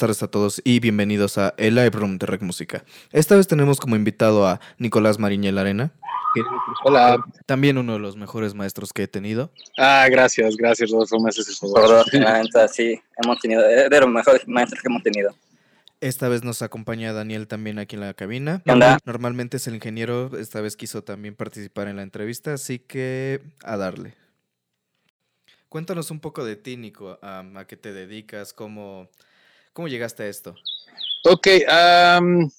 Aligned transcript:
Buenas 0.00 0.16
tardes 0.16 0.22
a 0.22 0.30
todos 0.30 0.62
y 0.64 0.80
bienvenidos 0.80 1.36
a 1.36 1.52
El 1.58 1.74
Live 1.74 1.90
Room 1.90 2.16
de 2.16 2.24
Rec 2.24 2.40
Música. 2.40 2.84
Esta 3.12 3.36
vez 3.36 3.46
tenemos 3.48 3.78
como 3.78 3.96
invitado 3.96 4.46
a 4.46 4.58
Nicolás 4.78 5.18
Mariñel 5.18 5.58
Arena. 5.58 5.92
Hola. 6.84 7.22
También 7.44 7.76
uno 7.76 7.92
de 7.92 7.98
los 7.98 8.16
mejores 8.16 8.54
maestros 8.54 8.94
que 8.94 9.02
he 9.02 9.08
tenido. 9.08 9.52
Ah, 9.76 10.06
gracias, 10.10 10.56
gracias, 10.56 10.90
Rodolfo, 10.90 11.20
me 11.20 11.28
haces 11.28 11.50
el 11.50 11.54
favor. 11.54 12.06
Sí, 12.72 12.98
hemos 13.22 13.40
tenido, 13.40 13.60
eh, 13.68 13.90
de 13.90 14.00
los 14.00 14.08
mejores 14.08 14.48
maestros 14.48 14.80
que 14.80 14.88
hemos 14.88 15.02
tenido. 15.02 15.34
Esta 16.00 16.30
vez 16.30 16.44
nos 16.44 16.62
acompaña 16.62 17.12
Daniel 17.12 17.46
también 17.46 17.78
aquí 17.78 17.96
en 17.96 18.00
la 18.00 18.14
cabina. 18.14 18.62
¿Qué 18.64 18.72
onda? 18.72 19.00
Normalmente 19.04 19.58
es 19.58 19.66
el 19.66 19.74
ingeniero, 19.74 20.30
esta 20.38 20.62
vez 20.62 20.76
quiso 20.76 21.04
también 21.04 21.34
participar 21.34 21.88
en 21.88 21.96
la 21.96 22.02
entrevista, 22.04 22.54
así 22.54 22.78
que 22.78 23.42
a 23.62 23.76
darle. 23.76 24.14
Cuéntanos 25.68 26.10
un 26.10 26.20
poco 26.20 26.42
de 26.42 26.56
ti, 26.56 26.78
Nico, 26.78 27.18
a 27.20 27.64
qué 27.68 27.76
te 27.76 27.92
dedicas, 27.92 28.54
cómo, 28.54 29.10
cómo 29.72 29.88
llegaste 29.88 30.24
a 30.24 30.28
esto. 30.28 30.54
Ok, 31.24 31.48
am, 31.68 32.50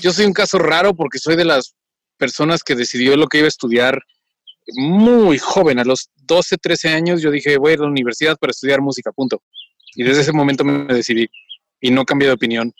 yo 0.00 0.12
soy 0.12 0.26
un 0.26 0.32
caso 0.32 0.58
raro 0.58 0.94
porque 0.94 1.18
soy 1.18 1.36
de 1.36 1.44
las 1.44 1.74
personas 2.16 2.62
que 2.62 2.74
decidió 2.74 3.16
lo 3.16 3.26
que 3.26 3.38
iba 3.38 3.46
a 3.46 3.48
estudiar 3.48 4.02
muy 4.74 5.38
joven, 5.38 5.78
a 5.78 5.84
los 5.84 6.10
12, 6.16 6.56
13 6.56 6.88
años, 6.90 7.20
yo 7.20 7.30
dije, 7.30 7.56
voy 7.58 7.72
a 7.72 7.74
ir 7.74 7.80
a 7.80 7.82
la 7.82 7.88
universidad 7.88 8.36
para 8.38 8.52
estudiar 8.52 8.80
música, 8.80 9.10
punto. 9.12 9.42
Y 9.94 10.04
desde 10.04 10.22
ese 10.22 10.32
momento 10.32 10.64
me 10.64 10.92
decidí 10.94 11.28
y 11.80 11.90
no 11.90 12.04
cambié 12.04 12.28
de 12.28 12.34
opinión 12.34 12.72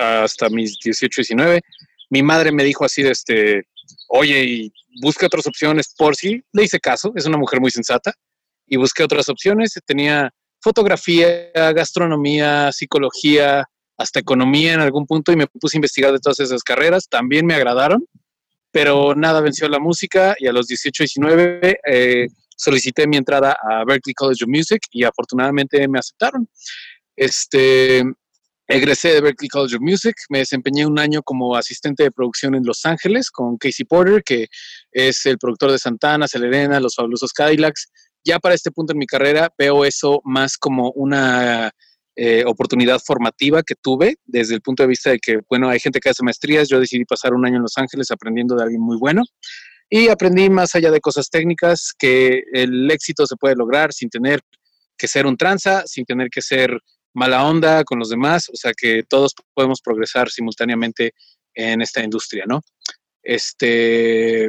hasta 0.00 0.48
mis 0.48 0.78
18, 0.78 1.22
19. 1.22 1.60
Mi 2.10 2.22
madre 2.22 2.52
me 2.52 2.64
dijo 2.64 2.84
así 2.84 3.02
de 3.02 3.10
este, 3.10 3.64
oye, 4.08 4.44
y 4.44 4.72
busca 5.00 5.26
otras 5.26 5.46
opciones 5.46 5.92
por 5.96 6.16
si. 6.16 6.42
Le 6.52 6.64
hice 6.64 6.78
caso, 6.78 7.12
es 7.16 7.26
una 7.26 7.36
mujer 7.36 7.60
muy 7.60 7.70
sensata 7.70 8.12
y 8.66 8.76
busqué 8.76 9.02
otras 9.02 9.28
opciones. 9.28 9.74
Tenía 9.84 10.32
fotografía, 10.64 11.50
gastronomía, 11.74 12.72
psicología, 12.72 13.68
hasta 13.98 14.18
economía 14.18 14.72
en 14.72 14.80
algún 14.80 15.06
punto 15.06 15.30
y 15.30 15.36
me 15.36 15.46
puse 15.46 15.76
a 15.76 15.78
investigar 15.78 16.10
de 16.10 16.18
todas 16.18 16.40
esas 16.40 16.62
carreras. 16.62 17.06
También 17.06 17.44
me 17.44 17.54
agradaron, 17.54 18.06
pero 18.70 19.14
nada 19.14 19.42
venció 19.42 19.68
la 19.68 19.78
música 19.78 20.34
y 20.38 20.46
a 20.46 20.52
los 20.52 20.66
18, 20.66 21.02
19 21.02 21.80
eh, 21.86 22.28
solicité 22.56 23.06
mi 23.06 23.18
entrada 23.18 23.58
a 23.62 23.84
Berklee 23.84 24.14
College 24.14 24.44
of 24.44 24.48
Music 24.48 24.80
y 24.90 25.04
afortunadamente 25.04 25.86
me 25.86 25.98
aceptaron. 25.98 26.48
Este, 27.14 28.02
egresé 28.66 29.12
de 29.12 29.20
Berklee 29.20 29.50
College 29.50 29.76
of 29.76 29.82
Music, 29.82 30.16
me 30.30 30.38
desempeñé 30.38 30.86
un 30.86 30.98
año 30.98 31.22
como 31.22 31.56
asistente 31.56 32.04
de 32.04 32.10
producción 32.10 32.54
en 32.54 32.64
Los 32.64 32.86
Ángeles 32.86 33.30
con 33.30 33.58
Casey 33.58 33.84
Porter, 33.84 34.22
que 34.24 34.48
es 34.90 35.26
el 35.26 35.36
productor 35.36 35.72
de 35.72 35.78
Santana, 35.78 36.26
Celerena, 36.26 36.80
Los 36.80 36.94
Fabulosos 36.94 37.34
Cadillacs. 37.34 37.90
Ya 38.24 38.38
para 38.38 38.54
este 38.54 38.70
punto 38.70 38.92
en 38.92 38.98
mi 38.98 39.06
carrera 39.06 39.52
veo 39.58 39.84
eso 39.84 40.20
más 40.24 40.56
como 40.56 40.90
una 40.92 41.70
eh, 42.16 42.44
oportunidad 42.46 43.00
formativa 43.04 43.62
que 43.62 43.74
tuve 43.74 44.16
desde 44.24 44.54
el 44.54 44.62
punto 44.62 44.82
de 44.82 44.88
vista 44.88 45.10
de 45.10 45.18
que, 45.18 45.40
bueno, 45.48 45.68
hay 45.68 45.80
gente 45.80 46.00
que 46.00 46.10
hace 46.10 46.22
maestrías, 46.22 46.68
yo 46.68 46.80
decidí 46.80 47.04
pasar 47.04 47.34
un 47.34 47.44
año 47.44 47.56
en 47.56 47.62
Los 47.62 47.76
Ángeles 47.76 48.10
aprendiendo 48.10 48.54
de 48.56 48.62
alguien 48.62 48.80
muy 48.80 48.96
bueno 48.96 49.22
y 49.90 50.08
aprendí 50.08 50.48
más 50.48 50.74
allá 50.74 50.90
de 50.90 51.00
cosas 51.00 51.28
técnicas 51.28 51.92
que 51.98 52.42
el 52.52 52.90
éxito 52.90 53.26
se 53.26 53.36
puede 53.36 53.56
lograr 53.56 53.92
sin 53.92 54.08
tener 54.08 54.40
que 54.96 55.08
ser 55.08 55.26
un 55.26 55.36
tranza, 55.36 55.84
sin 55.86 56.04
tener 56.04 56.30
que 56.30 56.40
ser 56.40 56.78
mala 57.14 57.44
onda 57.46 57.84
con 57.84 57.98
los 57.98 58.08
demás, 58.08 58.48
o 58.48 58.56
sea 58.56 58.72
que 58.76 59.02
todos 59.08 59.34
podemos 59.52 59.80
progresar 59.80 60.30
simultáneamente 60.30 61.12
en 61.54 61.80
esta 61.82 62.02
industria, 62.02 62.44
¿no? 62.46 62.60
Este, 63.22 64.46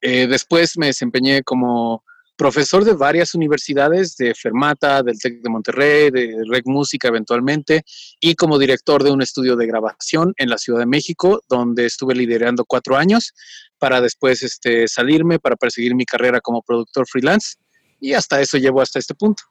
eh, 0.00 0.26
después 0.28 0.78
me 0.78 0.86
desempeñé 0.86 1.42
como 1.42 2.04
profesor 2.36 2.84
de 2.84 2.92
varias 2.92 3.34
universidades, 3.34 4.16
de 4.16 4.34
Fermata, 4.34 5.02
del 5.02 5.18
TEC 5.18 5.42
de 5.42 5.50
Monterrey, 5.50 6.10
de 6.10 6.44
Rec 6.48 6.66
Música 6.66 7.08
eventualmente, 7.08 7.82
y 8.20 8.34
como 8.34 8.58
director 8.58 9.02
de 9.02 9.10
un 9.10 9.22
estudio 9.22 9.56
de 9.56 9.66
grabación 9.66 10.34
en 10.36 10.50
la 10.50 10.58
Ciudad 10.58 10.80
de 10.80 10.86
México, 10.86 11.42
donde 11.48 11.86
estuve 11.86 12.14
liderando 12.14 12.64
cuatro 12.64 12.96
años 12.96 13.32
para 13.78 14.00
después 14.00 14.42
este, 14.42 14.86
salirme, 14.86 15.38
para 15.38 15.56
perseguir 15.56 15.94
mi 15.94 16.04
carrera 16.04 16.40
como 16.40 16.62
productor 16.62 17.06
freelance, 17.08 17.56
y 18.00 18.12
hasta 18.12 18.40
eso 18.40 18.58
llevo 18.58 18.80
hasta 18.80 18.98
este 18.98 19.14
punto. 19.14 19.42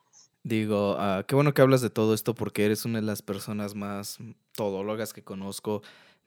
Digo, 0.44 0.94
ah, 0.98 1.24
qué 1.26 1.34
bueno 1.34 1.52
que 1.52 1.62
hablas 1.62 1.80
de 1.80 1.90
todo 1.90 2.14
esto 2.14 2.34
porque 2.34 2.64
eres 2.64 2.84
una 2.84 3.00
de 3.00 3.06
las 3.06 3.20
personas 3.20 3.74
más 3.74 4.18
todólogas 4.54 5.12
que 5.12 5.24
conozco, 5.24 5.82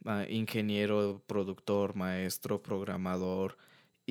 ah, 0.06 0.26
ingeniero, 0.28 1.22
productor, 1.26 1.96
maestro, 1.96 2.62
programador, 2.62 3.58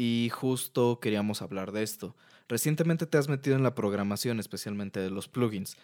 y 0.01 0.29
justo 0.29 1.01
queríamos 1.01 1.43
hablar 1.43 1.73
de 1.73 1.83
esto. 1.83 2.15
Recientemente 2.49 3.05
te 3.05 3.19
has 3.19 3.29
metido 3.29 3.57
en 3.57 3.65
la 3.65 3.75
programación, 3.75 4.39
especialmente 4.39 5.01
de 5.01 5.11
los 5.11 5.27
plugins. 5.27 5.77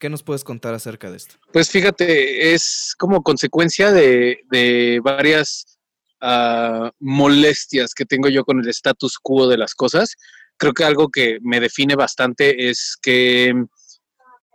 ¿Qué 0.00 0.10
nos 0.10 0.24
puedes 0.24 0.42
contar 0.42 0.74
acerca 0.74 1.08
de 1.08 1.18
esto? 1.18 1.36
Pues 1.52 1.70
fíjate, 1.70 2.52
es 2.52 2.96
como 2.98 3.22
consecuencia 3.22 3.92
de, 3.92 4.40
de 4.50 5.00
varias 5.04 5.78
ah, 6.20 6.90
molestias 6.98 7.94
que 7.94 8.04
tengo 8.04 8.28
yo 8.28 8.44
con 8.44 8.58
el 8.58 8.68
status 8.68 9.20
quo 9.22 9.46
de 9.46 9.58
las 9.58 9.76
cosas. 9.76 10.16
Creo 10.56 10.72
que 10.72 10.82
algo 10.82 11.08
que 11.08 11.38
me 11.40 11.60
define 11.60 11.94
bastante 11.94 12.70
es 12.70 12.96
que 13.00 13.54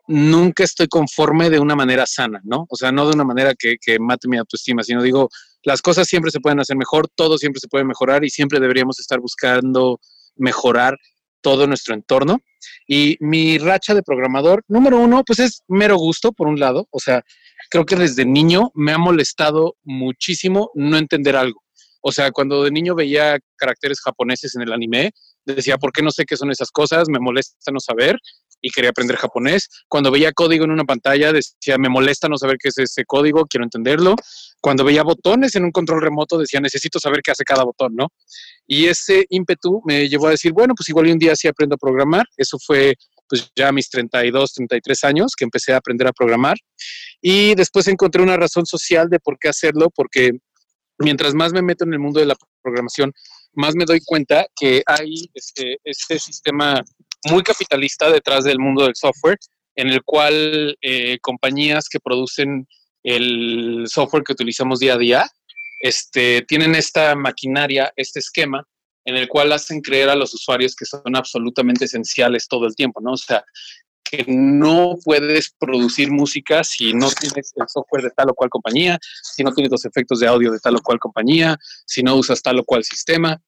nunca 0.08 0.66
estoy 0.66 0.90
conforme 0.90 1.50
de 1.50 1.62
una 1.62 1.78
manera 1.78 2.06
sana, 2.06 2.42
¿no? 2.44 2.66
O 2.70 2.76
sea, 2.76 2.92
no 2.92 3.08
de 3.08 3.14
una 3.14 3.24
manera 3.24 3.54
que, 3.58 3.78
que 3.80 3.98
mate 3.98 4.28
mi 4.28 4.38
autoestima, 4.38 4.84
sino 4.84 5.02
digo, 5.02 5.30
las 5.66 5.82
cosas 5.82 6.08
siempre 6.08 6.32
se 6.32 6.40
pueden 6.40 6.60
hacer 6.60 6.78
mejor, 6.78 7.08
todo 7.14 7.38
siempre 7.38 7.60
se 7.60 7.68
puede 7.68 7.84
mejorar 7.84 8.24
y 8.24 8.30
siempre 8.30 8.60
deberíamos 8.60 9.00
estar 9.00 9.20
buscando 9.20 10.00
mejorar 10.36 10.98
todo 11.42 11.68
nuestro 11.68 11.94
entorno. 11.94 12.40
Y 12.88 13.18
mi 13.20 13.58
racha 13.58 13.94
de 13.94 14.04
programador, 14.04 14.64
número 14.68 15.00
uno, 15.00 15.24
pues 15.26 15.40
es 15.40 15.64
mero 15.68 15.98
gusto, 15.98 16.32
por 16.32 16.48
un 16.48 16.60
lado. 16.60 16.88
O 16.92 17.00
sea, 17.00 17.24
creo 17.70 17.86
que 17.86 17.96
desde 17.96 18.26
niño 18.26 18.72
me 18.76 18.94
ha 18.94 18.98
molestado 18.98 19.76
muchísimo 19.84 20.72
no 20.76 20.98
entender 20.98 21.36
algo. 21.36 21.62
O 22.02 22.12
sea, 22.12 22.30
cuando 22.32 22.64
de 22.64 22.70
niño 22.70 22.94
veía 22.94 23.40
caracteres 23.56 24.00
japoneses 24.02 24.56
en 24.56 24.62
el 24.62 24.72
anime, 24.72 25.12
decía, 25.46 25.78
¿por 25.78 25.92
qué 25.92 26.04
no 26.04 26.12
sé 26.12 26.26
qué 26.26 26.38
son 26.38 26.52
esas 26.52 26.70
cosas? 26.70 27.10
Me 27.10 27.20
molesta 27.20 27.72
no 27.72 27.80
saber 27.80 28.20
y 28.66 28.72
quería 28.72 28.90
aprender 28.90 29.16
japonés. 29.16 29.70
Cuando 29.88 30.10
veía 30.10 30.32
código 30.32 30.66
en 30.66 30.72
una 30.72 30.86
pantalla, 30.86 31.32
decía, 31.32 31.78
me 31.78 31.88
molesta 31.88 32.28
no 32.28 32.36
saber 32.36 32.58
qué 32.60 32.70
es 32.70 32.78
ese 32.80 33.06
código, 33.06 33.46
quiero 33.46 33.64
entenderlo. 33.64 34.16
Cuando 34.60 34.84
veía 34.84 35.04
botones 35.04 35.54
en 35.54 35.66
un 35.66 35.72
control 35.72 36.02
remoto, 36.02 36.40
decía, 36.40 36.60
necesito 36.60 37.00
saber 37.00 37.22
qué 37.24 37.30
hace 37.30 37.44
cada 37.44 37.64
botón, 37.64 37.96
¿no? 37.96 38.08
Y 38.66 38.88
ese 38.88 39.28
ímpetu 39.30 39.84
me 39.86 40.10
llevó 40.10 40.28
a 40.28 40.32
decir, 40.32 40.52
bueno, 40.52 40.74
pues 40.76 40.90
igual 40.90 41.06
un 41.12 41.20
día 41.20 41.36
sí 41.36 41.48
aprendo 41.48 41.76
a 41.76 41.78
programar. 41.78 42.26
Eso 42.38 42.58
fue 42.58 42.96
pues 43.30 43.52
ya 43.56 43.68
a 43.68 43.72
mis 43.72 43.88
32, 43.88 44.54
33 44.54 45.04
años 45.04 45.34
que 45.38 45.46
empecé 45.46 45.74
a 45.74 45.78
aprender 45.78 46.08
a 46.08 46.12
programar. 46.12 46.58
Y 47.22 47.54
después 47.54 47.88
encontré 47.88 48.24
una 48.24 48.36
razón 48.36 48.66
social 48.66 49.10
de 49.10 49.20
por 49.20 49.38
qué 49.38 49.50
hacerlo, 49.50 49.92
porque 49.94 50.32
mientras 50.98 51.36
más 51.36 51.54
me 51.54 51.62
meto 51.62 51.84
en 51.84 51.94
el 51.94 52.00
mundo 52.00 52.20
de 52.20 52.26
la 52.26 52.36
programación, 52.64 53.14
más 53.54 53.76
me 53.76 53.86
doy 53.86 54.00
cuenta 54.04 54.48
que 54.60 54.82
hay 54.88 55.30
este, 55.36 55.78
este 55.84 56.18
sistema 56.18 56.84
muy 57.26 57.44
capitalista 57.44 58.10
detrás 58.10 58.44
del 58.44 58.60
mundo 58.60 58.86
del 58.86 58.96
software, 58.96 59.38
en 59.76 59.90
el 59.90 60.04
cual 60.04 60.78
eh, 60.82 61.18
compañías 61.22 61.90
que 61.90 62.00
producen 62.00 62.68
el 63.04 63.86
software 63.88 64.24
que 64.24 64.34
utilizamos 64.34 64.80
día 64.80 64.96
a 64.96 64.98
día, 64.98 65.30
este, 65.82 66.42
tienen 66.44 66.76
esta 66.76 67.16
maquinaria, 67.16 67.94
este 67.96 68.20
esquema, 68.20 68.66
en 69.06 69.18
el 69.18 69.28
cual 69.28 69.52
hacen 69.52 69.82
creer 69.82 70.10
a 70.10 70.16
los 70.16 70.34
usuarios 70.34 70.76
que 70.76 70.86
son 70.86 71.16
absolutamente 71.16 71.86
esenciales 71.86 72.48
todo 72.48 72.66
el 72.66 72.76
tiempo, 72.76 73.02
¿no? 73.02 73.12
O 73.12 73.18
sea, 73.18 73.44
que 74.04 74.24
no 74.28 74.96
puedes 75.04 75.54
producir 75.60 76.12
música 76.12 76.64
si 76.64 76.94
no 76.94 77.10
tienes 77.12 77.54
el 77.56 77.68
software 77.68 78.04
de 78.04 78.12
tal 78.12 78.30
o 78.30 78.34
cual 78.34 78.50
compañía, 78.50 79.00
si 79.24 79.44
no 79.44 79.52
tienes 79.52 79.72
los 79.72 79.86
efectos 79.86 80.20
de 80.20 80.28
audio 80.28 80.52
de 80.52 80.60
tal 80.60 80.76
o 80.76 80.82
cual 80.82 81.00
compañía, 81.00 81.58
si 81.86 82.04
no 82.04 82.16
usas 82.16 82.42
tal 82.42 82.60
o 82.60 82.64
cual 82.64 82.84
sistema. 82.84 83.42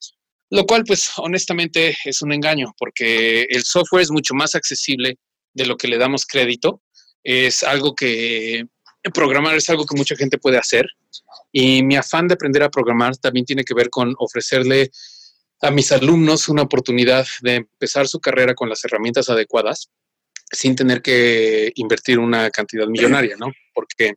Lo 0.50 0.66
cual, 0.66 0.84
pues, 0.86 1.12
honestamente 1.18 1.98
es 2.06 2.22
un 2.22 2.32
engaño, 2.32 2.74
porque 2.78 3.44
el 3.50 3.64
software 3.64 4.04
es 4.04 4.12
mucho 4.12 4.34
más 4.34 4.56
accesible 4.56 5.18
de 5.54 5.66
lo 5.66 5.76
que 5.76 5.88
le 5.88 5.98
damos 5.98 6.26
crédito. 6.26 6.82
Es 7.24 7.64
algo 7.64 7.96
que 7.96 8.66
programar 9.14 9.56
es 9.56 9.70
algo 9.70 9.86
que 9.86 9.98
mucha 9.98 10.16
gente 10.16 10.38
puede 10.38 10.58
hacer. 10.58 10.88
Y 11.52 11.84
mi 11.84 11.96
afán 11.96 12.28
de 12.28 12.36
aprender 12.36 12.64
a 12.64 12.70
programar 12.70 13.18
también 13.18 13.46
tiene 13.46 13.64
que 13.64 13.74
ver 13.74 13.90
con 13.90 14.14
ofrecerle 14.20 14.92
a 15.62 15.72
mis 15.72 15.92
alumnos 15.92 16.50
una 16.50 16.64
oportunidad 16.64 17.26
de 17.42 17.56
empezar 17.56 18.08
su 18.08 18.20
carrera 18.20 18.54
con 18.54 18.70
las 18.70 18.84
herramientas 18.86 19.30
adecuadas 19.30 19.90
sin 20.52 20.76
tener 20.76 21.02
que 21.02 21.72
invertir 21.76 22.20
una 22.20 22.50
cantidad 22.52 22.88
millonaria, 22.88 23.36
¿no? 23.38 23.52
Porque 23.74 24.14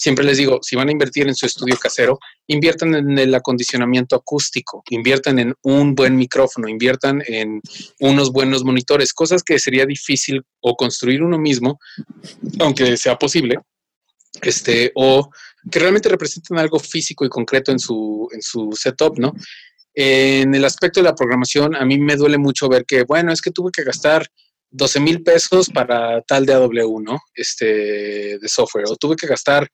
siempre 0.00 0.24
les 0.24 0.38
digo, 0.38 0.60
si 0.62 0.76
van 0.76 0.88
a 0.88 0.92
invertir 0.92 1.28
en 1.28 1.34
su 1.34 1.44
estudio 1.44 1.76
casero, 1.76 2.18
inviertan 2.46 2.94
en 2.94 3.18
el 3.18 3.34
acondicionamiento 3.34 4.16
acústico, 4.16 4.82
inviertan 4.88 5.38
en 5.38 5.54
un 5.62 5.94
buen 5.94 6.16
micrófono, 6.16 6.68
inviertan 6.68 7.22
en 7.26 7.60
unos 7.98 8.32
buenos 8.32 8.64
monitores, 8.64 9.12
cosas 9.12 9.42
que 9.42 9.58
sería 9.58 9.84
difícil 9.84 10.42
o 10.60 10.74
construir 10.74 11.22
uno 11.22 11.38
mismo, 11.38 11.78
aunque 12.60 12.96
sea 12.96 13.18
posible, 13.18 13.58
este, 14.40 14.90
o 14.94 15.28
que 15.70 15.78
realmente 15.78 16.08
representen 16.08 16.56
algo 16.56 16.78
físico 16.78 17.26
y 17.26 17.28
concreto 17.28 17.70
en 17.70 17.78
su, 17.78 18.26
en 18.32 18.40
su 18.40 18.70
setup, 18.72 19.18
¿no? 19.18 19.34
En 19.92 20.54
el 20.54 20.64
aspecto 20.64 21.00
de 21.00 21.04
la 21.10 21.14
programación, 21.14 21.76
a 21.76 21.84
mí 21.84 21.98
me 21.98 22.16
duele 22.16 22.38
mucho 22.38 22.70
ver 22.70 22.86
que, 22.86 23.02
bueno, 23.02 23.32
es 23.32 23.42
que 23.42 23.50
tuve 23.50 23.70
que 23.70 23.84
gastar 23.84 24.26
12 24.70 25.00
mil 25.00 25.22
pesos 25.22 25.68
para 25.68 26.22
tal 26.22 26.46
de 26.46 26.54
AW, 26.54 27.00
¿no? 27.00 27.18
Este, 27.34 28.38
de 28.38 28.48
software. 28.48 28.86
O 28.88 28.96
tuve 28.96 29.16
que 29.16 29.26
gastar 29.26 29.68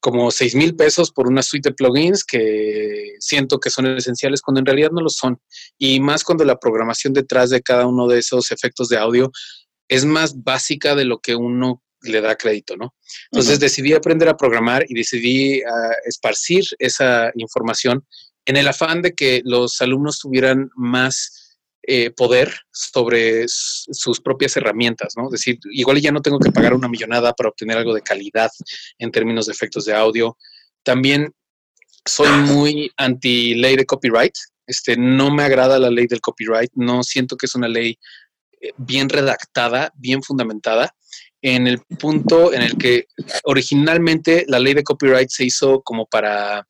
como 0.00 0.30
6 0.30 0.54
mil 0.54 0.76
pesos 0.76 1.10
por 1.10 1.26
una 1.26 1.42
suite 1.42 1.70
de 1.70 1.74
plugins 1.74 2.24
que 2.24 3.14
siento 3.18 3.58
que 3.58 3.70
son 3.70 3.86
esenciales 3.96 4.40
cuando 4.40 4.60
en 4.60 4.66
realidad 4.66 4.90
no 4.90 5.00
lo 5.00 5.10
son. 5.10 5.40
Y 5.76 6.00
más 6.00 6.24
cuando 6.24 6.44
la 6.44 6.58
programación 6.58 7.12
detrás 7.12 7.50
de 7.50 7.62
cada 7.62 7.86
uno 7.86 8.06
de 8.06 8.18
esos 8.18 8.50
efectos 8.52 8.88
de 8.88 8.98
audio 8.98 9.30
es 9.88 10.04
más 10.04 10.42
básica 10.42 10.94
de 10.94 11.04
lo 11.04 11.18
que 11.18 11.34
uno 11.34 11.82
le 12.02 12.20
da 12.20 12.36
crédito, 12.36 12.76
¿no? 12.76 12.94
Entonces 13.32 13.58
decidí 13.58 13.92
aprender 13.92 14.28
a 14.28 14.36
programar 14.36 14.84
y 14.88 14.94
decidí 14.94 15.62
ah, 15.62 15.94
esparcir 16.04 16.64
esa 16.78 17.32
información 17.34 18.06
en 18.44 18.56
el 18.56 18.68
afán 18.68 19.02
de 19.02 19.14
que 19.14 19.42
los 19.44 19.80
alumnos 19.80 20.20
tuvieran 20.20 20.70
más 20.76 21.37
eh, 21.90 22.10
poder 22.10 22.52
sobre 22.70 23.46
sus 23.48 24.20
propias 24.20 24.54
herramientas, 24.58 25.14
¿no? 25.16 25.24
Es 25.28 25.30
decir, 25.30 25.58
igual 25.72 25.98
ya 26.02 26.12
no 26.12 26.20
tengo 26.20 26.38
que 26.38 26.52
pagar 26.52 26.74
una 26.74 26.86
millonada 26.86 27.32
para 27.32 27.48
obtener 27.48 27.78
algo 27.78 27.94
de 27.94 28.02
calidad 28.02 28.50
en 28.98 29.10
términos 29.10 29.46
de 29.46 29.52
efectos 29.52 29.86
de 29.86 29.94
audio. 29.94 30.36
También 30.82 31.32
soy 32.04 32.28
muy 32.42 32.92
anti 32.98 33.54
ley 33.54 33.74
de 33.76 33.86
copyright. 33.86 34.34
Este, 34.66 34.98
no 34.98 35.34
me 35.34 35.44
agrada 35.44 35.78
la 35.78 35.88
ley 35.88 36.06
del 36.06 36.20
copyright. 36.20 36.70
No 36.74 37.02
siento 37.02 37.38
que 37.38 37.46
es 37.46 37.54
una 37.54 37.68
ley 37.68 37.98
eh, 38.60 38.72
bien 38.76 39.08
redactada, 39.08 39.90
bien 39.96 40.22
fundamentada 40.22 40.94
en 41.40 41.68
el 41.68 41.78
punto 41.98 42.52
en 42.52 42.60
el 42.60 42.76
que 42.76 43.06
originalmente 43.44 44.44
la 44.46 44.58
ley 44.58 44.74
de 44.74 44.84
copyright 44.84 45.30
se 45.30 45.46
hizo 45.46 45.80
como 45.80 46.04
para 46.04 46.68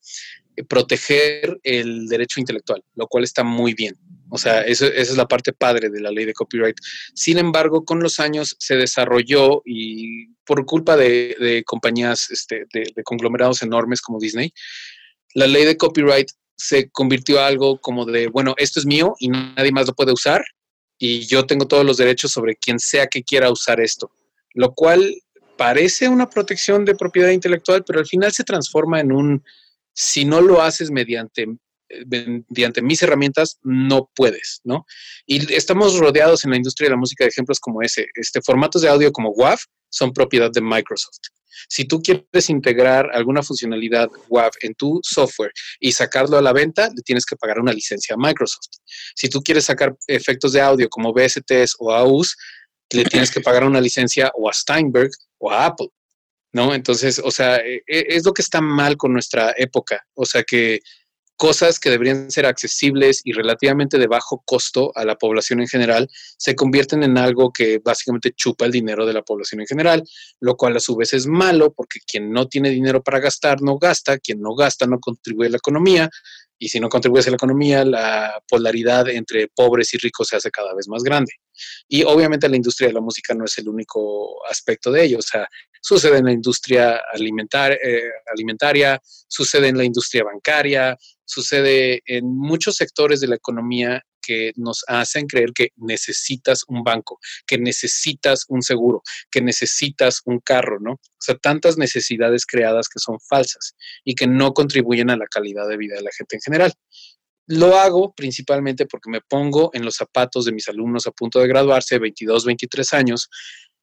eh, 0.55 0.63
proteger 0.63 1.59
el 1.65 2.07
derecho 2.07 2.39
intelectual, 2.39 2.85
lo 2.95 3.09
cual 3.09 3.25
está 3.25 3.43
muy 3.43 3.75
bien. 3.75 3.97
O 4.31 4.39
sea, 4.39 4.63
esa 4.63 4.87
es 4.87 5.17
la 5.17 5.27
parte 5.27 5.53
padre 5.53 5.91
de 5.91 6.01
la 6.01 6.11
ley 6.11 6.25
de 6.25 6.35
copyright. 6.35 6.77
Sin 7.15 7.39
embargo, 7.39 7.85
con 7.85 8.01
los 8.01 8.21
años 8.21 8.57
se 8.59 8.77
desarrolló 8.77 9.63
y 9.65 10.29
por 10.45 10.65
culpa 10.67 10.97
de, 10.97 11.63
compañías, 11.67 12.31
este, 12.31 12.67
de, 12.73 12.93
de, 12.95 13.03
conglomerados 13.03 13.63
enormes 13.63 14.01
como 14.01 14.19
Disney, 14.19 14.53
la 15.35 15.47
ley 15.47 15.65
de 15.65 15.77
copyright 15.77 16.31
se 16.57 16.91
convirtió 16.91 17.41
a 17.41 17.47
algo 17.47 17.81
como 17.81 18.05
de, 18.05 18.29
bueno, 18.29 18.55
esto 18.57 18.81
es 18.81 18.87
mío 18.87 19.15
y 19.19 19.29
nadie 19.29 19.73
más 19.73 19.87
lo 19.87 19.95
puede 19.95 20.13
usar 20.13 20.45
y 20.99 21.27
yo 21.27 21.47
tengo 21.47 21.69
todos 21.69 21.85
los 21.85 21.97
derechos 21.97 22.33
sobre 22.33 22.57
quien 22.57 22.81
sea 22.81 23.07
que 23.07 23.23
quiera 23.23 23.51
usar 23.51 23.81
esto 23.81 24.11
lo 24.59 24.75
cual 24.75 25.15
parece 25.57 26.09
una 26.09 26.29
protección 26.29 26.85
de 26.85 26.97
propiedad 26.97 27.31
intelectual, 27.31 27.85
pero 27.85 28.01
al 28.01 28.07
final 28.07 28.33
se 28.33 28.45
transforma 28.45 29.01
en 29.01 29.13
un, 29.13 29.45
si 29.93 30.25
no 30.25 30.41
lo 30.41 30.63
haces 30.63 30.91
mediante, 30.91 31.47
mediante 32.07 32.83
mis 32.83 33.03
herramientas, 33.03 33.59
no 33.63 34.11
puedes, 34.15 34.61
¿no? 34.65 34.85
Y 35.27 35.53
estamos 35.53 35.99
rodeados 35.99 36.45
en 36.45 36.51
la 36.51 36.57
industria 36.57 36.87
de 36.87 36.95
la 36.95 37.01
música 37.01 37.25
de 37.25 37.29
ejemplos 37.29 37.61
como 37.61 37.83
ese. 37.83 38.07
Este, 38.15 38.41
formatos 38.43 38.83
de 38.83 38.89
audio 38.89 39.13
como 39.13 39.31
WAV 39.31 39.59
son 39.91 40.13
propiedad 40.13 40.51
de 40.51 40.61
Microsoft. 40.61 41.21
Si 41.69 41.85
tú 41.85 42.01
quieres 42.01 42.51
integrar 42.51 43.11
alguna 43.13 43.43
funcionalidad 43.43 44.09
WAV 44.29 44.53
en 44.61 44.75
tu 44.75 45.01
software 45.03 45.53
y 45.81 45.93
sacarlo 45.93 46.39
a 46.39 46.43
la 46.43 46.53
venta, 46.53 46.89
le 46.95 47.03
tienes 47.03 47.27
que 47.27 47.37
pagar 47.37 47.59
una 47.59 47.73
licencia 47.73 48.15
a 48.15 48.19
Microsoft. 48.19 48.69
Si 49.15 49.29
tú 49.29 49.43
quieres 49.43 49.65
sacar 49.65 49.97
efectos 50.07 50.53
de 50.53 50.61
audio 50.61 50.89
como 50.89 51.13
VSTs 51.13 51.77
o 51.79 51.93
AUS, 51.93 52.37
le 52.91 53.05
tienes 53.05 53.31
que 53.31 53.41
pagar 53.41 53.65
una 53.65 53.81
licencia 53.81 54.31
o 54.35 54.49
a 54.49 54.53
Steinberg 54.53 55.11
o 55.39 55.51
a 55.51 55.67
Apple, 55.67 55.89
¿no? 56.53 56.75
Entonces, 56.75 57.21
o 57.23 57.31
sea, 57.31 57.57
e, 57.57 57.83
e, 57.87 58.07
es 58.09 58.25
lo 58.25 58.33
que 58.33 58.43
está 58.43 58.61
mal 58.61 58.97
con 58.97 59.13
nuestra 59.13 59.55
época, 59.57 60.03
o 60.15 60.25
sea 60.25 60.43
que 60.43 60.81
cosas 61.39 61.79
que 61.79 61.89
deberían 61.89 62.31
ser 62.31 62.47
accesibles 62.47 63.23
y 63.25 63.33
relativamente 63.33 63.97
de 63.97 64.09
bajo 64.09 64.43
costo 64.45 64.93
a 64.97 65.05
la 65.05 65.17
población 65.17 65.61
en 65.61 65.69
general 65.69 66.11
se 66.37 66.57
convierten 66.57 67.05
en 67.05 67.17
algo 67.17 67.53
que 67.53 67.79
básicamente 67.79 68.33
chupa 68.33 68.67
el 68.67 68.73
dinero 68.73 69.07
de 69.07 69.13
la 69.13 69.23
población 69.23 69.61
en 69.61 69.69
general, 69.69 70.03
lo 70.41 70.57
cual 70.57 70.77
a 70.77 70.81
su 70.81 70.97
vez 70.97 71.15
es 71.15 71.27
malo 71.29 71.73
porque 71.73 72.01
quien 72.01 72.33
no 72.33 72.49
tiene 72.49 72.71
dinero 72.71 73.03
para 73.03 73.21
gastar 73.21 73.63
no 73.63 73.79
gasta, 73.79 74.19
quien 74.19 74.41
no 74.41 74.57
gasta 74.57 74.87
no 74.87 74.99
contribuye 74.99 75.47
a 75.47 75.53
la 75.53 75.59
economía, 75.59 76.11
y 76.59 76.69
si 76.69 76.81
no 76.81 76.89
contribuyes 76.89 77.27
a 77.29 77.31
la 77.31 77.37
economía, 77.37 77.85
la 77.85 78.43
polaridad 78.49 79.09
entre 79.09 79.47
pobres 79.47 79.95
y 79.95 79.99
ricos 79.99 80.29
se 80.29 80.37
hace 80.37 80.51
cada 80.51 80.75
vez 80.75 80.89
más 80.89 81.05
grande. 81.05 81.33
Y 81.87 82.03
obviamente 82.03 82.49
la 82.49 82.57
industria 82.57 82.89
de 82.89 82.95
la 82.95 83.01
música 83.01 83.33
no 83.33 83.45
es 83.45 83.57
el 83.59 83.69
único 83.69 84.45
aspecto 84.49 84.91
de 84.91 85.05
ello. 85.05 85.19
O 85.19 85.23
sea, 85.23 85.47
sucede 85.81 86.19
en 86.19 86.25
la 86.25 86.33
industria 86.33 87.01
alimentar, 87.13 87.73
eh, 87.73 88.11
alimentaria, 88.27 89.01
sucede 89.29 89.69
en 89.69 89.79
la 89.79 89.85
industria 89.85 90.25
bancaria, 90.25 90.97
sucede 91.29 92.03
en 92.07 92.27
muchos 92.27 92.77
sectores 92.77 93.21
de 93.21 93.29
la 93.29 93.37
economía 93.37 94.03
que 94.21 94.53
nos 94.57 94.85
hacen 94.89 95.27
creer 95.27 95.53
que 95.55 95.71
necesitas 95.77 96.65
un 96.69 96.83
banco, 96.83 97.19
que 97.47 97.59
necesitas 97.59 98.45
un 98.49 98.63
seguro, 98.63 99.03
que 99.31 99.41
necesitas 99.41 100.21
un 100.25 100.41
carro, 100.41 100.81
¿no? 100.81 100.93
O 100.93 101.21
sea, 101.21 101.37
tantas 101.37 101.79
necesidades 101.79 102.45
creadas 102.45 102.89
que 102.89 102.99
son 102.99 103.19
falsas 103.21 103.75
y 104.05 104.15
que 104.15 104.27
no 104.27 104.53
contribuyen 104.53 105.11
a 105.11 105.17
la 105.17 105.27
calidad 105.27 105.69
de 105.69 105.77
vida 105.77 105.97
de 105.97 106.03
la 106.03 106.11
gente 106.17 106.37
en 106.37 106.43
general. 106.43 106.73
Lo 107.47 107.79
hago 107.79 108.13
principalmente 108.13 108.85
porque 108.85 109.11
me 109.11 109.23
pongo 109.23 109.71
en 109.73 109.83
los 109.83 109.97
zapatos 109.97 110.45
de 110.45 110.53
mis 110.53 110.69
alumnos 110.69 111.07
a 111.07 111.13
punto 111.13 111.41
de 111.41 111.49
graduarse, 111.49 111.99
22, 111.99 112.45
23 112.45 112.93
años, 112.93 113.31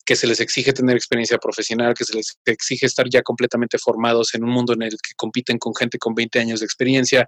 que 0.06 0.16
se 0.16 0.28
les 0.28 0.40
exige 0.40 0.72
tener 0.72 0.96
experiencia 0.96 1.38
profesional, 1.38 1.94
que 1.94 2.06
se 2.06 2.16
les 2.16 2.38
exige 2.46 2.86
estar 2.86 3.10
ya 3.10 3.22
completamente 3.24 3.78
formados 3.80 4.36
en 4.36 4.44
un 4.44 4.52
mundo 4.52 4.74
en 4.74 4.84
el 4.84 4.92
que 4.92 5.14
compiten 5.16 5.58
con 5.58 5.74
gente 5.76 5.98
con 5.98 6.14
20 6.14 6.40
años 6.40 6.60
de 6.60 6.66
experiencia, 6.66 7.28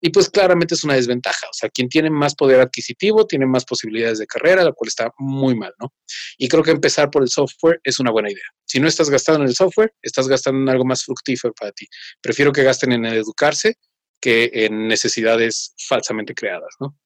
y 0.00 0.10
pues 0.10 0.28
claramente 0.28 0.74
es 0.74 0.84
una 0.84 0.94
desventaja. 0.94 1.46
O 1.48 1.54
sea, 1.54 1.70
quien 1.70 1.88
tiene 1.88 2.10
más 2.10 2.34
poder 2.34 2.60
adquisitivo 2.60 3.26
tiene 3.26 3.46
más 3.46 3.64
posibilidades 3.64 4.18
de 4.18 4.26
carrera, 4.26 4.62
lo 4.62 4.74
cual 4.74 4.88
está 4.88 5.10
muy 5.18 5.54
mal, 5.54 5.72
¿no? 5.80 5.94
Y 6.36 6.48
creo 6.48 6.62
que 6.62 6.72
empezar 6.72 7.10
por 7.10 7.22
el 7.22 7.30
software 7.30 7.80
es 7.82 7.98
una 8.00 8.10
buena 8.10 8.30
idea. 8.30 8.44
Si 8.66 8.80
no 8.80 8.86
estás 8.86 9.08
gastando 9.08 9.42
en 9.42 9.48
el 9.48 9.54
software, 9.54 9.94
estás 10.02 10.28
gastando 10.28 10.60
en 10.60 10.68
algo 10.68 10.84
más 10.84 11.04
fructífero 11.04 11.54
para 11.54 11.72
ti. 11.72 11.86
Prefiero 12.20 12.52
que 12.52 12.62
gasten 12.62 12.92
en 12.92 13.06
educarse 13.06 13.76
que 14.20 14.50
en 14.52 14.88
necesidades 14.88 15.74
falsamente 15.88 16.34
creadas, 16.34 16.74
¿no? 16.80 16.98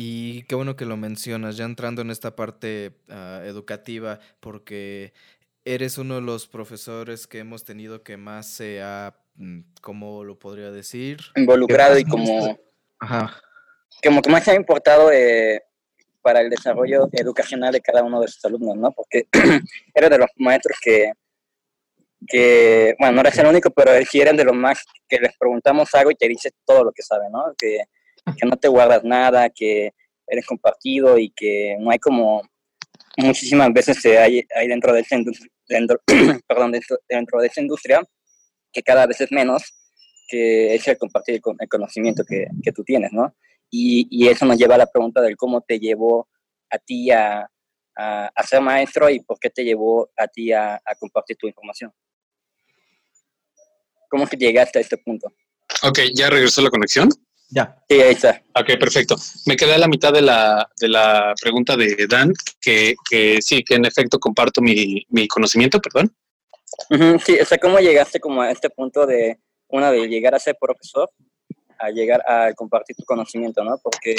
Y 0.00 0.42
qué 0.44 0.54
bueno 0.54 0.76
que 0.76 0.84
lo 0.84 0.96
mencionas, 0.96 1.56
ya 1.56 1.64
entrando 1.64 2.02
en 2.02 2.10
esta 2.10 2.36
parte 2.36 2.92
ah, 3.08 3.42
educativa, 3.44 4.20
porque 4.38 5.12
eres 5.64 5.98
uno 5.98 6.16
de 6.16 6.20
los 6.20 6.46
profesores 6.46 7.26
que 7.26 7.40
hemos 7.40 7.64
tenido 7.64 8.04
que 8.04 8.16
más 8.16 8.46
se 8.46 8.80
ha 8.80 9.16
Mm, 9.38 9.60
¿cómo 9.80 10.24
lo 10.24 10.36
podría 10.36 10.72
decir? 10.72 11.18
Involucrado 11.36 11.96
y 11.96 12.04
como, 12.04 12.58
Ajá. 12.98 13.40
como 14.02 14.20
que 14.20 14.30
más 14.30 14.44
se 14.44 14.50
ha 14.50 14.54
importado 14.54 15.12
eh, 15.12 15.62
para 16.20 16.40
el 16.40 16.50
desarrollo 16.50 17.08
educacional 17.12 17.72
de 17.72 17.80
cada 17.80 18.02
uno 18.02 18.20
de 18.20 18.26
sus 18.26 18.44
alumnos, 18.44 18.76
¿no? 18.76 18.90
Porque 18.90 19.28
era 19.94 20.08
de 20.08 20.18
los 20.18 20.28
maestros 20.36 20.76
que, 20.82 21.12
que, 22.26 22.96
bueno, 22.98 23.14
no 23.14 23.20
eres 23.20 23.38
el 23.38 23.46
único, 23.46 23.70
pero 23.70 23.92
él 23.92 24.06
sí 24.08 24.20
eran 24.20 24.36
de 24.36 24.44
los 24.44 24.56
más 24.56 24.84
que 25.08 25.20
les 25.20 25.36
preguntamos 25.38 25.94
algo 25.94 26.10
y 26.10 26.16
te 26.16 26.26
dice 26.26 26.50
todo 26.66 26.82
lo 26.82 26.90
que 26.90 27.02
sabe, 27.02 27.26
¿no? 27.30 27.54
Que, 27.56 27.84
que 28.36 28.46
no 28.46 28.56
te 28.56 28.68
guardas 28.68 29.04
nada, 29.04 29.50
que 29.50 29.92
eres 30.26 30.46
compartido 30.46 31.18
y 31.18 31.30
que 31.30 31.76
no 31.80 31.90
hay 31.90 31.98
como 31.98 32.42
muchísimas 33.16 33.72
veces 33.72 34.04
hay, 34.06 34.46
hay 34.54 34.68
dentro 34.68 34.92
de 34.92 35.00
esta 35.00 35.16
perdón, 36.46 36.72
dentro, 37.08 37.40
de 37.40 37.50
industria 37.56 38.02
que 38.72 38.82
cada 38.82 39.06
vez 39.06 39.20
es 39.20 39.32
menos, 39.32 39.74
que 40.28 40.74
es 40.74 40.86
el 40.88 40.98
compartir 40.98 41.40
el 41.58 41.68
conocimiento 41.68 42.24
que, 42.24 42.46
que 42.62 42.72
tú 42.72 42.84
tienes, 42.84 43.12
¿no? 43.12 43.34
Y, 43.70 44.06
y, 44.10 44.28
eso 44.28 44.46
nos 44.46 44.56
lleva 44.56 44.76
a 44.76 44.78
la 44.78 44.90
pregunta 44.90 45.20
del 45.20 45.36
cómo 45.36 45.60
te 45.60 45.78
llevó 45.78 46.26
a 46.70 46.78
ti 46.78 47.10
a, 47.10 47.50
a, 47.98 48.46
ser 48.46 48.60
maestro 48.60 49.10
y 49.10 49.20
por 49.20 49.38
qué 49.38 49.50
te 49.50 49.64
llevó 49.64 50.10
a 50.16 50.28
ti 50.28 50.52
a, 50.52 50.80
compartir 50.98 51.36
tu 51.36 51.46
información. 51.46 51.92
¿Cómo 54.08 54.26
que 54.26 54.36
llegaste 54.36 54.78
a 54.78 54.82
este 54.82 54.96
punto? 54.96 55.30
Ok, 55.82 55.98
¿ya 56.14 56.30
regresó 56.30 56.62
la 56.62 56.70
conexión? 56.70 57.08
Ya. 57.50 57.82
Sí, 57.88 58.00
ahí 58.00 58.12
está. 58.12 58.42
Ok, 58.54 58.78
perfecto. 58.78 59.16
Me 59.46 59.56
quedé 59.56 59.74
a 59.74 59.78
la 59.78 59.88
mitad 59.88 60.12
de 60.12 60.22
la, 60.22 60.68
de 60.78 60.88
la 60.88 61.34
pregunta 61.40 61.76
de 61.76 62.06
Dan, 62.08 62.32
que, 62.60 62.94
que 63.08 63.38
sí, 63.40 63.64
que 63.64 63.76
en 63.76 63.86
efecto 63.86 64.18
comparto 64.18 64.60
mi, 64.60 65.06
mi 65.08 65.26
conocimiento, 65.28 65.80
perdón. 65.80 66.14
Sí, 67.24 67.38
o 67.40 67.44
sea, 67.44 67.58
¿cómo 67.58 67.78
llegaste 67.78 68.20
como 68.20 68.42
a 68.42 68.50
este 68.50 68.68
punto 68.70 69.06
de, 69.06 69.38
una, 69.68 69.90
de 69.90 70.06
llegar 70.08 70.34
a 70.34 70.38
ser 70.38 70.56
profesor, 70.60 71.10
a 71.78 71.90
llegar 71.90 72.22
a 72.26 72.52
compartir 72.54 72.96
tu 72.96 73.04
conocimiento, 73.04 73.62
¿no? 73.64 73.78
Porque 73.82 74.16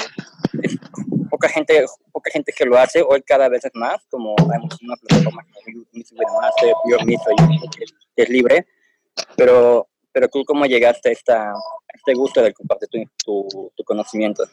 poca 1.29 1.49
gente, 1.49 1.85
poca 2.11 2.31
gente 2.31 2.53
que 2.55 2.65
lo 2.65 2.77
hace, 2.77 3.01
hoy 3.01 3.21
cada 3.21 3.49
vez 3.49 3.65
es 3.65 3.71
más, 3.73 3.97
como 4.09 4.35
hay 4.39 4.59
una 4.81 4.95
plataforma 4.95 5.45
como 5.51 6.41
Master, 6.41 6.73
que, 8.15 8.23
es 8.23 8.29
libre, 8.29 8.65
pero, 9.35 9.87
pero 10.11 10.27
tú 10.27 10.43
cómo 10.45 10.65
llegaste 10.65 11.09
a, 11.09 11.11
esta, 11.11 11.53
este 11.93 12.13
gusto 12.13 12.41
de 12.41 12.53
compartir 12.53 12.89
tu, 13.23 13.47
tu, 13.75 13.83
conocimiento. 13.83 14.43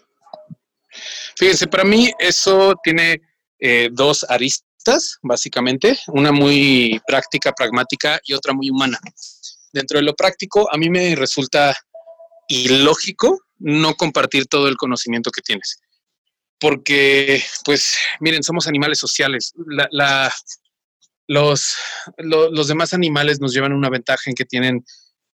Fíjense, 1.37 1.67
para 1.67 1.85
mí 1.85 2.11
eso 2.19 2.75
tiene 2.83 3.21
eh, 3.59 3.89
dos 3.93 4.25
aristas 4.29 5.19
básicamente, 5.23 5.99
una 6.09 6.33
muy 6.33 7.01
práctica, 7.07 7.53
pragmática 7.53 8.21
y 8.25 8.35
otra 8.35 8.53
muy 8.53 8.71
humana. 8.71 8.99
Dentro 9.73 9.99
de 9.99 10.05
lo 10.05 10.15
práctico, 10.15 10.73
a 10.73 10.79
mí 10.79 10.89
me 10.89 11.15
resulta 11.17 11.75
ilógico 12.49 13.41
no 13.59 13.95
compartir 13.95 14.47
todo 14.47 14.69
el 14.69 14.77
conocimiento 14.77 15.31
que 15.31 15.43
tienes. 15.43 15.81
porque, 16.59 17.43
pues, 17.65 17.99
miren, 18.21 18.43
somos 18.43 18.67
animales 18.67 18.99
sociales. 18.99 19.53
La, 19.91 20.33
los, 21.27 21.77
los 22.19 22.69
demás 22.69 22.95
animales 22.95 23.41
nos 23.41 23.53
llevan 23.53 23.75
una 23.75 23.91
ventaja 23.91 24.31
en 24.31 24.35
que 24.35 24.47
tienen 24.47 24.85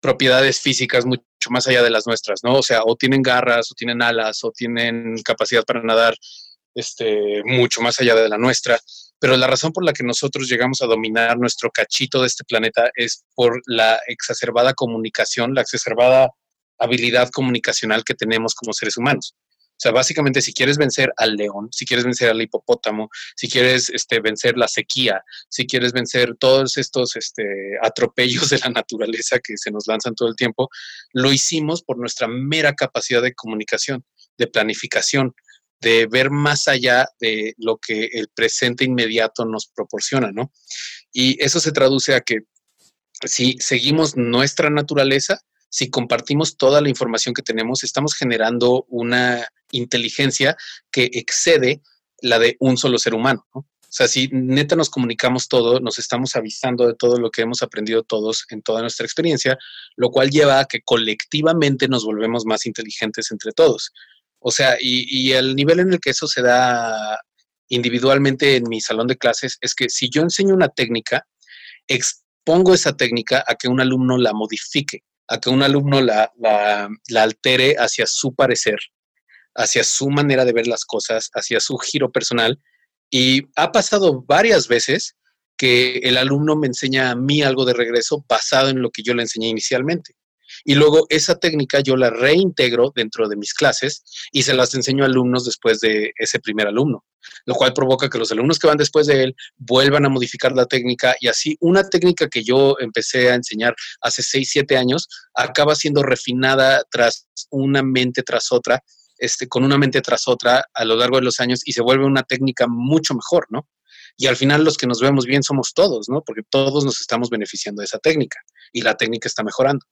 propiedades 0.00 0.60
físicas 0.60 1.04
mucho 1.04 1.22
más 1.50 1.66
allá 1.66 1.82
de 1.82 1.90
las 1.90 2.06
nuestras, 2.06 2.40
¿no? 2.42 2.56
O 2.56 2.62
sea, 2.62 2.82
o 2.84 2.96
tienen 2.96 3.22
garras, 3.22 3.70
o 3.70 3.74
tienen 3.74 4.02
alas, 4.02 4.44
o 4.44 4.50
tienen 4.50 5.16
capacidad 5.24 5.64
para 5.64 5.82
nadar, 5.82 6.16
este, 6.74 7.42
mucho 7.44 7.80
más 7.80 8.00
allá 8.00 8.14
de 8.14 8.28
la 8.28 8.38
nuestra. 8.38 8.78
Pero 9.18 9.36
la 9.36 9.48
razón 9.48 9.72
por 9.72 9.84
la 9.84 9.92
que 9.92 10.04
nosotros 10.04 10.48
llegamos 10.48 10.80
a 10.80 10.86
dominar 10.86 11.38
nuestro 11.38 11.70
cachito 11.70 12.20
de 12.20 12.28
este 12.28 12.44
planeta 12.44 12.90
es 12.94 13.24
por 13.34 13.60
la 13.66 13.98
exacerbada 14.06 14.74
comunicación, 14.74 15.54
la 15.54 15.62
exacerbada 15.62 16.30
habilidad 16.78 17.28
comunicacional 17.30 18.04
que 18.04 18.14
tenemos 18.14 18.54
como 18.54 18.72
seres 18.72 18.96
humanos. 18.96 19.34
O 19.78 19.80
sea, 19.80 19.92
básicamente, 19.92 20.42
si 20.42 20.52
quieres 20.52 20.76
vencer 20.76 21.12
al 21.16 21.36
león, 21.36 21.68
si 21.70 21.86
quieres 21.86 22.04
vencer 22.04 22.30
al 22.30 22.42
hipopótamo, 22.42 23.10
si 23.36 23.48
quieres 23.48 23.90
este, 23.90 24.18
vencer 24.18 24.58
la 24.58 24.66
sequía, 24.66 25.22
si 25.48 25.68
quieres 25.68 25.92
vencer 25.92 26.34
todos 26.36 26.76
estos 26.76 27.14
este, 27.14 27.44
atropellos 27.82 28.50
de 28.50 28.58
la 28.58 28.70
naturaleza 28.70 29.38
que 29.38 29.56
se 29.56 29.70
nos 29.70 29.86
lanzan 29.86 30.16
todo 30.16 30.28
el 30.28 30.34
tiempo, 30.34 30.68
lo 31.12 31.32
hicimos 31.32 31.84
por 31.84 31.96
nuestra 31.96 32.26
mera 32.26 32.74
capacidad 32.74 33.22
de 33.22 33.34
comunicación, 33.34 34.04
de 34.36 34.48
planificación, 34.48 35.32
de 35.80 36.08
ver 36.08 36.30
más 36.30 36.66
allá 36.66 37.06
de 37.20 37.54
lo 37.56 37.78
que 37.78 38.06
el 38.12 38.26
presente 38.34 38.84
inmediato 38.84 39.44
nos 39.44 39.68
proporciona, 39.68 40.32
¿no? 40.32 40.52
Y 41.12 41.40
eso 41.40 41.60
se 41.60 41.70
traduce 41.70 42.16
a 42.16 42.20
que 42.20 42.40
si 43.24 43.56
seguimos 43.60 44.16
nuestra 44.16 44.70
naturaleza, 44.70 45.40
si 45.68 45.90
compartimos 45.90 46.56
toda 46.56 46.80
la 46.80 46.88
información 46.88 47.34
que 47.34 47.42
tenemos, 47.42 47.84
estamos 47.84 48.14
generando 48.14 48.86
una 48.88 49.46
inteligencia 49.70 50.56
que 50.90 51.10
excede 51.12 51.82
la 52.20 52.38
de 52.38 52.56
un 52.60 52.76
solo 52.76 52.98
ser 52.98 53.14
humano. 53.14 53.46
O 53.52 53.90
sea, 53.90 54.06
si 54.06 54.28
neta 54.32 54.76
nos 54.76 54.90
comunicamos 54.90 55.48
todo, 55.48 55.80
nos 55.80 55.98
estamos 55.98 56.36
avisando 56.36 56.86
de 56.86 56.94
todo 56.94 57.18
lo 57.18 57.30
que 57.30 57.42
hemos 57.42 57.62
aprendido 57.62 58.02
todos 58.02 58.44
en 58.50 58.60
toda 58.60 58.82
nuestra 58.82 59.06
experiencia, 59.06 59.58
lo 59.96 60.10
cual 60.10 60.30
lleva 60.30 60.60
a 60.60 60.66
que 60.66 60.82
colectivamente 60.82 61.88
nos 61.88 62.04
volvemos 62.04 62.44
más 62.44 62.66
inteligentes 62.66 63.30
entre 63.30 63.52
todos. 63.52 63.92
O 64.40 64.50
sea, 64.50 64.76
y, 64.78 65.06
y 65.08 65.32
el 65.32 65.56
nivel 65.56 65.80
en 65.80 65.92
el 65.92 66.00
que 66.00 66.10
eso 66.10 66.28
se 66.28 66.42
da 66.42 67.18
individualmente 67.68 68.56
en 68.56 68.64
mi 68.68 68.80
salón 68.80 69.06
de 69.06 69.16
clases 69.16 69.58
es 69.60 69.74
que 69.74 69.88
si 69.88 70.10
yo 70.10 70.22
enseño 70.22 70.54
una 70.54 70.68
técnica, 70.68 71.26
expongo 71.86 72.74
esa 72.74 72.96
técnica 72.96 73.42
a 73.46 73.54
que 73.54 73.68
un 73.68 73.80
alumno 73.80 74.18
la 74.18 74.34
modifique 74.34 75.02
a 75.28 75.38
que 75.38 75.50
un 75.50 75.62
alumno 75.62 76.00
la, 76.00 76.32
altere 77.16 77.76
hacia 77.78 78.06
su 78.06 78.34
parecer, 78.34 78.78
hacia 79.54 79.84
su 79.84 80.08
manera 80.10 80.44
de 80.44 80.52
ver 80.52 80.66
las 80.66 80.84
cosas, 80.84 81.30
hacia 81.34 81.60
su 81.60 81.76
giro 81.76 82.10
personal. 82.10 82.58
Y 83.10 83.42
ha 83.56 83.70
pasado 83.70 84.22
varias 84.22 84.68
veces 84.68 85.16
que 85.56 85.98
el 85.98 86.16
alumno 86.16 86.56
me 86.56 86.68
enseña 86.68 87.10
a 87.10 87.16
mí 87.16 87.42
algo 87.42 87.64
de 87.64 87.74
regreso 87.74 88.24
basado 88.28 88.70
en 88.70 88.80
lo 88.80 88.90
que 88.90 89.02
yo 89.02 89.14
le 89.14 89.22
enseñé 89.22 89.48
inicialmente. 89.48 90.14
Y 90.64 90.74
luego 90.74 91.06
esa 91.08 91.36
técnica 91.38 91.80
yo 91.80 91.96
la 91.96 92.10
reintegro 92.10 92.92
dentro 92.94 93.28
de 93.28 93.36
mis 93.36 93.54
clases 93.54 94.02
y 94.32 94.42
se 94.42 94.54
las 94.54 94.74
enseño 94.74 95.04
a 95.04 95.06
alumnos 95.06 95.44
después 95.44 95.80
de 95.80 96.12
ese 96.16 96.40
primer 96.40 96.66
alumno, 96.66 97.04
lo 97.46 97.54
cual 97.54 97.72
provoca 97.72 98.08
que 98.08 98.18
los 98.18 98.32
alumnos 98.32 98.58
que 98.58 98.66
van 98.66 98.76
después 98.76 99.06
de 99.06 99.24
él 99.24 99.36
vuelvan 99.56 100.04
a 100.04 100.08
modificar 100.08 100.52
la 100.52 100.66
técnica 100.66 101.14
y 101.20 101.28
así 101.28 101.56
una 101.60 101.88
técnica 101.88 102.28
que 102.28 102.42
yo 102.42 102.76
empecé 102.80 103.30
a 103.30 103.34
enseñar 103.34 103.74
hace 104.00 104.22
6, 104.22 104.48
7 104.50 104.76
años 104.76 105.08
acaba 105.34 105.74
siendo 105.74 106.02
refinada 106.02 106.84
tras 106.90 107.28
una 107.50 107.82
mente 107.82 108.22
tras 108.22 108.52
otra, 108.52 108.82
este, 109.18 109.48
con 109.48 109.64
una 109.64 109.78
mente 109.78 110.00
tras 110.00 110.28
otra 110.28 110.64
a 110.72 110.84
lo 110.84 110.96
largo 110.96 111.16
de 111.16 111.24
los 111.24 111.40
años 111.40 111.60
y 111.64 111.72
se 111.72 111.82
vuelve 111.82 112.04
una 112.04 112.22
técnica 112.22 112.66
mucho 112.68 113.14
mejor, 113.14 113.46
¿no? 113.50 113.68
Y 114.16 114.26
al 114.26 114.36
final 114.36 114.64
los 114.64 114.76
que 114.76 114.88
nos 114.88 115.00
vemos 115.00 115.26
bien 115.26 115.44
somos 115.44 115.72
todos, 115.74 116.08
¿no? 116.08 116.22
Porque 116.22 116.42
todos 116.48 116.84
nos 116.84 117.00
estamos 117.00 117.30
beneficiando 117.30 117.80
de 117.80 117.86
esa 117.86 117.98
técnica 117.98 118.40
y 118.72 118.82
la 118.82 118.96
técnica 118.96 119.28
está 119.28 119.42
mejorando. 119.42 119.84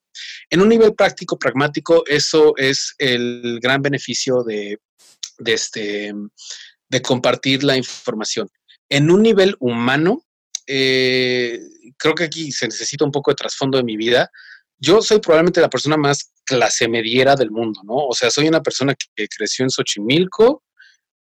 En 0.51 0.61
un 0.61 0.69
nivel 0.69 0.95
práctico, 0.95 1.39
pragmático, 1.39 2.05
eso 2.07 2.55
es 2.57 2.95
el 2.99 3.59
gran 3.61 3.83
beneficio 3.83 4.43
de, 4.43 4.79
este, 5.45 6.13
de 6.89 7.03
compartir 7.03 7.65
la 7.65 7.77
información. 7.77 8.49
En 8.89 9.11
un 9.11 9.23
nivel 9.23 9.57
humano, 9.59 10.23
eh, 10.67 11.61
creo 11.97 12.15
que 12.15 12.25
aquí 12.25 12.53
se 12.53 12.67
necesita 12.67 13.05
un 13.05 13.13
poco 13.13 13.31
de 13.31 13.37
trasfondo 13.37 13.79
de 13.79 13.85
mi 13.85 13.97
vida. 13.97 14.31
Yo 14.79 15.01
soy 15.01 15.21
probablemente 15.21 15.61
la 15.61 15.71
persona 15.71 15.97
más 15.97 16.33
clase 16.45 16.89
mediera 16.89 17.35
del 17.35 17.51
mundo, 17.51 17.81
¿no? 17.85 17.95
O 17.95 18.15
sea, 18.15 18.31
soy 18.31 18.47
una 18.49 18.63
persona 18.63 18.95
que 18.95 19.27
creció 19.29 19.65
en 19.65 19.71
Xochimilco, 19.71 20.63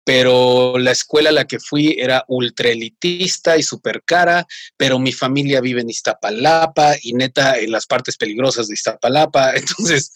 pero 0.03 0.77
la 0.77 0.91
escuela 0.91 1.29
a 1.29 1.33
la 1.33 1.45
que 1.45 1.59
fui 1.59 1.95
era 1.97 2.25
ultra 2.27 2.69
elitista 2.69 3.57
y 3.57 3.63
súper 3.63 4.03
cara, 4.03 4.45
pero 4.77 4.99
mi 4.99 5.11
familia 5.11 5.61
vive 5.61 5.81
en 5.81 5.89
Iztapalapa 5.89 6.95
y 7.01 7.13
neta 7.13 7.57
en 7.57 7.71
las 7.71 7.85
partes 7.85 8.17
peligrosas 8.17 8.67
de 8.67 8.73
Iztapalapa. 8.73 9.53
Entonces, 9.55 10.11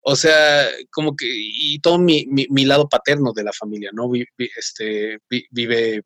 o 0.00 0.16
sea, 0.16 0.68
como 0.90 1.16
que, 1.16 1.26
y 1.28 1.78
todo 1.80 1.98
mi, 1.98 2.26
mi, 2.26 2.64
lado 2.64 2.88
paterno 2.88 3.32
de 3.32 3.44
la 3.44 3.52
familia, 3.52 3.90
¿no? 3.92 4.10
este, 4.36 5.18
vive 5.50 6.02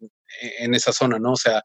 en 0.59 0.75
esa 0.75 0.93
zona, 0.93 1.19
¿no? 1.19 1.33
O 1.33 1.37
sea, 1.37 1.63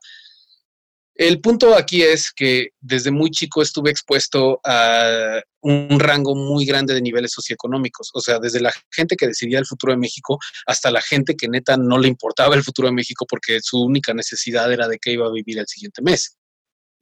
el 1.14 1.40
punto 1.40 1.74
aquí 1.74 2.02
es 2.02 2.32
que 2.32 2.70
desde 2.80 3.10
muy 3.10 3.30
chico 3.30 3.60
estuve 3.62 3.90
expuesto 3.90 4.60
a 4.64 5.40
un 5.60 6.00
rango 6.00 6.34
muy 6.34 6.64
grande 6.64 6.94
de 6.94 7.02
niveles 7.02 7.32
socioeconómicos, 7.32 8.10
o 8.14 8.20
sea, 8.20 8.38
desde 8.38 8.60
la 8.60 8.72
gente 8.90 9.16
que 9.16 9.26
decidía 9.26 9.58
el 9.58 9.66
futuro 9.66 9.92
de 9.92 9.98
México 9.98 10.38
hasta 10.66 10.90
la 10.90 11.02
gente 11.02 11.36
que 11.36 11.48
neta 11.48 11.76
no 11.76 11.98
le 11.98 12.08
importaba 12.08 12.54
el 12.54 12.64
futuro 12.64 12.88
de 12.88 12.94
México 12.94 13.26
porque 13.28 13.60
su 13.60 13.80
única 13.80 14.14
necesidad 14.14 14.72
era 14.72 14.88
de 14.88 14.98
qué 14.98 15.12
iba 15.12 15.26
a 15.26 15.32
vivir 15.32 15.58
el 15.58 15.66
siguiente 15.66 16.02
mes, 16.02 16.36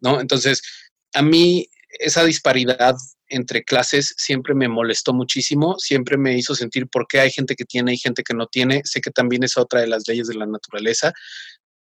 ¿no? 0.00 0.20
Entonces, 0.20 0.60
a 1.14 1.22
mí 1.22 1.68
esa 1.98 2.24
disparidad 2.24 2.96
entre 3.28 3.62
clases 3.62 4.14
siempre 4.16 4.54
me 4.54 4.68
molestó 4.68 5.12
muchísimo, 5.12 5.78
siempre 5.78 6.16
me 6.16 6.36
hizo 6.36 6.54
sentir 6.54 6.88
por 6.88 7.06
qué 7.06 7.20
hay 7.20 7.30
gente 7.30 7.54
que 7.54 7.64
tiene 7.64 7.94
y 7.94 7.98
gente 7.98 8.22
que 8.24 8.34
no 8.34 8.46
tiene. 8.46 8.82
Sé 8.84 9.00
que 9.00 9.10
también 9.10 9.44
es 9.44 9.56
otra 9.56 9.80
de 9.80 9.86
las 9.86 10.06
leyes 10.08 10.26
de 10.26 10.34
la 10.34 10.46
naturaleza, 10.46 11.12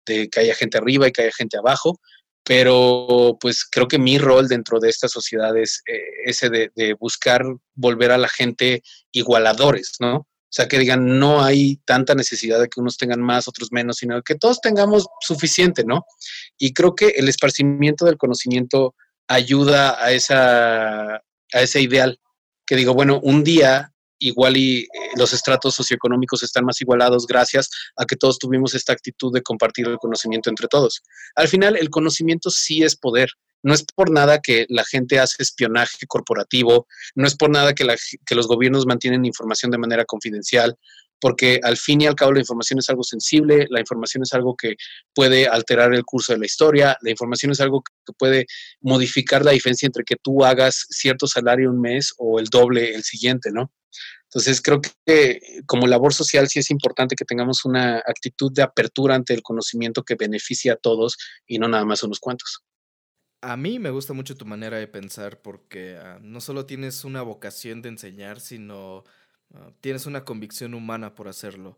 de 0.05 0.29
que 0.29 0.39
haya 0.39 0.55
gente 0.55 0.77
arriba 0.77 1.07
y 1.07 1.11
que 1.11 1.23
haya 1.23 1.31
gente 1.35 1.57
abajo, 1.57 1.99
pero 2.49 3.37
pues 3.39 3.63
creo 3.63 3.87
que 3.87 3.99
mi 3.99 4.17
rol 4.17 4.47
dentro 4.47 4.79
de 4.79 4.89
esta 4.89 5.07
sociedad 5.07 5.55
es 5.55 5.83
eh, 5.85 6.01
ese 6.25 6.49
de, 6.49 6.95
buscar 6.99 7.43
volver 7.75 8.09
a 8.09 8.17
la 8.17 8.27
gente 8.27 8.81
igualadores, 9.11 9.97
¿no? 9.99 10.15
O 10.15 10.51
sea, 10.51 10.67
que 10.67 10.79
digan, 10.79 11.19
no 11.19 11.43
hay 11.43 11.79
tanta 11.85 12.15
necesidad 12.15 12.59
de 12.59 12.67
que 12.67 12.79
unos 12.81 12.97
tengan 12.97 13.21
más, 13.21 13.47
otros 13.47 13.71
menos, 13.71 13.97
sino 13.97 14.19
que 14.23 14.33
todos 14.33 14.61
tengamos 14.61 15.05
suficiente, 15.21 15.83
¿no? 15.85 16.05
Y 16.57 16.73
creo 16.73 16.95
que 16.95 17.09
el 17.09 17.29
esparcimiento 17.29 18.05
del 18.05 18.17
conocimiento 18.17 18.95
ayuda 19.27 20.03
a, 20.03 20.11
esa, 20.11 21.17
a 21.17 21.21
ese 21.61 21.81
ideal, 21.81 22.19
que 22.65 22.77
digo, 22.77 22.95
bueno, 22.95 23.19
un 23.21 23.43
día 23.43 23.93
igual 24.19 24.57
y 24.57 24.81
eh, 24.81 24.87
los 25.15 25.33
estratos 25.33 25.75
socioeconómicos 25.75 26.43
están 26.43 26.65
más 26.65 26.79
igualados 26.81 27.25
gracias 27.25 27.69
a 27.95 28.05
que 28.05 28.15
todos 28.15 28.37
tuvimos 28.37 28.75
esta 28.75 28.93
actitud 28.93 29.33
de 29.33 29.41
compartir 29.41 29.87
el 29.87 29.97
conocimiento 29.97 30.49
entre 30.49 30.67
todos. 30.67 31.01
Al 31.35 31.47
final, 31.47 31.75
el 31.77 31.89
conocimiento 31.89 32.49
sí 32.49 32.83
es 32.83 32.95
poder. 32.95 33.29
No 33.61 33.73
es 33.73 33.83
por 33.83 34.09
nada 34.09 34.39
que 34.39 34.65
la 34.69 34.85
gente 34.85 35.19
hace 35.19 35.43
espionaje 35.43 36.07
corporativo, 36.07 36.87
no 37.15 37.27
es 37.27 37.35
por 37.35 37.49
nada 37.49 37.73
que, 37.73 37.85
que 38.25 38.35
los 38.35 38.47
gobiernos 38.47 38.85
mantienen 38.85 39.25
información 39.25 39.69
de 39.69 39.77
manera 39.77 40.05
confidencial, 40.05 40.77
porque 41.19 41.59
al 41.63 41.77
fin 41.77 42.01
y 42.01 42.07
al 42.07 42.15
cabo 42.15 42.33
la 42.33 42.39
información 42.39 42.79
es 42.79 42.89
algo 42.89 43.03
sensible, 43.03 43.67
la 43.69 43.79
información 43.79 44.23
es 44.23 44.33
algo 44.33 44.55
que 44.55 44.75
puede 45.13 45.47
alterar 45.47 45.93
el 45.93 46.03
curso 46.03 46.33
de 46.33 46.39
la 46.39 46.45
historia, 46.45 46.97
la 47.01 47.11
información 47.11 47.51
es 47.51 47.59
algo 47.59 47.81
que 47.81 48.13
puede 48.17 48.45
modificar 48.81 49.43
la 49.43 49.51
diferencia 49.51 49.85
entre 49.85 50.03
que 50.03 50.15
tú 50.15 50.43
hagas 50.45 50.85
cierto 50.89 51.27
salario 51.27 51.69
un 51.69 51.81
mes 51.81 52.13
o 52.17 52.39
el 52.39 52.45
doble 52.45 52.93
el 52.93 53.03
siguiente, 53.03 53.51
¿no? 53.51 53.71
Entonces 54.25 54.61
creo 54.61 54.79
que 54.81 55.39
como 55.65 55.87
labor 55.87 56.13
social 56.13 56.47
sí 56.47 56.59
es 56.59 56.69
importante 56.69 57.15
que 57.15 57.25
tengamos 57.25 57.65
una 57.65 57.97
actitud 57.97 58.51
de 58.53 58.61
apertura 58.61 59.15
ante 59.15 59.33
el 59.33 59.41
conocimiento 59.41 60.03
que 60.03 60.15
beneficie 60.15 60.71
a 60.71 60.75
todos 60.75 61.17
y 61.47 61.57
no 61.57 61.67
nada 61.67 61.83
más 61.83 62.03
a 62.03 62.05
unos 62.05 62.19
cuantos. 62.19 62.63
A 63.41 63.57
mí 63.57 63.79
me 63.79 63.89
gusta 63.89 64.13
mucho 64.13 64.35
tu 64.35 64.45
manera 64.45 64.77
de 64.77 64.87
pensar 64.87 65.41
porque 65.41 65.97
ah, 65.97 66.19
no 66.21 66.41
solo 66.41 66.65
tienes 66.65 67.05
una 67.05 67.21
vocación 67.21 67.81
de 67.81 67.89
enseñar, 67.89 68.39
sino 68.39 69.03
Ah, 69.53 69.71
tienes 69.81 70.05
una 70.05 70.25
convicción 70.25 70.73
humana 70.73 71.15
por 71.15 71.27
hacerlo. 71.27 71.77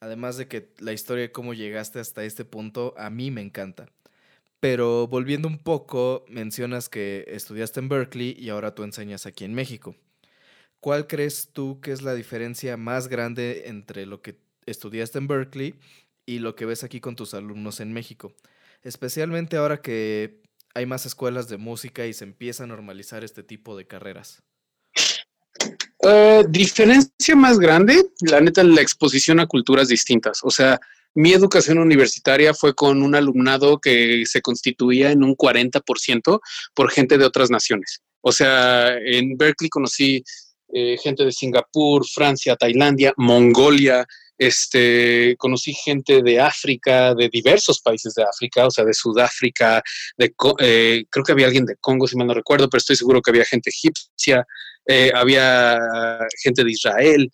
Además 0.00 0.36
de 0.36 0.46
que 0.48 0.72
la 0.78 0.92
historia 0.92 1.22
de 1.22 1.32
cómo 1.32 1.54
llegaste 1.54 1.98
hasta 1.98 2.24
este 2.24 2.44
punto 2.44 2.94
a 2.96 3.10
mí 3.10 3.30
me 3.30 3.40
encanta. 3.40 3.88
Pero 4.60 5.06
volviendo 5.06 5.48
un 5.48 5.58
poco, 5.58 6.24
mencionas 6.28 6.88
que 6.88 7.24
estudiaste 7.28 7.80
en 7.80 7.88
Berkeley 7.88 8.36
y 8.38 8.48
ahora 8.50 8.74
tú 8.74 8.82
enseñas 8.82 9.26
aquí 9.26 9.44
en 9.44 9.54
México. 9.54 9.96
¿Cuál 10.80 11.06
crees 11.06 11.50
tú 11.52 11.80
que 11.80 11.92
es 11.92 12.02
la 12.02 12.14
diferencia 12.14 12.76
más 12.76 13.08
grande 13.08 13.68
entre 13.68 14.06
lo 14.06 14.22
que 14.22 14.38
estudiaste 14.66 15.18
en 15.18 15.28
Berkeley 15.28 15.74
y 16.26 16.38
lo 16.40 16.54
que 16.56 16.66
ves 16.66 16.84
aquí 16.84 17.00
con 17.00 17.16
tus 17.16 17.34
alumnos 17.34 17.80
en 17.80 17.92
México? 17.92 18.32
Especialmente 18.82 19.56
ahora 19.56 19.80
que 19.82 20.42
hay 20.74 20.86
más 20.86 21.06
escuelas 21.06 21.48
de 21.48 21.56
música 21.56 22.06
y 22.06 22.12
se 22.12 22.24
empieza 22.24 22.64
a 22.64 22.68
normalizar 22.68 23.24
este 23.24 23.42
tipo 23.42 23.76
de 23.76 23.86
carreras. 23.86 24.42
Eh, 26.00 26.44
diferencia 26.48 27.34
más 27.34 27.58
grande, 27.58 28.06
la 28.20 28.40
neta, 28.40 28.62
la 28.62 28.80
exposición 28.80 29.40
a 29.40 29.46
culturas 29.46 29.88
distintas. 29.88 30.40
O 30.42 30.50
sea, 30.50 30.78
mi 31.14 31.32
educación 31.32 31.78
universitaria 31.78 32.54
fue 32.54 32.74
con 32.74 33.02
un 33.02 33.14
alumnado 33.14 33.80
que 33.80 34.22
se 34.26 34.40
constituía 34.40 35.10
en 35.10 35.24
un 35.24 35.36
40% 35.36 36.40
por 36.74 36.90
gente 36.90 37.18
de 37.18 37.24
otras 37.24 37.50
naciones. 37.50 38.00
O 38.20 38.30
sea, 38.30 38.96
en 38.96 39.36
Berkeley 39.36 39.68
conocí 39.68 40.22
eh, 40.72 40.96
gente 41.02 41.24
de 41.24 41.32
Singapur, 41.32 42.06
Francia, 42.06 42.54
Tailandia, 42.54 43.12
Mongolia, 43.16 44.06
este, 44.38 45.34
conocí 45.36 45.74
gente 45.74 46.22
de 46.22 46.40
África, 46.40 47.14
de 47.14 47.28
diversos 47.28 47.80
países 47.80 48.14
de 48.14 48.22
África, 48.22 48.66
o 48.66 48.70
sea, 48.70 48.84
de 48.84 48.94
Sudáfrica, 48.94 49.82
de, 50.16 50.32
eh, 50.60 51.04
creo 51.10 51.24
que 51.24 51.32
había 51.32 51.46
alguien 51.46 51.66
de 51.66 51.76
Congo, 51.80 52.06
si 52.06 52.16
mal 52.16 52.28
no 52.28 52.34
recuerdo, 52.34 52.68
pero 52.70 52.78
estoy 52.78 52.94
seguro 52.94 53.20
que 53.20 53.32
había 53.32 53.44
gente 53.44 53.70
egipcia, 53.70 54.46
eh, 54.88 55.12
había 55.14 55.78
gente 56.42 56.64
de 56.64 56.70
Israel. 56.72 57.30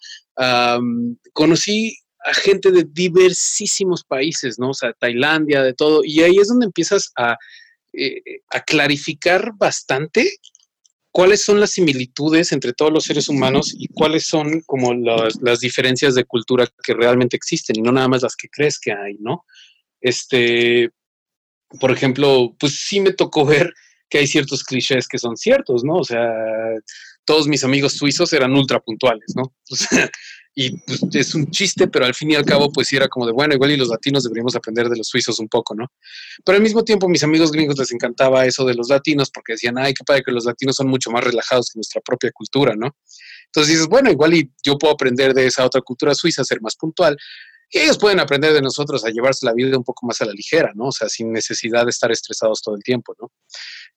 conocí 1.33 1.97
a 2.25 2.35
gente 2.35 2.71
de 2.71 2.87
diversísimos 2.91 4.03
países, 4.05 4.59
¿no? 4.59 4.71
O 4.71 4.75
sea, 4.75 4.93
Tailandia, 4.95 5.63
de 5.63 5.75
todo. 5.75 6.03
Y 6.05 6.23
ahí 6.23 6.37
es 6.39 6.49
donde 6.49 6.67
empiezas 6.67 7.13
a, 7.17 7.37
eh, 7.93 8.21
a 8.51 8.61
clarificar 8.61 9.53
bastante 9.57 10.39
cuáles 11.13 11.45
son 11.45 11.61
las 11.61 11.71
similitudes 11.71 12.51
entre 12.51 12.73
todos 12.73 12.93
los 12.93 13.05
seres 13.05 13.29
humanos 13.29 13.73
y 13.79 13.87
cuáles 13.87 14.27
son 14.27 14.63
como 14.63 14.93
las, 14.95 15.61
diferencias 15.61 16.17
de 16.17 16.25
cultura 16.25 16.67
que 16.83 16.93
realmente 16.93 17.37
existen 17.37 17.79
y 17.79 17.83
no 17.83 17.93
nada 17.93 18.09
más 18.09 18.23
las 18.23 18.35
que 18.35 18.49
crees 18.49 18.81
que 18.81 18.91
hay, 18.91 19.17
¿no? 19.21 19.45
Este, 20.01 20.91
por 21.79 21.93
ejemplo, 21.93 22.57
pues 22.59 22.81
sí 22.81 22.99
me 23.01 23.13
tocó 23.13 23.45
ver 23.47 23.73
que 24.09 24.19
hay 24.19 24.27
ciertos 24.27 24.65
clichés 24.65 25.07
que 25.07 25.19
son 25.19 25.37
ciertos, 25.37 25.85
¿no? 25.85 25.99
O 25.99 26.05
sea, 26.05 26.29
todos 27.25 27.47
mis 27.49 27.64
amigos 27.64 27.95
suizos 27.95 28.33
eran 28.33 28.52
ultra 28.54 28.81
puntuales, 28.81 29.33
¿no? 29.35 29.54
O 29.71 29.76
sea, 29.76 30.11
y 30.57 30.76
pues, 30.78 31.02
es 31.12 31.35
un 31.35 31.50
chiste, 31.50 31.88
pero 31.88 32.04
al 32.04 32.14
fin 32.14 32.31
y 32.31 32.37
al 32.37 32.45
cabo, 32.45 32.71
pues 32.73 32.87
sí 32.87 32.97
era 32.97 33.09
como 33.09 33.26
de, 33.26 33.33
bueno, 33.33 33.54
igual 33.54 33.73
y 33.73 33.76
los 33.76 33.88
latinos 33.88 34.23
deberíamos 34.23 34.54
aprender 34.54 34.88
de 34.88 34.97
los 34.97 35.09
suizos 35.09 35.40
un 35.40 35.49
poco, 35.49 35.75
¿no? 35.75 35.90
Pero 36.45 36.57
al 36.57 36.62
mismo 36.62 36.85
tiempo, 36.85 37.09
mis 37.09 37.25
amigos 37.25 37.50
gringos 37.50 37.76
les 37.76 37.90
encantaba 37.93 38.47
eso 38.47 38.64
de 38.64 38.75
los 38.75 38.88
latinos, 38.88 39.31
porque 39.31 39.54
decían, 39.54 39.78
ay, 39.78 39.95
qué 39.95 40.04
padre 40.04 40.23
que 40.23 40.31
los 40.31 40.45
latinos 40.45 40.76
son 40.76 40.87
mucho 40.87 41.11
más 41.11 41.25
relajados 41.25 41.71
que 41.71 41.78
nuestra 41.78 42.00
propia 42.02 42.31
cultura, 42.31 42.75
¿no? 42.76 42.95
Entonces 43.47 43.73
dices, 43.75 43.88
bueno, 43.88 44.11
igual 44.11 44.35
y 44.35 44.52
yo 44.62 44.78
puedo 44.78 44.95
aprender 44.95 45.35
de 45.35 45.47
esa 45.47 45.64
otra 45.64 45.81
cultura 45.81 46.14
suiza, 46.14 46.43
a 46.43 46.45
ser 46.45 46.61
más 46.61 46.76
puntual, 46.76 47.16
y 47.71 47.81
ellos 47.81 47.99
pueden 47.99 48.21
aprender 48.21 48.52
de 48.52 48.62
nosotros 48.62 49.04
a 49.04 49.11
llevarse 49.11 49.45
la 49.45 49.52
vida 49.52 49.76
un 49.76 49.83
poco 49.83 50.07
más 50.07 50.21
a 50.21 50.26
la 50.26 50.33
ligera, 50.33 50.71
¿no? 50.76 50.87
O 50.87 50.93
sea, 50.93 51.09
sin 51.09 51.33
necesidad 51.33 51.85
de 51.85 51.90
estar 51.90 52.12
estresados 52.12 52.62
todo 52.62 52.76
el 52.76 52.83
tiempo, 52.85 53.16
¿no? 53.21 53.33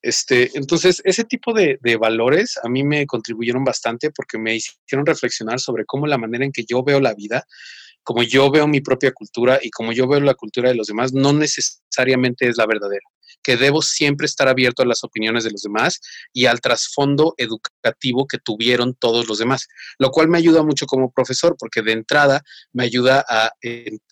Este, 0.01 0.51
entonces, 0.54 1.01
ese 1.04 1.24
tipo 1.24 1.54
de, 1.54 1.80
valores 2.00 2.60
a 2.63 2.70
mí 2.70 2.84
me 2.84 3.06
contribuyeron 3.06 3.63
bastante 3.63 4.12
porque 4.12 4.38
me 4.38 4.56
hicieron 4.56 5.06
reflexionar 5.06 5.60
sobre 5.60 5.86
cómo 5.86 6.08
la 6.08 6.18
manera 6.18 6.46
en 6.46 6.51
que 6.51 6.66
yo 6.66 6.84
veo 6.84 7.00
la 7.00 7.13
vida, 7.13 7.46
como 8.04 8.24
yo 8.24 8.50
veo 8.51 8.68
mi 8.68 8.82
propia 8.82 9.12
cultura 9.12 9.60
y 9.62 9.70
como 9.70 9.92
yo 9.92 10.08
veo 10.08 10.20
la 10.20 10.36
cultura 10.36 10.70
de 10.70 10.75
los 10.75 10.88
demás, 10.88 11.13
no 11.13 11.34
necesariamente 11.34 12.48
es 12.48 12.58
la 12.58 12.66
verdadera 12.66 13.04
que 13.44 13.58
debo 13.58 13.82
siempre 13.82 14.25
estar 14.25 14.48
abierto 14.48 14.84
a 14.84 14.86
las 14.86 15.04
opiniones 15.04 15.44
de 15.44 15.51
los 15.51 15.62
demás 15.62 16.01
y 16.34 16.46
al 16.46 16.60
trasfondo 16.60 17.34
educativo 17.38 18.27
que 18.27 18.39
tuvieron 18.39 18.96
todos 18.96 19.27
los 19.27 19.38
demás, 19.38 19.67
lo 20.00 20.10
cual 20.12 20.28
me 20.28 20.38
ayuda 20.38 20.63
mucho 20.63 20.86
como 20.86 21.12
profesor 21.12 21.56
porque 21.58 21.82
de 21.82 21.93
entrada 21.93 22.41
me 22.74 22.84
ayuda 22.84 23.24
a, 23.28 23.52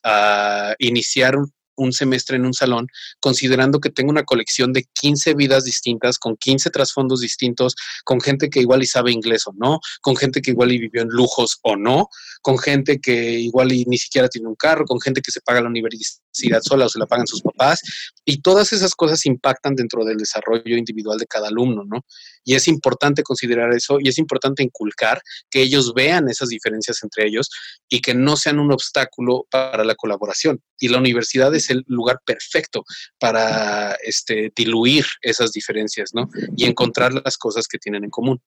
a 0.03 0.75
iniciar 0.79 1.35
un, 1.75 1.93
semestre 1.93 2.37
en 2.37 2.45
un 2.45 2.53
salón, 2.53 2.87
considerando 3.19 3.79
que 3.79 3.89
tengo 3.89 4.11
una 4.11 4.23
colección 4.23 4.73
de 4.73 4.85
15 4.93 5.33
vidas 5.33 5.63
distintas, 5.63 6.17
con 6.17 6.37
15 6.37 6.69
trasfondos 6.69 7.21
distintos, 7.21 7.75
con 8.03 8.21
gente 8.21 8.49
que 8.49 8.61
igual 8.61 8.83
y 8.83 8.87
sabe 8.87 9.11
inglés 9.11 9.47
o 9.47 9.53
no, 9.55 9.79
con 10.01 10.15
gente 10.15 10.41
que 10.41 10.51
igual 10.51 10.71
y 10.71 10.79
vivió 10.79 11.01
en 11.01 11.09
lujos 11.09 11.59
o 11.63 11.75
no, 11.75 12.09
con 12.41 12.57
gente 12.57 12.99
que 12.99 13.39
igual 13.39 13.71
y 13.71 13.85
ni 13.85 13.97
siquiera 13.97 14.27
tiene 14.27 14.47
un 14.47 14.55
carro, 14.55 14.85
con 14.85 14.99
gente 14.99 15.21
que 15.21 15.31
se 15.31 15.41
paga 15.41 15.61
la 15.61 15.69
universidad 15.69 16.61
sola 16.61 16.85
o 16.85 16.89
se 16.89 16.99
la 16.99 17.05
pagan 17.05 17.27
sus 17.27 17.41
papás, 17.41 17.81
y 18.25 18.41
todas 18.41 18.73
esas 18.73 18.95
cosas 18.95 19.25
impactan 19.25 19.75
dentro 19.75 20.03
del 20.03 20.17
desarrollo 20.17 20.77
individual 20.77 21.17
de 21.17 21.25
cada 21.25 21.47
alumno, 21.47 21.83
¿no? 21.85 22.05
Y 22.43 22.55
es 22.55 22.67
importante 22.67 23.23
considerar 23.23 23.73
eso 23.73 23.97
y 23.99 24.09
es 24.09 24.17
importante 24.17 24.63
inculcar 24.63 25.21
que 25.49 25.61
ellos 25.61 25.93
vean 25.93 26.29
esas 26.29 26.49
diferencias 26.49 27.01
entre 27.03 27.27
ellos 27.27 27.49
y 27.89 28.01
que 28.01 28.13
no 28.13 28.37
sean 28.37 28.59
un 28.59 28.71
obstáculo 28.71 29.45
para 29.49 29.83
la 29.83 29.95
colaboración. 29.95 30.61
Y 30.79 30.89
la 30.89 30.99
universidad 30.99 31.53
es 31.55 31.64
el 31.69 31.83
lugar 31.87 32.19
perfecto 32.25 32.83
para 33.19 33.93
este, 34.03 34.51
diluir 34.55 35.05
esas 35.21 35.51
diferencias, 35.51 36.11
¿no? 36.13 36.29
Y 36.55 36.65
encontrar 36.65 37.13
las 37.13 37.37
cosas 37.37 37.67
que 37.67 37.77
tienen 37.77 38.03
en 38.03 38.09
común. 38.09 38.41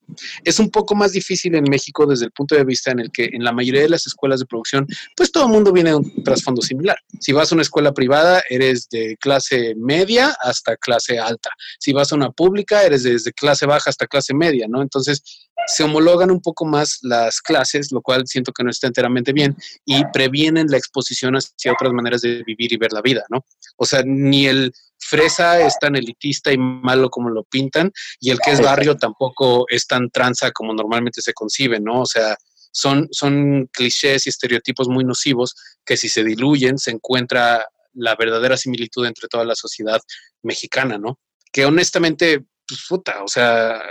Es 0.45 0.59
un 0.59 0.71
poco 0.71 0.95
más 0.95 1.13
difícil 1.13 1.55
en 1.55 1.65
México 1.65 2.07
desde 2.07 2.27
el 2.27 2.33
punto 2.33 2.55
de 2.55 2.65
vista 2.65 2.91
en 2.91 3.01
el 3.01 3.11
que 3.11 3.31
en 3.33 3.45
la 3.45 3.53
mayoría 3.53 3.83
de 3.83 3.89
las 3.89 4.07
escuelas 4.07 4.41
de 4.41 4.47
producción, 4.47 4.87
pues 5.17 5.33
todo 5.33 5.47
el 5.47 5.53
mundo 5.53 5.73
viene 5.73 5.91
de 5.91 5.97
un 5.97 6.25
trasfondo 6.25 6.63
similar. 6.63 6.99
Si 7.21 7.33
vas 7.33 7.51
a 7.51 7.55
una 7.55 7.63
escuela 7.63 7.93
privada, 7.93 8.43
eres 8.49 8.89
de 8.91 9.17
clase 9.19 9.75
media 9.77 10.37
hasta 10.41 10.77
clase 10.77 11.19
alta. 11.19 11.51
Si 11.79 11.93
vas 11.93 12.13
a 12.13 12.17
una 12.17 12.31
pública, 12.31 12.83
eres 12.85 13.03
desde 13.03 13.33
clase 13.33 13.67
baja 13.67 13.91
hasta 13.91 14.07
clase 14.07 14.35
media, 14.35 14.67
¿no? 14.69 14.83
Entonces, 14.83 15.48
se 15.66 15.85
homologan 15.85 16.31
un 16.31 16.40
poco 16.40 16.64
más 16.64 16.99
las 17.03 17.40
clases, 17.40 17.92
lo 17.92 18.01
cual 18.01 18.27
siento 18.27 18.53
que 18.53 18.64
no 18.64 18.71
está 18.71 18.87
enteramente 18.87 19.33
bien, 19.33 19.57
y 19.85 20.05
previenen 20.12 20.68
la 20.68 20.79
exposición 20.79 21.35
hacia 21.35 21.73
otras 21.73 21.92
maneras 21.92 22.23
de 22.23 22.42
vivir 22.44 22.73
y 22.73 22.77
ver 22.77 22.92
la 22.92 23.03
vida, 23.03 23.25
¿no? 23.29 23.44
O 23.77 23.85
sea, 23.85 24.03
ni 24.05 24.47
el 24.47 24.73
fresa 24.99 25.61
es 25.61 25.79
tan 25.79 25.97
elitista 25.97 26.53
y 26.53 26.59
malo 26.59 27.11
como 27.11 27.31
lo 27.31 27.44
pintan, 27.44 27.92
y 28.21 28.31
el 28.31 28.38
que 28.38 28.53
es 28.53 28.61
barrio 28.61 28.97
tampoco 28.97 29.66
es 29.68 29.87
tan 29.87 30.11
tranza 30.11 30.51
como 30.51 30.73
normalmente 30.73 31.23
se 31.23 31.35
concibe, 31.35 31.81
¿no? 31.81 32.03
O 32.03 32.07
sea, 32.07 32.37
son, 32.73 33.09
son 33.11 33.68
clichés 33.73 34.27
y 34.27 34.31
estereotipos 34.31 34.88
muy 34.88 35.05
nocivos 35.05 35.55
que 35.85 35.97
si 35.97 36.09
se 36.09 36.23
diluyen 36.23 36.79
se 36.79 36.90
encuentra 36.90 37.66
la 37.94 38.14
verdadera 38.14 38.57
similitud 38.57 39.07
entre 39.07 39.29
toda 39.29 39.44
la 39.44 39.55
sociedad 39.55 40.01
mexicana, 40.42 40.99
¿no? 40.99 41.18
Que 41.53 41.64
honestamente 41.64 42.44
pues 42.69 42.85
puta, 42.89 43.23
o 43.25 43.29
sea, 43.29 43.83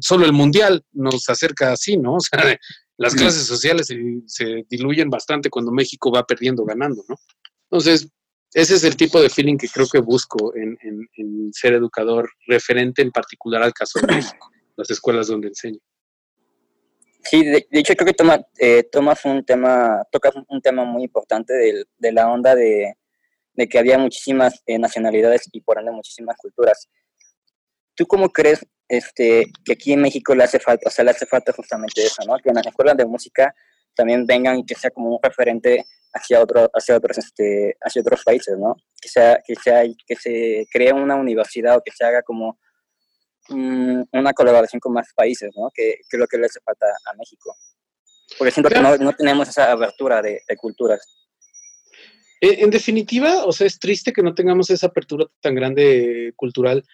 solo 0.00 0.24
el 0.24 0.32
mundial 0.32 0.84
nos 0.92 1.28
acerca 1.28 1.72
así, 1.72 1.96
¿no? 1.96 2.14
O 2.16 2.20
sea, 2.20 2.58
las 2.96 3.14
clases 3.14 3.46
sociales 3.46 3.88
se, 4.26 4.64
diluyen 4.70 5.10
bastante 5.10 5.50
cuando 5.50 5.72
México 5.72 6.12
va 6.12 6.24
perdiendo, 6.24 6.64
ganando, 6.64 7.04
¿no? 7.08 7.16
Entonces, 7.64 8.08
ese 8.52 8.74
es 8.74 8.84
el 8.84 8.96
tipo 8.96 9.20
de 9.20 9.28
feeling 9.28 9.56
que 9.56 9.68
creo 9.68 9.88
que 9.88 9.98
busco 9.98 10.54
en, 10.54 10.78
ser 11.52 11.72
educador 11.72 12.30
referente 12.46 13.02
en 13.02 13.10
particular 13.10 13.62
al 13.62 13.72
caso 13.72 13.98
de 13.98 14.14
México, 14.14 14.48
las 14.76 14.90
escuelas 14.90 15.26
donde 15.26 15.48
enseño. 15.48 15.80
Sí, 17.24 17.42
de, 17.42 17.66
hecho 17.72 17.94
creo 17.94 18.06
que 18.06 18.12
toma, 18.12 18.40
eh, 18.58 18.84
tomas 18.92 19.24
un 19.24 19.44
tema, 19.44 20.02
tocas 20.12 20.34
un 20.48 20.60
tema 20.60 20.84
muy 20.84 21.04
importante 21.04 21.52
de, 21.52 22.12
la 22.12 22.30
onda 22.30 22.54
de, 22.54 22.94
que 23.68 23.78
había 23.78 23.98
muchísimas 23.98 24.62
eh, 24.66 24.78
nacionalidades 24.78 25.48
y 25.50 25.60
por 25.62 25.78
ende 25.78 25.90
muchísimas 25.90 26.36
culturas. 26.36 26.88
¿Tú 27.94 28.06
cómo 28.06 28.30
crees 28.30 28.66
este, 28.88 29.46
que 29.64 29.72
aquí 29.72 29.92
en 29.92 30.02
México 30.02 30.34
le 30.34 30.44
hace 30.44 30.58
falta, 30.58 30.88
o 30.88 30.90
sea, 30.90 31.04
le 31.04 31.12
hace 31.12 31.26
falta 31.26 31.52
justamente 31.52 32.02
eso, 32.02 32.22
¿no? 32.26 32.36
Que 32.38 32.50
en 32.50 32.56
las 32.56 32.66
escuelas 32.66 32.96
de 32.96 33.06
música 33.06 33.54
también 33.94 34.26
vengan 34.26 34.58
y 34.58 34.66
que 34.66 34.74
sea 34.74 34.90
como 34.90 35.10
un 35.10 35.18
referente 35.22 35.84
hacia, 36.12 36.40
otro, 36.40 36.70
hacia, 36.72 36.96
otros, 36.96 37.18
este, 37.18 37.76
hacia 37.80 38.02
otros 38.02 38.22
países, 38.24 38.56
¿no? 38.58 38.76
Que, 39.00 39.08
sea, 39.08 39.40
que, 39.46 39.54
sea, 39.56 39.82
que 40.06 40.16
se 40.16 40.66
cree 40.70 40.92
una 40.92 41.16
universidad 41.16 41.76
o 41.76 41.82
que 41.82 41.92
se 41.92 42.04
haga 42.04 42.22
como 42.22 42.58
una 43.48 44.32
colaboración 44.32 44.80
con 44.80 44.94
más 44.94 45.08
países, 45.14 45.50
¿no? 45.56 45.70
Que, 45.74 45.96
que, 46.08 46.16
es 46.16 46.18
lo 46.18 46.26
que 46.26 46.38
le 46.38 46.46
hace 46.46 46.60
falta 46.64 46.86
a 46.86 47.16
México. 47.16 47.54
Porque 48.38 48.50
siento 48.50 48.70
que 48.70 48.80
no, 48.80 48.96
no, 48.96 49.12
tenemos 49.12 49.48
esa 49.48 49.70
abertura 49.70 50.22
de, 50.22 50.40
de 50.48 50.56
culturas. 50.56 51.00
En 52.40 52.70
definitiva, 52.70 53.44
o 53.44 53.52
sea, 53.52 53.66
es 53.66 53.78
triste 53.78 54.12
que 54.12 54.22
no 54.22 54.34
tengamos 54.34 54.70
esa 54.70 54.86
apertura 54.86 55.26
tan 55.40 55.54
grande 55.54 56.32
cultural, 56.36 56.84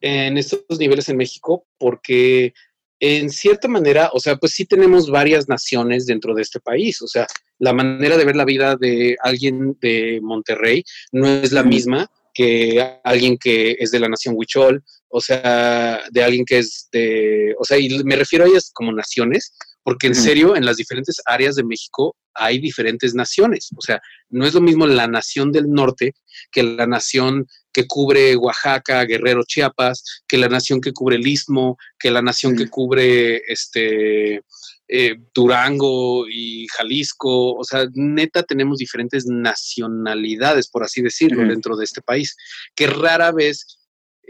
en 0.00 0.38
estos 0.38 0.78
niveles 0.78 1.08
en 1.08 1.16
México 1.16 1.66
porque 1.78 2.52
en 3.00 3.30
cierta 3.30 3.68
manera, 3.68 4.10
o 4.12 4.18
sea, 4.18 4.36
pues 4.36 4.52
sí 4.52 4.64
tenemos 4.64 5.08
varias 5.08 5.48
naciones 5.48 6.06
dentro 6.06 6.34
de 6.34 6.42
este 6.42 6.58
país, 6.58 7.00
o 7.00 7.06
sea, 7.06 7.26
la 7.58 7.72
manera 7.72 8.16
de 8.16 8.24
ver 8.24 8.36
la 8.36 8.44
vida 8.44 8.76
de 8.76 9.16
alguien 9.22 9.76
de 9.80 10.20
Monterrey 10.22 10.84
no 11.12 11.28
es 11.28 11.52
la 11.52 11.62
misma 11.62 12.10
que 12.34 12.98
alguien 13.04 13.36
que 13.38 13.76
es 13.78 13.90
de 13.90 14.00
la 14.00 14.08
nación 14.08 14.34
Huichol, 14.36 14.82
o 15.08 15.20
sea, 15.20 16.02
de 16.10 16.22
alguien 16.22 16.44
que 16.44 16.58
es 16.58 16.88
de, 16.92 17.54
o 17.58 17.64
sea, 17.64 17.78
y 17.78 18.02
me 18.04 18.16
refiero 18.16 18.44
a 18.44 18.48
ellas 18.48 18.70
como 18.72 18.92
naciones, 18.92 19.54
porque 19.82 20.06
en 20.06 20.14
serio, 20.14 20.54
en 20.54 20.66
las 20.66 20.76
diferentes 20.76 21.16
áreas 21.24 21.54
de 21.54 21.64
México 21.64 22.14
hay 22.34 22.58
diferentes 22.58 23.14
naciones. 23.14 23.70
O 23.76 23.80
sea, 23.80 24.00
no 24.28 24.46
es 24.46 24.52
lo 24.52 24.60
mismo 24.60 24.86
la 24.86 25.06
nación 25.06 25.50
del 25.50 25.70
norte 25.70 26.12
que 26.52 26.62
la 26.62 26.86
nación 26.86 27.46
que 27.72 27.86
cubre 27.86 28.36
Oaxaca, 28.36 29.04
Guerrero, 29.04 29.42
Chiapas, 29.46 30.04
que 30.26 30.38
la 30.38 30.48
nación 30.48 30.80
que 30.80 30.92
cubre 30.92 31.16
el 31.16 31.26
Istmo, 31.26 31.78
que 31.98 32.10
la 32.10 32.22
nación 32.22 32.56
que 32.56 32.68
cubre 32.68 33.42
este 33.50 34.42
eh, 34.88 35.16
Durango 35.34 36.26
y 36.28 36.66
Jalisco. 36.68 37.54
O 37.54 37.64
sea, 37.64 37.86
neta 37.92 38.42
tenemos 38.42 38.78
diferentes 38.78 39.26
nacionalidades, 39.26 40.68
por 40.68 40.82
así 40.82 41.02
decirlo, 41.02 41.46
dentro 41.46 41.76
de 41.76 41.84
este 41.84 42.02
país, 42.02 42.36
que 42.74 42.86
rara 42.86 43.30
vez 43.32 43.78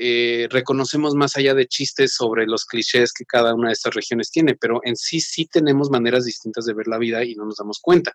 eh, 0.01 0.47
reconocemos 0.53 1.15
más 1.15 1.37
allá 1.37 1.55
de 1.55 1.67
chistes 1.67 2.15
sobre 2.15 2.47
los 2.47 2.65
clichés 2.65 3.13
que 3.13 3.25
cada 3.25 3.53
una 3.53 3.69
de 3.69 3.73
estas 3.73 3.95
regiones 3.95 4.31
tiene, 4.31 4.55
pero 4.55 4.81
en 4.85 4.95
sí 4.95 5.19
sí 5.19 5.47
tenemos 5.47 5.91
maneras 5.91 6.25
distintas 6.25 6.67
de 6.67 6.75
ver 6.75 6.87
la 6.87 6.99
vida 6.99 7.25
y 7.25 7.35
no 7.35 7.45
nos 7.45 7.57
damos 7.57 7.81
cuenta. 7.81 8.13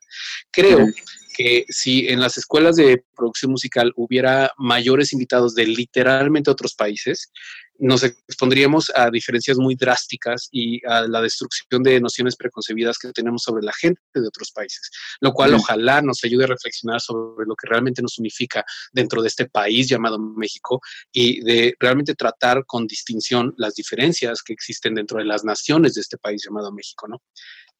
Creo 0.49 0.88
que 1.36 1.65
si 1.67 2.08
en 2.08 2.21
las 2.21 2.38
escuelas 2.38 2.77
de 2.77 3.03
producción 3.17 3.51
musical 3.51 3.91
hubiera 3.97 4.53
mayores 4.58 5.12
invitados 5.12 5.56
de 5.56 5.67
literalmente 5.67 6.49
otros 6.49 6.73
países, 6.73 7.34
nos 7.84 8.04
expondríamos 8.04 8.91
a 8.96 9.12
diferencias 9.12 9.58
muy 9.58 9.76
drásticas 9.76 10.48
y 10.52 10.84
a 10.88 11.02
la 11.02 11.22
destrucción 11.22 11.84
de 11.84 12.00
nociones 12.00 12.38
preconcebidas 12.38 12.98
que 12.98 13.12
tenemos 13.12 13.43
sobre 13.43 13.63
la 13.63 13.74
gente 13.74 14.02
de 14.13 14.26
otros 14.26 14.52
países, 14.52 14.89
lo 15.19 15.34
cual 15.34 15.54
ojalá 15.54 16.02
nos 16.02 16.24
ayude 16.24 16.46
a 16.46 16.48
reflexionar 16.48 17.02
sobre 17.02 17.46
lo 17.46 17.56
que 17.56 17.67
realmente 17.67 18.02
nos 18.02 18.17
unifica 18.19 18.63
dentro 18.93 19.22
de 19.22 19.28
este 19.28 19.50
país 19.50 19.89
llamado 19.89 20.17
México 20.17 20.80
y 21.12 21.41
de 21.43 21.76
realmente 21.78 22.15
tratar 22.15 22.65
con 22.65 22.88
distinción 22.88 23.54
las 23.58 23.76
diferencias 23.76 24.41
que 24.41 24.54
existen 24.54 24.96
dentro 24.96 25.17
de 25.17 25.26
las 25.26 25.43
naciones 25.43 25.96
de 25.96 26.02
este 26.02 26.17
país 26.17 26.41
llamado 26.46 26.72
México, 26.72 27.08
¿no? 27.10 27.22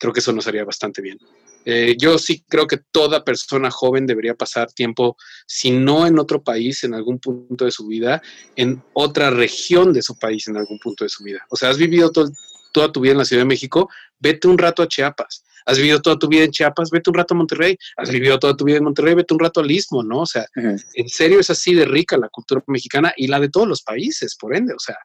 Creo 0.04 0.12
que 0.12 0.20
eso 0.20 0.34
nos 0.34 0.46
haría 0.48 0.66
bastante 0.66 1.02
bien. 1.02 1.18
Eh, 1.64 1.96
yo 1.98 2.18
sí 2.18 2.44
creo 2.50 2.68
que 2.68 2.76
toda 2.92 3.24
persona 3.24 3.72
joven 3.72 4.06
debería 4.06 4.36
pasar 4.36 4.70
tiempo, 4.70 5.16
si 5.48 5.72
no 5.72 6.06
en 6.06 6.20
otro 6.20 6.44
país, 6.44 6.84
en 6.84 6.94
algún 6.94 7.20
punto 7.20 7.64
de 7.64 7.72
su 7.72 7.88
vida, 7.88 8.22
en 8.58 8.84
otra 8.92 9.30
región 9.30 9.94
de 9.94 10.02
su 10.02 10.20
país, 10.20 10.46
en 10.50 10.58
algún 10.58 10.78
punto 10.78 11.06
de 11.06 11.10
su 11.10 11.24
vida. 11.24 11.46
O 11.50 11.56
sea, 11.56 11.70
has 11.70 11.78
vivido 11.78 12.12
toda 12.12 12.92
tu 12.92 13.00
vida 13.00 13.14
en 13.14 13.20
la 13.20 13.24
Ciudad 13.24 13.44
de 13.44 13.48
México, 13.48 13.90
vete 14.20 14.50
un 14.50 14.58
rato 14.58 14.84
a 14.84 14.90
Chiapas. 14.90 15.46
Has 15.66 15.78
vivido 15.78 16.02
toda 16.02 16.20
tu 16.20 16.28
vida 16.28 16.44
en 16.44 16.52
Chiapas, 16.52 16.90
vete 16.90 17.10
un 17.10 17.14
rato 17.14 17.34
a 17.34 17.38
Monterrey. 17.38 17.78
Has 17.96 18.10
vivido 18.10 18.38
toda 18.40 18.58
tu 18.58 18.66
vida 18.66 18.80
en 18.80 18.84
Monterrey, 18.84 19.14
vete 19.14 19.34
un 19.34 19.40
rato 19.40 19.62
al 19.62 19.72
Istmo, 19.72 20.04
¿no? 20.04 20.24
O 20.24 20.26
sea, 20.26 20.46
en 20.54 21.08
serio 21.08 21.40
es 21.40 21.50
así 21.50 21.74
de 21.74 21.86
rica 21.86 22.18
la 22.18 22.28
cultura 22.28 22.62
mexicana 22.68 23.14
y 23.16 23.28
la 23.28 23.40
de 23.40 23.48
todos 23.48 23.70
los 23.70 23.84
países, 23.84 24.36
por 24.36 24.54
ende. 24.54 24.74
O 24.74 24.80
sea, 24.80 24.98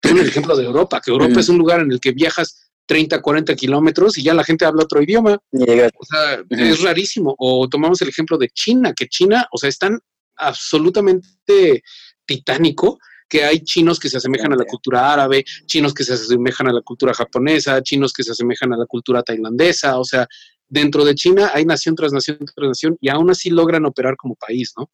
tengo 0.00 0.22
el 0.22 0.28
ejemplo 0.28 0.56
de 0.56 0.64
Europa, 0.64 1.02
que 1.04 1.10
Europa 1.10 1.38
es 1.38 1.50
un 1.50 1.58
lugar 1.58 1.80
en 1.80 1.92
el 1.92 2.00
que 2.00 2.12
viajas 2.12 2.67
30, 2.88 3.20
40 3.20 3.54
kilómetros 3.54 4.16
y 4.16 4.22
ya 4.22 4.32
la 4.32 4.42
gente 4.42 4.64
habla 4.64 4.84
otro 4.84 5.02
idioma. 5.02 5.38
O 5.52 6.04
sea, 6.04 6.42
es 6.48 6.82
rarísimo. 6.82 7.34
O 7.38 7.68
tomamos 7.68 8.00
el 8.00 8.08
ejemplo 8.08 8.38
de 8.38 8.48
China, 8.48 8.94
que 8.94 9.08
China, 9.08 9.46
o 9.52 9.58
sea, 9.58 9.68
es 9.68 9.78
tan 9.78 10.00
absolutamente 10.36 11.82
titánico 12.24 12.98
que 13.28 13.44
hay 13.44 13.60
chinos 13.60 14.00
que 14.00 14.08
se 14.08 14.16
asemejan 14.16 14.54
a 14.54 14.56
la 14.56 14.64
cultura 14.64 15.12
árabe, 15.12 15.44
chinos 15.66 15.92
que 15.92 16.02
se 16.02 16.14
asemejan 16.14 16.68
a 16.68 16.72
la 16.72 16.80
cultura 16.80 17.12
japonesa, 17.12 17.82
chinos 17.82 18.14
que 18.14 18.22
se 18.22 18.32
asemejan 18.32 18.72
a 18.72 18.78
la 18.78 18.86
cultura 18.86 19.22
tailandesa, 19.22 19.98
o 19.98 20.04
sea, 20.04 20.26
dentro 20.66 21.04
de 21.04 21.14
China 21.14 21.50
hay 21.52 21.66
nación 21.66 21.94
tras 21.94 22.14
nación 22.14 22.38
tras 22.38 22.68
nación 22.68 22.96
y 23.02 23.10
aún 23.10 23.30
así 23.30 23.50
logran 23.50 23.84
operar 23.84 24.16
como 24.16 24.34
país, 24.34 24.72
¿no? 24.78 24.90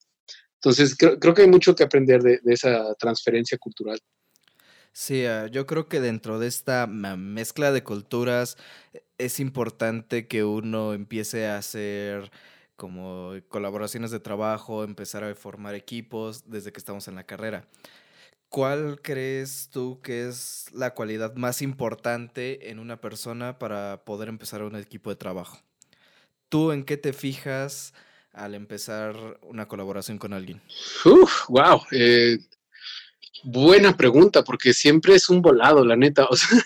Entonces, 0.56 0.96
creo, 0.96 1.34
que 1.34 1.42
hay 1.42 1.48
mucho 1.48 1.76
que 1.76 1.84
aprender 1.84 2.22
de 2.22 2.40
esa 2.46 2.92
transferencia 2.94 3.56
cultural. 3.58 4.00
Sí, 4.96 5.26
ah, 5.26 5.48
yo 5.48 5.66
creo 5.66 5.88
que 5.88 6.00
dentro 6.00 6.38
de 6.38 6.46
esta 6.46 6.86
mezcla 6.86 7.72
de 7.72 7.82
culturas 7.82 8.56
e, 8.92 9.02
es 9.18 9.40
importante 9.40 10.28
que 10.28 10.44
uno 10.44 10.94
empiece 10.94 11.48
a 11.48 11.58
hacer 11.58 12.30
como 12.76 13.32
colaboraciones 13.48 14.12
de 14.12 14.20
trabajo, 14.20 14.84
empezar 14.84 15.24
a 15.24 15.34
formar 15.34 15.74
equipos 15.74 16.48
desde 16.48 16.72
que 16.72 16.78
estamos 16.78 17.08
en 17.08 17.16
la 17.16 17.24
carrera. 17.24 17.66
¿Cuál 18.48 19.00
crees 19.02 19.68
tú 19.72 20.00
que 20.00 20.28
es 20.28 20.66
la 20.72 20.94
cualidad 20.94 21.34
más 21.34 21.60
importante 21.60 22.70
en 22.70 22.78
una 22.78 23.00
persona 23.00 23.58
para 23.58 24.04
poder 24.04 24.28
empezar 24.28 24.62
un 24.62 24.76
equipo 24.76 25.10
de 25.10 25.16
trabajo? 25.16 25.58
¿Tú 26.48 26.70
en 26.70 26.84
qué 26.84 26.96
te 26.96 27.12
fijas 27.12 27.94
al 28.32 28.54
empezar 28.54 29.40
una 29.42 29.66
colaboración 29.66 30.18
con 30.18 30.32
alguien? 30.32 30.62
Uf, 31.04 31.48
wow. 31.48 31.80
Buena 33.42 33.96
pregunta, 33.96 34.42
porque 34.42 34.72
siempre 34.72 35.14
es 35.14 35.28
un 35.28 35.42
volado, 35.42 35.84
la 35.84 35.96
neta. 35.96 36.26
O 36.26 36.36
sea, 36.36 36.58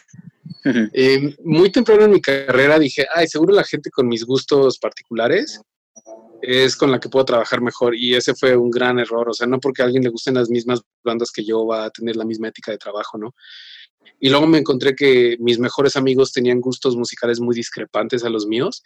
eh, 0.92 1.36
muy 1.44 1.72
temprano 1.72 2.04
en 2.04 2.12
mi 2.12 2.20
carrera 2.20 2.78
dije, 2.78 3.06
ay, 3.14 3.26
seguro 3.26 3.54
la 3.54 3.64
gente 3.64 3.90
con 3.90 4.06
mis 4.06 4.24
gustos 4.24 4.78
particulares 4.78 5.60
es 6.40 6.76
con 6.76 6.92
la 6.92 7.00
que 7.00 7.08
puedo 7.08 7.24
trabajar 7.24 7.60
mejor. 7.60 7.96
Y 7.96 8.14
ese 8.14 8.34
fue 8.34 8.56
un 8.56 8.70
gran 8.70 8.98
error. 8.98 9.28
O 9.28 9.34
sea, 9.34 9.46
no 9.46 9.58
porque 9.58 9.82
a 9.82 9.86
alguien 9.86 10.04
le 10.04 10.10
gusten 10.10 10.34
las 10.34 10.50
mismas 10.50 10.82
bandas 11.02 11.30
que 11.32 11.44
yo 11.44 11.66
va 11.66 11.86
a 11.86 11.90
tener 11.90 12.16
la 12.16 12.24
misma 12.24 12.48
ética 12.48 12.70
de 12.70 12.78
trabajo, 12.78 13.18
¿no? 13.18 13.34
Y 14.20 14.30
luego 14.30 14.46
me 14.46 14.58
encontré 14.58 14.94
que 14.94 15.36
mis 15.38 15.58
mejores 15.58 15.96
amigos 15.96 16.32
tenían 16.32 16.60
gustos 16.60 16.96
musicales 16.96 17.40
muy 17.40 17.54
discrepantes 17.54 18.24
a 18.24 18.30
los 18.30 18.46
míos 18.46 18.82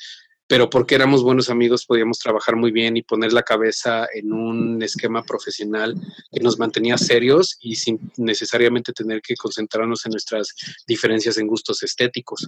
pero 0.52 0.68
porque 0.68 0.94
éramos 0.94 1.22
buenos 1.22 1.48
amigos 1.48 1.86
podíamos 1.86 2.18
trabajar 2.18 2.56
muy 2.56 2.72
bien 2.72 2.94
y 2.98 3.02
poner 3.02 3.32
la 3.32 3.42
cabeza 3.42 4.06
en 4.12 4.34
un 4.34 4.82
esquema 4.82 5.22
profesional 5.22 5.94
que 6.30 6.40
nos 6.40 6.58
mantenía 6.58 6.98
serios 6.98 7.56
y 7.62 7.76
sin 7.76 8.12
necesariamente 8.18 8.92
tener 8.92 9.22
que 9.22 9.34
concentrarnos 9.34 10.04
en 10.04 10.10
nuestras 10.10 10.48
diferencias 10.86 11.38
en 11.38 11.46
gustos 11.46 11.82
estéticos. 11.82 12.46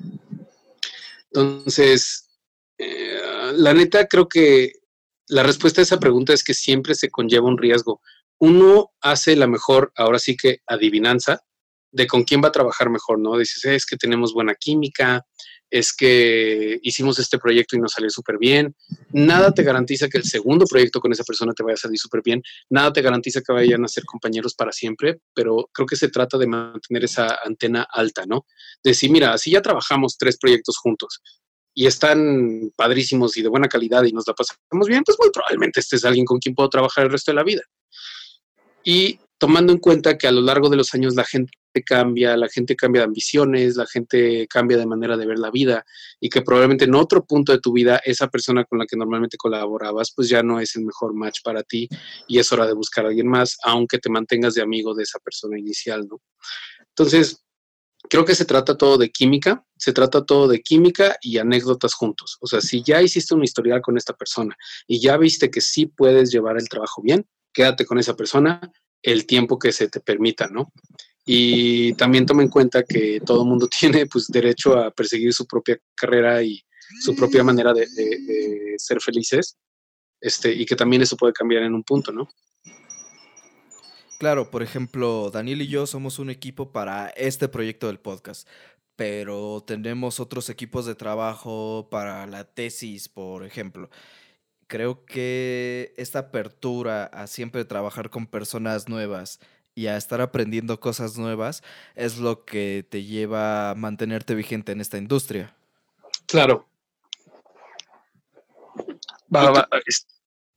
Entonces, 1.33 2.29
eh, 2.77 3.23
la 3.55 3.73
neta 3.73 4.07
creo 4.07 4.29
que 4.29 4.73
la 5.29 5.43
respuesta 5.43 5.81
a 5.81 5.85
esa 5.85 5.99
pregunta 5.99 6.35
es 6.35 6.45
que 6.45 6.53
siempre 6.53 6.95
se 6.95 7.09
conlleva 7.09 7.49
un 7.49 7.57
riesgo. 7.57 8.03
Uno 8.37 8.93
hace 9.01 9.35
la 9.35 9.47
mejor, 9.47 9.95
ahora 9.97 10.19
sí 10.19 10.37
que 10.37 10.61
adivinanza, 10.67 11.41
de 11.91 12.07
con 12.07 12.25
quién 12.25 12.43
va 12.43 12.49
a 12.49 12.53
trabajar 12.53 12.91
mejor, 12.91 13.19
¿no? 13.19 13.39
Dices, 13.39 13.65
es 13.65 13.87
que 13.87 13.97
tenemos 13.97 14.35
buena 14.35 14.55
química, 14.57 15.25
es 15.75 15.93
que 15.93 16.79
hicimos 16.85 17.19
este 17.19 17.37
proyecto 17.37 17.75
y 17.75 17.81
nos 17.81 17.95
salió 17.95 18.09
súper 18.09 18.39
bien. 18.39 18.77
Nada 19.11 19.51
te 19.51 19.65
garantiza 19.65 20.09
que 20.09 20.19
el 20.19 20.23
segundo 20.23 20.67
proyecto 20.67 21.01
con 21.01 21.11
esa 21.11 21.25
persona 21.25 21.53
te 21.53 21.65
vaya 21.65 21.75
a 21.75 21.79
salir 21.79 21.99
súper 21.99 22.23
bien. 22.23 22.41
Nada 22.71 22.93
te 22.93 23.03
garantiza 23.03 23.41
que 23.41 23.53
vayan 23.53 23.85
a 23.85 23.89
ser 23.89 24.05
compañeros 24.05 24.55
para 24.55 24.71
siempre, 24.71 25.19
pero 25.35 25.69
creo 25.73 25.85
que 25.85 25.97
se 25.97 26.11
trata 26.11 26.39
de 26.39 26.47
mantener 26.47 27.03
esa 27.03 27.41
antena 27.45 27.89
alta, 27.91 28.25
¿no? 28.25 28.47
De 28.85 28.93
decir, 28.93 29.11
mira, 29.11 29.37
si 29.37 29.51
ya 29.51 29.63
trabajamos 29.63 30.17
tres 30.17 30.39
proyectos 30.39 30.79
juntos 30.79 31.21
y 31.75 31.87
están 31.87 32.71
padrísimos 32.77 33.37
y 33.37 33.43
de 33.43 33.49
buena 33.49 33.67
calidad 33.67 34.05
y 34.05 34.13
nos 34.13 34.29
la 34.29 34.35
pasamos 34.35 34.87
bien, 34.87 35.03
pues 35.03 35.19
muy 35.19 35.31
probablemente 35.33 35.81
este 35.81 35.97
es 35.97 36.05
alguien 36.05 36.25
con 36.25 36.39
quien 36.39 36.55
puedo 36.55 36.69
trabajar 36.69 37.07
el 37.07 37.11
resto 37.11 37.33
de 37.33 37.35
la 37.35 37.43
vida. 37.43 37.63
Y 38.85 39.19
tomando 39.39 39.73
en 39.73 39.79
cuenta 39.79 40.17
que 40.17 40.27
a 40.27 40.33
lo 40.33 40.41
largo 40.41 40.69
de 40.69 40.77
los 40.77 40.95
años 40.95 41.15
la 41.15 41.25
gente 41.25 41.53
cambia, 41.85 42.37
la 42.37 42.49
gente 42.49 42.77
cambia 42.77 43.03
de 43.03 43.07
ambiciones, 43.07 43.77
la 43.77 43.87
gente 43.87 44.47
cambia 44.49 44.77
de 44.77 44.87
manera 44.87 45.17
de 45.17 45.27
ver 45.27 45.39
la 45.39 45.51
vida 45.51 45.85
y 46.21 46.29
que 46.29 46.43
probablemente 46.43 46.85
en 46.85 46.95
otro 46.95 47.25
punto 47.25 47.53
de 47.53 47.59
tu 47.59 47.73
vida 47.73 48.01
esa 48.05 48.29
persona 48.29 48.65
con 48.65 48.79
la 48.79 48.87
que 48.87 48.97
normalmente 48.97 49.37
colaborabas 49.37 50.13
pues 50.15 50.29
ya 50.29 50.43
no 50.43 50.61
es 50.61 50.77
el 50.77 50.85
mejor 50.85 51.15
match 51.15 51.41
para 51.43 51.63
ti 51.63 51.89
y 52.29 52.39
es 52.39 52.53
hora 52.53 52.67
de 52.67 52.75
buscar 52.75 53.05
a 53.05 53.09
alguien 53.09 53.29
más, 53.29 53.57
aunque 53.65 53.99
te 53.99 54.09
mantengas 54.09 54.55
de 54.55 54.63
amigo 54.63 54.95
de 54.95 55.03
esa 55.03 55.19
persona 55.19 55.59
inicial, 55.59 56.07
¿no? 56.09 56.21
Entonces, 56.89 57.45
creo 58.09 58.25
que 58.25 58.35
se 58.35 58.45
trata 58.45 58.77
todo 58.77 58.99
de 58.99 59.11
química, 59.11 59.65
se 59.77 59.93
trata 59.93 60.25
todo 60.25 60.47
de 60.47 60.61
química 60.61 61.17
y 61.21 61.39
anécdotas 61.39 61.95
juntos. 61.95 62.39
O 62.41 62.47
sea, 62.47 62.61
si 62.61 62.83
ya 62.83 63.03
hiciste 63.03 63.35
un 63.35 63.43
historial 63.43 63.81
con 63.81 63.97
esta 63.97 64.13
persona 64.13 64.57
y 64.87 65.01
ya 65.01 65.17
viste 65.17 65.51
que 65.51 65.61
sí 65.61 65.87
puedes 65.87 66.31
llevar 66.31 66.57
el 66.57 66.69
trabajo 66.69 67.03
bien, 67.03 67.27
quédate 67.53 67.85
con 67.85 67.99
esa 67.99 68.15
persona 68.15 68.61
el 69.05 69.27
tiempo 69.27 69.59
que 69.59 69.71
se 69.71 69.89
te 69.89 70.01
permita, 70.01 70.49
¿no? 70.49 70.73
Y 71.27 71.93
también 71.95 72.27
toma 72.27 72.43
en 72.43 72.49
cuenta 72.49 72.83
que 72.83 73.21
todo 73.25 73.43
el 73.43 73.49
mundo 73.49 73.69
tiene 73.81 74.07
pues 74.07 74.27
derecho 74.29 74.79
a 74.79 74.91
perseguir 74.91 75.33
su 75.33 75.47
propia 75.47 75.79
carrera 75.95 76.43
y 76.43 76.65
su 77.01 77.15
propia 77.15 77.45
manera 77.45 77.73
de, 77.73 77.87
ser 78.77 79.01
felices, 79.01 79.57
este, 80.21 80.53
y 80.53 80.67
que 80.67 80.77
también 80.77 81.03
eso 81.03 81.17
puede 81.17 81.33
cambiar 81.33 81.63
en 81.63 81.75
un 81.75 81.83
punto, 81.83 82.13
¿no? 82.13 82.29
Claro, 84.19 84.51
por 84.51 84.63
ejemplo, 84.63 85.31
Daniel 85.31 85.63
y 85.63 85.69
yo 85.69 85.87
somos 85.87 86.19
un 86.19 86.31
equipo 86.31 86.73
para 86.73 87.09
este 87.09 87.49
proyecto 87.49 87.89
del 87.89 88.01
podcast, 88.01 88.49
pero 88.97 89.63
tenemos 89.67 90.21
otros 90.21 90.51
equipos 90.51 90.87
de 90.87 90.95
trabajo 90.95 91.89
para 91.91 92.27
la 92.27 92.45
tesis, 92.45 93.09
por 93.09 93.45
ejemplo. 93.45 93.91
Creo 94.67 95.05
que 95.05 95.95
esta 95.97 96.21
apertura 96.21 97.05
a 97.05 97.27
siempre 97.27 97.65
trabajar 97.65 98.11
con 98.11 98.27
personas 98.27 98.89
nuevas 98.89 99.41
y 99.75 99.87
a 99.89 99.97
estar 99.97 100.21
aprendiendo 100.21 100.81
cosas 100.81 101.19
nuevas 101.19 101.63
es 101.95 102.19
lo 102.19 102.45
que 102.45 102.87
te 102.89 103.05
lleva 103.05 103.71
a 103.71 103.75
mantenerte 103.75 104.35
vigente 104.35 104.73
en 104.73 104.81
esta 104.81 104.99
industria. 104.99 105.55
Claro. 106.27 106.69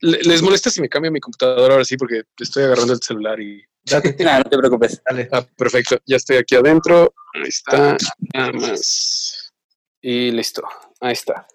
¿Les 0.02 0.42
molesta 0.42 0.70
si 0.70 0.82
me 0.82 0.90
cambio 0.90 1.12
mi 1.12 1.20
computadora 1.20 1.74
ahora 1.74 1.86
sí? 1.86 1.98
Porque 1.98 2.24
estoy 2.40 2.64
agarrando 2.64 2.94
el 2.94 3.02
celular 3.02 3.40
y... 3.40 3.64
no, 4.20 4.38
no 4.38 4.44
te 4.44 4.58
preocupes. 4.58 5.02
Dale. 5.04 5.30
Ah, 5.32 5.46
perfecto. 5.56 5.98
Ya 6.06 6.18
estoy 6.18 6.38
aquí 6.38 6.56
adentro. 6.56 7.14
Ahí 7.34 7.48
está. 7.48 7.98
Nada 8.34 8.52
más. 8.52 9.54
Y 10.02 10.32
listo. 10.32 10.64
Ahí 11.00 11.14
está. 11.14 11.48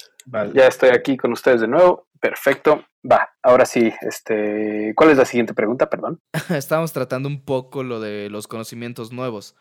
Ya 0.54 0.68
estoy 0.68 0.90
aquí 0.90 1.16
con 1.16 1.32
ustedes 1.32 1.60
de 1.60 1.68
nuevo. 1.68 2.08
Perfecto. 2.22 2.84
Va, 3.04 3.34
ahora 3.42 3.66
sí, 3.66 3.92
este, 4.00 4.92
¿cuál 4.94 5.10
es 5.10 5.18
la 5.18 5.24
siguiente 5.24 5.54
pregunta? 5.54 5.90
Perdón. 5.90 6.20
Estamos 6.50 6.92
tratando 6.92 7.28
un 7.28 7.44
poco 7.44 7.82
lo 7.82 7.98
de 7.98 8.30
los 8.30 8.46
conocimientos 8.46 9.10
nuevos. 9.10 9.56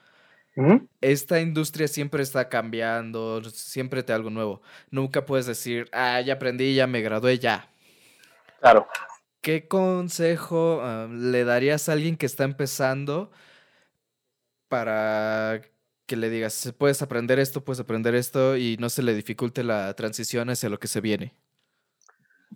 Esta 0.99 1.39
industria 1.39 1.87
siempre 1.87 2.21
está 2.21 2.49
cambiando, 2.49 3.41
siempre 3.45 4.03
te 4.03 4.13
algo 4.13 4.29
nuevo. 4.29 4.61
Nunca 4.91 5.25
puedes 5.25 5.47
decir, 5.47 5.89
ah, 5.91 6.21
ya 6.21 6.33
aprendí, 6.33 6.75
ya 6.75 6.85
me 6.85 7.01
gradué, 7.01 7.39
ya. 7.39 7.71
Claro. 8.59 8.87
¿Qué 9.41 9.67
consejo 9.67 10.81
ah, 10.83 11.07
le 11.09 11.43
darías 11.45 11.89
a 11.89 11.93
alguien 11.93 12.15
que 12.15 12.27
está 12.27 12.43
empezando 12.43 13.31
para 14.67 15.61
que 16.05 16.15
le 16.15 16.29
digas, 16.29 16.75
puedes 16.77 17.01
aprender 17.01 17.39
esto, 17.39 17.63
puedes 17.63 17.79
aprender 17.79 18.13
esto 18.13 18.55
y 18.55 18.77
no 18.77 18.89
se 18.89 19.01
le 19.01 19.15
dificulte 19.15 19.63
la 19.63 19.95
transición 19.95 20.51
hacia 20.51 20.69
lo 20.69 20.77
que 20.77 20.87
se 20.87 21.01
viene? 21.01 21.33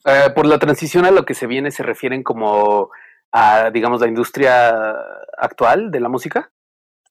Eh, 0.03 0.29
por 0.35 0.45
la 0.45 0.59
transición 0.59 1.05
a 1.05 1.11
lo 1.11 1.25
que 1.25 1.33
se 1.33 1.47
viene 1.47 1.71
se 1.71 1.83
refieren 1.83 2.23
como 2.23 2.89
a, 3.31 3.69
digamos, 3.71 4.01
la 4.01 4.07
industria 4.07 4.95
actual 5.37 5.91
de 5.91 5.99
la 5.99 6.09
música. 6.09 6.51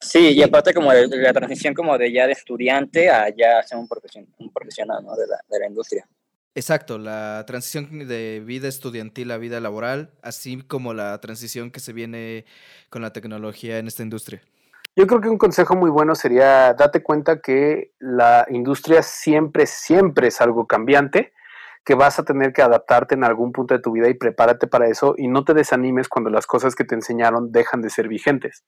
Sí, 0.00 0.32
y 0.32 0.42
aparte 0.42 0.74
como 0.74 0.92
de, 0.92 1.08
la 1.08 1.32
transición 1.32 1.72
como 1.72 1.96
de 1.96 2.12
ya 2.12 2.26
de 2.26 2.32
estudiante 2.32 3.08
a 3.08 3.30
ya 3.30 3.62
ser 3.62 3.78
un, 3.78 3.88
un 4.38 4.52
profesional 4.52 5.02
¿no? 5.02 5.16
de, 5.16 5.26
la, 5.26 5.38
de 5.48 5.58
la 5.60 5.66
industria. 5.66 6.06
Exacto, 6.54 6.98
la 6.98 7.42
transición 7.46 8.06
de 8.06 8.40
vida 8.44 8.68
estudiantil 8.68 9.32
a 9.32 9.38
vida 9.38 9.60
laboral, 9.60 10.12
así 10.22 10.62
como 10.62 10.94
la 10.94 11.18
transición 11.20 11.70
que 11.72 11.80
se 11.80 11.92
viene 11.92 12.44
con 12.90 13.02
la 13.02 13.12
tecnología 13.12 13.78
en 13.78 13.88
esta 13.88 14.04
industria. 14.04 14.40
Yo 14.94 15.08
creo 15.08 15.20
que 15.20 15.28
un 15.28 15.38
consejo 15.38 15.74
muy 15.74 15.90
bueno 15.90 16.14
sería 16.14 16.72
date 16.74 17.02
cuenta 17.02 17.40
que 17.40 17.92
la 17.98 18.46
industria 18.48 19.02
siempre, 19.02 19.66
siempre 19.66 20.28
es 20.28 20.40
algo 20.40 20.68
cambiante, 20.68 21.32
que 21.84 21.94
vas 21.94 22.18
a 22.18 22.24
tener 22.24 22.52
que 22.52 22.62
adaptarte 22.62 23.14
en 23.14 23.24
algún 23.24 23.52
punto 23.52 23.74
de 23.74 23.80
tu 23.80 23.92
vida 23.92 24.08
y 24.08 24.14
prepárate 24.14 24.66
para 24.66 24.88
eso 24.88 25.14
y 25.18 25.28
no 25.28 25.44
te 25.44 25.54
desanimes 25.54 26.08
cuando 26.08 26.30
las 26.30 26.46
cosas 26.46 26.74
que 26.74 26.84
te 26.84 26.94
enseñaron 26.94 27.52
dejan 27.52 27.82
de 27.82 27.90
ser 27.90 28.08
vigentes. 28.08 28.64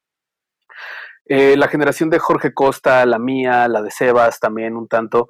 Eh, 1.25 1.57
la 1.57 1.69
generación 1.69 2.11
de 2.11 2.19
Jorge 2.19 2.53
Costa, 2.53 3.05
la 3.07 3.19
mía, 3.19 3.67
la 3.69 3.83
de 3.83 3.91
Sebas 3.91 4.39
también 4.39 4.77
un 4.77 4.87
tanto, 4.87 5.29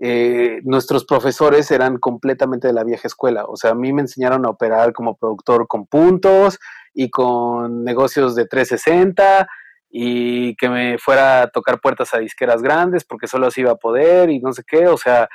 eh, 0.00 0.60
nuestros 0.64 1.04
profesores 1.04 1.70
eran 1.70 1.98
completamente 1.98 2.68
de 2.68 2.72
la 2.72 2.84
vieja 2.84 3.08
escuela. 3.08 3.44
O 3.46 3.56
sea, 3.56 3.70
a 3.70 3.74
mí 3.74 3.92
me 3.92 4.02
enseñaron 4.02 4.44
a 4.44 4.50
operar 4.50 4.92
como 4.92 5.16
productor 5.16 5.66
con 5.66 5.86
puntos 5.86 6.58
y 6.92 7.10
con 7.10 7.82
negocios 7.84 8.34
de 8.34 8.46
360 8.46 9.48
y 9.90 10.54
que 10.56 10.68
me 10.68 10.98
fuera 10.98 11.42
a 11.42 11.50
tocar 11.50 11.80
puertas 11.80 12.12
a 12.12 12.18
disqueras 12.18 12.62
grandes 12.62 13.04
porque 13.04 13.26
solo 13.26 13.46
así 13.46 13.62
iba 13.62 13.72
a 13.72 13.76
poder 13.76 14.28
y 14.30 14.38
no 14.40 14.52
sé 14.52 14.62
qué, 14.66 14.86
o 14.86 14.98
sea, 14.98 15.28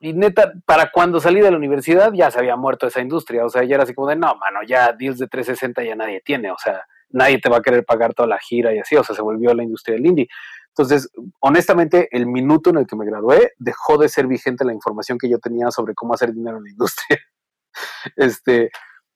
y 0.00 0.12
neta, 0.12 0.52
para 0.64 0.90
cuando 0.90 1.20
salí 1.20 1.40
de 1.40 1.50
la 1.50 1.56
universidad 1.56 2.12
ya 2.12 2.30
se 2.30 2.38
había 2.38 2.56
muerto 2.56 2.86
esa 2.86 3.00
industria, 3.00 3.44
o 3.44 3.48
sea, 3.48 3.64
ya 3.64 3.76
era 3.76 3.84
así 3.84 3.94
como 3.94 4.08
de, 4.08 4.16
no, 4.16 4.34
mano, 4.36 4.60
ya 4.66 4.92
deals 4.92 5.18
de 5.18 5.26
360 5.26 5.82
ya 5.84 5.96
nadie 5.96 6.20
tiene, 6.24 6.50
o 6.50 6.58
sea, 6.58 6.84
nadie 7.10 7.40
te 7.40 7.48
va 7.48 7.58
a 7.58 7.62
querer 7.62 7.84
pagar 7.84 8.14
toda 8.14 8.28
la 8.28 8.38
gira 8.38 8.74
y 8.74 8.78
así, 8.78 8.96
o 8.96 9.04
sea, 9.04 9.16
se 9.16 9.22
volvió 9.22 9.54
la 9.54 9.62
industria 9.62 9.96
del 9.96 10.06
indie. 10.06 10.28
Entonces, 10.68 11.10
honestamente, 11.40 12.08
el 12.10 12.26
minuto 12.26 12.68
en 12.68 12.76
el 12.76 12.86
que 12.86 12.96
me 12.96 13.06
gradué 13.06 13.52
dejó 13.58 13.96
de 13.96 14.10
ser 14.10 14.26
vigente 14.26 14.64
la 14.64 14.74
información 14.74 15.16
que 15.16 15.30
yo 15.30 15.38
tenía 15.38 15.70
sobre 15.70 15.94
cómo 15.94 16.12
hacer 16.12 16.34
dinero 16.34 16.58
en 16.58 16.64
la 16.64 16.70
industria. 16.70 17.18
este, 18.16 18.70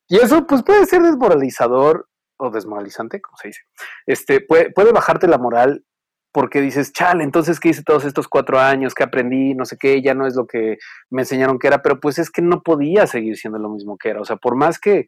y 0.09 0.17
eso 0.17 0.47
pues 0.47 0.63
puede 0.63 0.87
ser 0.87 1.03
desmoralizador 1.03 2.09
o 2.39 2.51
desmoralizante, 2.51 3.21
como 3.21 3.37
se 3.37 3.49
dice, 3.49 3.61
este, 4.07 4.41
puede, 4.41 4.71
puede 4.71 4.93
bajarte 4.93 5.29
la 5.29 5.37
moral 5.37 5.85
porque 6.33 6.61
dices, 6.61 6.93
chale, 6.93 7.25
entonces, 7.25 7.59
¿qué 7.59 7.71
hice 7.71 7.83
todos 7.83 8.05
estos 8.05 8.29
cuatro 8.29 8.59
años? 8.61 8.95
¿Qué 8.95 9.03
aprendí? 9.03 9.55
No 9.55 9.65
sé 9.65 9.77
qué, 9.79 10.01
ya 10.01 10.15
no 10.15 10.27
es 10.27 10.37
lo 10.37 10.47
que 10.47 10.79
me 11.11 11.23
enseñaron 11.23 11.59
que 11.59 11.67
era, 11.67 11.83
pero 11.83 11.99
pues 11.99 12.19
es 12.19 12.31
que 12.31 12.43
no 12.43 12.63
podía 12.63 13.07
seguir 13.07 13.37
siendo 13.37 13.59
lo 13.59 13.69
mismo 13.69 13.97
que 13.99 14.11
era. 14.11 14.21
O 14.21 14.25
sea, 14.25 14.37
por 14.37 14.57
más 14.57 14.79
que 14.79 15.07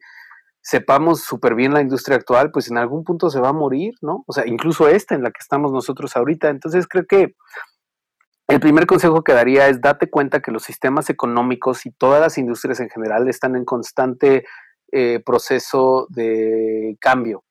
sepamos 0.61 1.21
súper 1.21 1.55
bien 1.55 1.73
la 1.73 1.81
industria 1.81 2.17
actual, 2.17 2.51
pues 2.51 2.69
en 2.69 2.77
algún 2.77 3.03
punto 3.03 3.29
se 3.29 3.39
va 3.39 3.49
a 3.49 3.53
morir, 3.53 3.93
¿no? 4.01 4.23
O 4.27 4.33
sea, 4.33 4.45
incluso 4.47 4.87
esta 4.87 5.15
en 5.15 5.23
la 5.23 5.31
que 5.31 5.39
estamos 5.39 5.71
nosotros 5.71 6.15
ahorita. 6.15 6.49
Entonces, 6.49 6.87
creo 6.87 7.05
que 7.05 7.35
el 8.47 8.59
primer 8.59 8.85
consejo 8.85 9.23
que 9.23 9.33
daría 9.33 9.69
es 9.69 9.81
date 9.81 10.09
cuenta 10.09 10.41
que 10.41 10.51
los 10.51 10.63
sistemas 10.63 11.09
económicos 11.09 11.85
y 11.85 11.91
todas 11.91 12.19
las 12.19 12.37
industrias 12.37 12.79
en 12.81 12.89
general 12.89 13.29
están 13.29 13.55
en 13.55 13.63
constante 13.65 14.45
eh, 14.91 15.21
proceso 15.25 16.07
de 16.09 16.97
cambio 16.99 17.43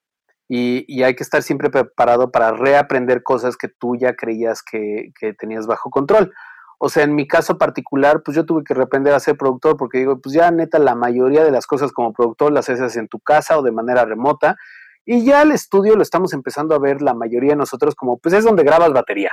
y, 0.54 1.02
hay 1.02 1.14
que 1.14 1.22
estar 1.22 1.42
siempre 1.42 1.70
preparado 1.70 2.30
para 2.30 2.52
reaprender 2.52 3.22
cosas 3.22 3.56
que 3.56 3.68
tú 3.68 3.96
ya 3.96 4.14
creías 4.14 4.62
que, 4.62 5.10
tenías 5.38 5.66
bajo 5.66 5.88
control. 5.88 6.30
O 6.78 6.90
sea, 6.90 7.04
en 7.04 7.14
mi 7.14 7.26
caso 7.26 7.56
particular, 7.56 8.22
pues 8.22 8.36
yo 8.36 8.44
tuve 8.44 8.62
que 8.62 8.74
reaprender 8.74 9.14
a 9.14 9.20
ser 9.20 9.38
productor 9.38 9.78
porque 9.78 9.98
digo, 9.98 10.20
pues 10.20 10.34
ya 10.34 10.50
neta, 10.50 10.78
la 10.78 10.94
mayoría 10.94 11.42
de 11.42 11.52
las 11.52 11.66
cosas 11.66 11.90
como 11.90 12.12
productor 12.12 12.52
las 12.52 12.68
haces 12.68 12.96
en 12.96 13.08
tu 13.08 13.18
casa 13.18 13.58
o 13.58 13.62
de 13.62 13.72
manera 13.72 14.04
remota. 14.04 14.56
Y 15.06 15.24
ya 15.24 15.40
el 15.40 15.52
estudio 15.52 15.96
lo 15.96 16.02
estamos 16.02 16.34
empezando 16.34 16.74
a 16.74 16.78
ver 16.78 17.00
la 17.00 17.14
mayoría 17.14 17.52
de 17.52 17.56
nosotros 17.56 17.94
como, 17.94 18.18
pues 18.18 18.34
es 18.34 18.44
donde 18.44 18.62
grabas 18.62 18.92
batería. 18.92 19.32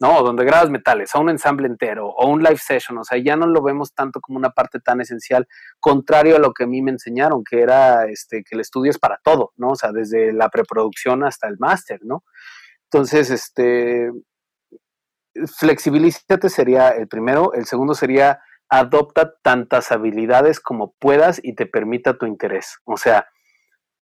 ¿No? 0.00 0.22
Donde 0.22 0.44
grabas 0.44 0.70
metales, 0.70 1.14
o 1.14 1.20
un 1.20 1.30
ensamble 1.30 1.66
entero, 1.66 2.08
o 2.08 2.28
un 2.28 2.42
live 2.42 2.58
session, 2.58 2.98
o 2.98 3.04
sea, 3.04 3.18
ya 3.18 3.36
no 3.36 3.46
lo 3.46 3.62
vemos 3.62 3.94
tanto 3.94 4.20
como 4.20 4.38
una 4.38 4.50
parte 4.50 4.80
tan 4.80 5.00
esencial, 5.00 5.48
contrario 5.80 6.36
a 6.36 6.38
lo 6.38 6.52
que 6.52 6.64
a 6.64 6.66
mí 6.66 6.82
me 6.82 6.90
enseñaron, 6.90 7.42
que 7.44 7.60
era 7.60 8.06
este, 8.06 8.44
que 8.44 8.54
el 8.54 8.60
estudio 8.60 8.90
es 8.90 8.98
para 8.98 9.18
todo, 9.22 9.52
¿no? 9.56 9.70
O 9.70 9.76
sea, 9.76 9.92
desde 9.92 10.32
la 10.32 10.48
preproducción 10.48 11.24
hasta 11.24 11.48
el 11.48 11.56
máster, 11.58 12.00
¿no? 12.02 12.24
Entonces, 12.84 13.30
este, 13.30 14.10
flexibilízate 15.58 16.48
sería 16.48 16.90
el 16.90 17.08
primero, 17.08 17.52
el 17.52 17.66
segundo 17.66 17.94
sería 17.94 18.40
adopta 18.70 19.34
tantas 19.42 19.92
habilidades 19.92 20.60
como 20.60 20.92
puedas 20.98 21.40
y 21.42 21.54
te 21.54 21.66
permita 21.66 22.18
tu 22.18 22.26
interés, 22.26 22.78
o 22.84 22.96
sea, 22.96 23.26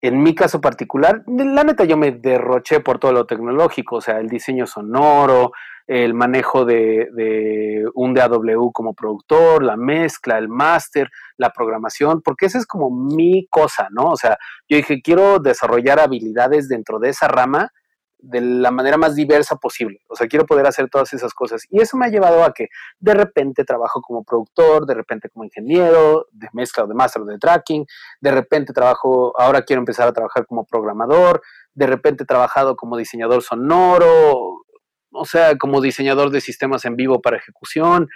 en 0.03 0.23
mi 0.23 0.35
caso 0.35 0.61
particular, 0.61 1.23
la 1.27 1.65
neta 1.65 1.85
yo 1.85 1.97
me 1.97 2.13
derroché 2.13 2.81
por 2.81 2.99
todo 2.99 3.13
lo 3.13 3.27
tecnológico, 3.27 3.97
o 3.97 4.01
sea, 4.01 4.19
el 4.19 4.29
diseño 4.29 4.67
sonoro, 4.67 5.53
el 5.87 6.15
manejo 6.15 6.65
de, 6.65 7.85
un 7.95 8.15
DAW 8.15 8.73
como 8.73 8.95
productor, 8.95 9.63
la 9.63 9.77
mezcla, 9.77 10.37
el 10.39 10.49
máster, 10.49 11.11
la 11.37 11.51
programación, 11.51 12.23
porque 12.23 12.47
esa 12.47 12.59
es 12.59 12.67
como 12.67 12.91
mi 12.91 13.47
cosa, 13.49 13.89
¿no? 13.91 14.11
O 14.11 14.17
sea, 14.17 14.37
yo 14.69 14.77
dije, 14.77 15.01
quiero 15.01 15.39
desarrollar 15.39 16.01
habilidades 16.01 16.69
dentro 16.69 16.99
de 16.99 17.11
esa 17.11 17.29
rama 17.29 17.71
de 18.19 18.41
la 18.41 18.71
manera 18.71 18.97
más 18.97 19.15
diversa 19.15 19.57
posible. 19.57 20.01
O 20.09 20.17
sea, 20.17 20.27
quiero 20.27 20.47
poder 20.47 20.67
hacer 20.67 20.89
todas 20.89 21.13
esas 21.13 21.35
cosas. 21.35 21.63
Y 21.71 21.81
eso 21.81 21.97
me 21.97 22.07
ha 22.07 22.09
llevado 22.09 22.45
a 22.45 22.53
que 22.53 22.69
de 22.99 23.15
repente 23.15 23.65
trabajo 23.65 24.01
como 24.01 24.25
productor, 24.25 24.87
de 24.87 24.95
repente 24.95 25.29
como 25.29 25.45
ingeniero, 25.45 26.27
de 26.33 26.49
mezcla 26.53 26.85
o 26.85 26.87
de 26.87 26.95
máster 26.95 27.23
de 27.23 27.39
tracking, 27.39 27.87
de 28.21 28.31
repente 28.31 28.73
trabajo, 28.73 29.39
ahora 29.39 29.63
quiero 29.63 29.81
empezar 29.81 30.09
a 30.09 30.13
trabajar 30.13 30.47
como 30.47 30.65
programador, 30.65 31.43
de 31.75 31.87
repente 31.87 32.25
he 32.25 32.27
trabajado 32.27 32.77
como 32.77 32.97
diseñador 32.97 33.43
sonoro, 33.43 34.63
o 35.11 35.25
sea, 35.25 35.57
como 35.57 35.81
diseñador 35.81 36.31
de 36.31 36.41
sistemas 36.41 36.85
en 36.85 36.97
vivo 36.97 37.21
para 37.21 37.37
ejecución. 37.37 38.09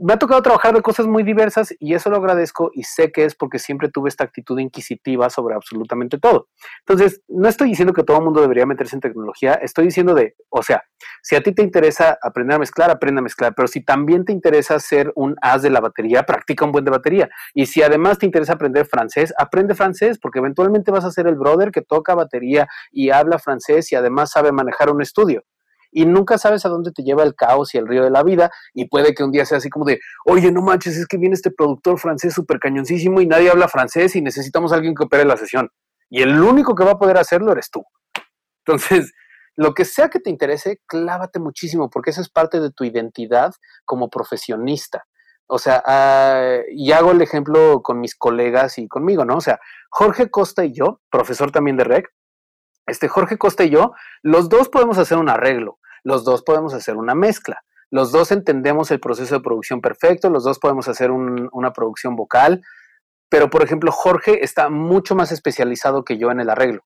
Me 0.00 0.14
ha 0.14 0.18
tocado 0.18 0.40
trabajar 0.42 0.74
de 0.74 0.82
cosas 0.82 1.06
muy 1.06 1.22
diversas 1.22 1.74
y 1.78 1.94
eso 1.94 2.10
lo 2.10 2.16
agradezco 2.16 2.70
y 2.72 2.84
sé 2.84 3.12
que 3.12 3.24
es 3.24 3.34
porque 3.34 3.58
siempre 3.58 3.90
tuve 3.90 4.08
esta 4.08 4.24
actitud 4.24 4.58
inquisitiva 4.58 5.28
sobre 5.28 5.54
absolutamente 5.54 6.18
todo. 6.18 6.48
Entonces, 6.80 7.20
no 7.28 7.48
estoy 7.48 7.68
diciendo 7.68 7.92
que 7.92 8.02
todo 8.02 8.18
el 8.18 8.24
mundo 8.24 8.40
debería 8.40 8.66
meterse 8.66 8.96
en 8.96 9.00
tecnología, 9.00 9.54
estoy 9.54 9.86
diciendo 9.86 10.14
de, 10.14 10.34
o 10.48 10.62
sea, 10.62 10.82
si 11.22 11.36
a 11.36 11.42
ti 11.42 11.52
te 11.52 11.62
interesa 11.62 12.18
aprender 12.22 12.56
a 12.56 12.58
mezclar, 12.58 12.90
aprende 12.90 13.20
a 13.20 13.22
mezclar, 13.22 13.54
pero 13.54 13.68
si 13.68 13.84
también 13.84 14.24
te 14.24 14.32
interesa 14.32 14.78
ser 14.78 15.12
un 15.16 15.36
as 15.42 15.62
de 15.62 15.70
la 15.70 15.80
batería, 15.80 16.22
practica 16.24 16.64
un 16.64 16.72
buen 16.72 16.84
de 16.84 16.90
batería. 16.90 17.28
Y 17.54 17.66
si 17.66 17.82
además 17.82 18.18
te 18.18 18.26
interesa 18.26 18.54
aprender 18.54 18.86
francés, 18.86 19.34
aprende 19.36 19.74
francés, 19.74 20.18
porque 20.18 20.38
eventualmente 20.38 20.90
vas 20.90 21.04
a 21.04 21.10
ser 21.10 21.26
el 21.26 21.36
brother 21.36 21.70
que 21.70 21.82
toca 21.82 22.14
batería 22.14 22.68
y 22.90 23.10
habla 23.10 23.38
francés 23.38 23.92
y 23.92 23.96
además 23.96 24.30
sabe 24.30 24.52
manejar 24.52 24.90
un 24.90 25.02
estudio 25.02 25.42
y 25.90 26.06
nunca 26.06 26.38
sabes 26.38 26.64
a 26.64 26.68
dónde 26.68 26.92
te 26.92 27.02
lleva 27.02 27.22
el 27.22 27.34
caos 27.34 27.74
y 27.74 27.78
el 27.78 27.86
río 27.86 28.04
de 28.04 28.10
la 28.10 28.22
vida 28.22 28.50
y 28.74 28.88
puede 28.88 29.14
que 29.14 29.24
un 29.24 29.32
día 29.32 29.44
sea 29.44 29.58
así 29.58 29.68
como 29.68 29.84
de, 29.84 30.00
oye, 30.24 30.52
no 30.52 30.62
manches, 30.62 30.96
es 30.96 31.06
que 31.06 31.16
viene 31.16 31.34
este 31.34 31.50
productor 31.50 31.98
francés 31.98 32.34
súper 32.34 32.58
cañoncísimo 32.58 33.20
y 33.20 33.26
nadie 33.26 33.50
habla 33.50 33.68
francés 33.68 34.16
y 34.16 34.22
necesitamos 34.22 34.72
a 34.72 34.76
alguien 34.76 34.94
que 34.94 35.04
opere 35.04 35.24
la 35.24 35.36
sesión. 35.36 35.68
Y 36.08 36.22
el 36.22 36.40
único 36.40 36.74
que 36.74 36.84
va 36.84 36.92
a 36.92 36.98
poder 36.98 37.18
hacerlo 37.18 37.52
eres 37.52 37.70
tú. 37.70 37.84
Entonces, 38.64 39.12
lo 39.56 39.74
que 39.74 39.84
sea 39.84 40.08
que 40.08 40.20
te 40.20 40.30
interese, 40.30 40.80
clávate 40.86 41.38
muchísimo 41.38 41.90
porque 41.90 42.10
eso 42.10 42.20
es 42.20 42.30
parte 42.30 42.60
de 42.60 42.70
tu 42.70 42.84
identidad 42.84 43.52
como 43.84 44.08
profesionista. 44.08 45.04
O 45.46 45.58
sea, 45.58 45.82
ah, 45.84 46.58
y 46.70 46.92
hago 46.92 47.10
el 47.10 47.22
ejemplo 47.22 47.82
con 47.82 48.00
mis 48.00 48.14
colegas 48.14 48.78
y 48.78 48.86
conmigo, 48.86 49.24
¿no? 49.24 49.36
O 49.36 49.40
sea, 49.40 49.58
Jorge 49.90 50.30
Costa 50.30 50.64
y 50.64 50.72
yo, 50.72 51.00
profesor 51.10 51.50
también 51.50 51.76
de 51.76 51.84
REC, 51.84 52.08
este 52.86 53.08
Jorge 53.08 53.38
Costa 53.38 53.64
y 53.64 53.70
yo, 53.70 53.92
los 54.22 54.48
dos 54.48 54.68
podemos 54.68 54.98
hacer 54.98 55.18
un 55.18 55.28
arreglo, 55.28 55.78
los 56.02 56.24
dos 56.24 56.42
podemos 56.42 56.74
hacer 56.74 56.96
una 56.96 57.14
mezcla, 57.14 57.62
los 57.90 58.12
dos 58.12 58.32
entendemos 58.32 58.90
el 58.90 59.00
proceso 59.00 59.36
de 59.36 59.42
producción 59.42 59.80
perfecto, 59.80 60.30
los 60.30 60.44
dos 60.44 60.58
podemos 60.58 60.88
hacer 60.88 61.10
una 61.10 61.72
producción 61.72 62.16
vocal, 62.16 62.62
pero 63.28 63.50
por 63.50 63.62
ejemplo 63.62 63.92
Jorge 63.92 64.44
está 64.44 64.70
mucho 64.70 65.14
más 65.14 65.32
especializado 65.32 66.04
que 66.04 66.18
yo 66.18 66.30
en 66.30 66.40
el 66.40 66.50
arreglo. 66.50 66.82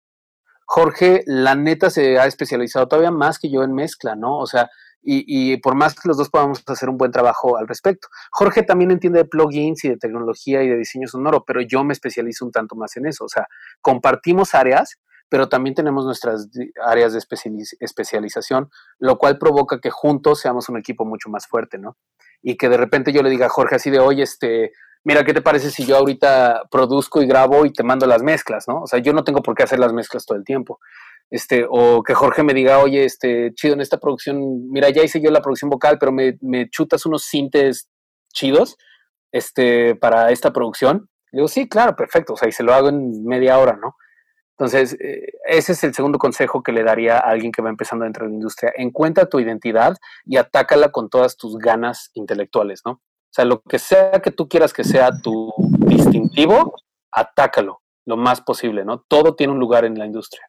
Jorge, 0.66 1.22
la 1.26 1.54
neta, 1.54 1.90
se 1.90 2.18
ha 2.18 2.26
especializado 2.26 2.88
todavía 2.88 3.10
más 3.10 3.38
que 3.38 3.50
yo 3.50 3.62
en 3.62 3.74
mezcla, 3.74 4.16
¿no? 4.16 4.38
O 4.38 4.46
sea, 4.46 4.70
y, 5.02 5.24
y, 5.26 5.58
por 5.58 5.74
más 5.74 5.94
que 5.94 6.08
los 6.08 6.16
dos 6.16 6.30
podamos 6.30 6.62
hacer 6.66 6.88
un 6.88 6.96
buen 6.96 7.12
trabajo 7.12 7.58
al 7.58 7.68
respecto. 7.68 8.08
Jorge 8.30 8.62
también 8.62 8.90
entiende 8.90 9.18
de 9.18 9.26
plugins 9.26 9.84
y 9.84 9.90
de 9.90 9.98
tecnología 9.98 10.62
y 10.62 10.68
de 10.68 10.78
diseño 10.78 11.06
sonoro, 11.06 11.44
pero 11.44 11.60
yo 11.60 11.84
me 11.84 11.92
especializo 11.92 12.46
un 12.46 12.52
tanto 12.52 12.74
más 12.74 12.96
en 12.96 13.06
eso. 13.06 13.26
O 13.26 13.28
sea, 13.28 13.46
compartimos 13.82 14.54
áreas, 14.54 14.98
pero 15.34 15.48
también 15.48 15.74
tenemos 15.74 16.04
nuestras 16.04 16.48
áreas 16.80 17.12
de 17.12 17.18
especialización, 17.80 18.70
lo 19.00 19.18
cual 19.18 19.36
provoca 19.36 19.80
que 19.80 19.90
juntos 19.90 20.38
seamos 20.38 20.68
un 20.68 20.76
equipo 20.76 21.04
mucho 21.04 21.28
más 21.28 21.48
fuerte, 21.48 21.76
¿no? 21.76 21.96
Y 22.40 22.56
que 22.56 22.68
de 22.68 22.76
repente 22.76 23.12
yo 23.12 23.20
le 23.20 23.30
diga 23.30 23.46
a 23.46 23.48
Jorge 23.48 23.74
así 23.74 23.90
de, 23.90 23.98
oye, 23.98 24.22
este, 24.22 24.70
mira, 25.02 25.24
¿qué 25.24 25.34
te 25.34 25.42
parece 25.42 25.72
si 25.72 25.84
yo 25.86 25.96
ahorita 25.96 26.68
produzco 26.70 27.20
y 27.20 27.26
grabo 27.26 27.66
y 27.66 27.72
te 27.72 27.82
mando 27.82 28.06
las 28.06 28.22
mezclas, 28.22 28.68
¿no? 28.68 28.82
O 28.82 28.86
sea, 28.86 29.00
yo 29.00 29.12
no 29.12 29.24
tengo 29.24 29.42
por 29.42 29.56
qué 29.56 29.64
hacer 29.64 29.80
las 29.80 29.92
mezclas 29.92 30.24
todo 30.24 30.38
el 30.38 30.44
tiempo. 30.44 30.78
este, 31.30 31.66
o 31.68 32.04
que 32.04 32.14
Jorge 32.14 32.44
me 32.44 32.54
diga, 32.54 32.78
oye, 32.78 33.04
este, 33.04 33.52
chido, 33.54 33.74
en 33.74 33.80
esta 33.80 33.98
producción, 33.98 34.70
mira, 34.70 34.90
ya 34.90 35.02
hice 35.02 35.20
yo 35.20 35.32
la 35.32 35.42
producción 35.42 35.68
vocal, 35.68 35.98
pero 35.98 36.12
me, 36.12 36.70
chutas 36.70 37.06
unos 37.06 37.24
sintes 37.24 37.88
chidos, 38.32 38.76
este, 39.32 39.96
para 39.96 40.30
esta 40.30 40.52
producción. 40.52 41.08
Le 41.32 41.38
digo, 41.38 41.48
sí, 41.48 41.68
claro, 41.68 41.96
perfecto, 41.96 42.34
o 42.34 42.36
sea, 42.36 42.48
y 42.48 42.52
se 42.52 42.62
lo 42.62 42.72
hago 42.72 42.88
en 42.88 43.24
media 43.24 43.58
hora, 43.58 43.76
¿no? 43.82 43.96
Entonces, 44.56 44.96
eh, 45.00 45.32
ese 45.46 45.72
es 45.72 45.82
el 45.82 45.94
segundo 45.94 46.18
consejo 46.18 46.62
que 46.62 46.72
le 46.72 46.84
daría 46.84 47.18
a 47.18 47.30
alguien 47.30 47.50
que 47.50 47.62
va 47.62 47.70
empezando 47.70 48.04
dentro 48.04 48.24
de 48.24 48.30
la 48.30 48.36
industria. 48.36 48.72
Encuentra 48.76 49.26
tu 49.26 49.40
identidad 49.40 49.96
y 50.24 50.36
atácala 50.36 50.90
con 50.90 51.10
todas 51.10 51.36
tus 51.36 51.58
ganas 51.58 52.10
intelectuales, 52.14 52.82
¿no? 52.84 52.92
O 52.92 53.34
sea, 53.34 53.44
lo 53.44 53.62
que 53.62 53.80
sea 53.80 54.22
que 54.22 54.30
tú 54.30 54.48
quieras 54.48 54.72
que 54.72 54.84
sea 54.84 55.10
tu 55.20 55.52
distintivo, 55.88 56.76
atácalo 57.10 57.80
lo 58.06 58.16
más 58.16 58.40
posible, 58.40 58.84
¿no? 58.84 59.00
Todo 59.00 59.34
tiene 59.34 59.52
un 59.52 59.58
lugar 59.58 59.84
en 59.84 59.98
la 59.98 60.06
industria. 60.06 60.48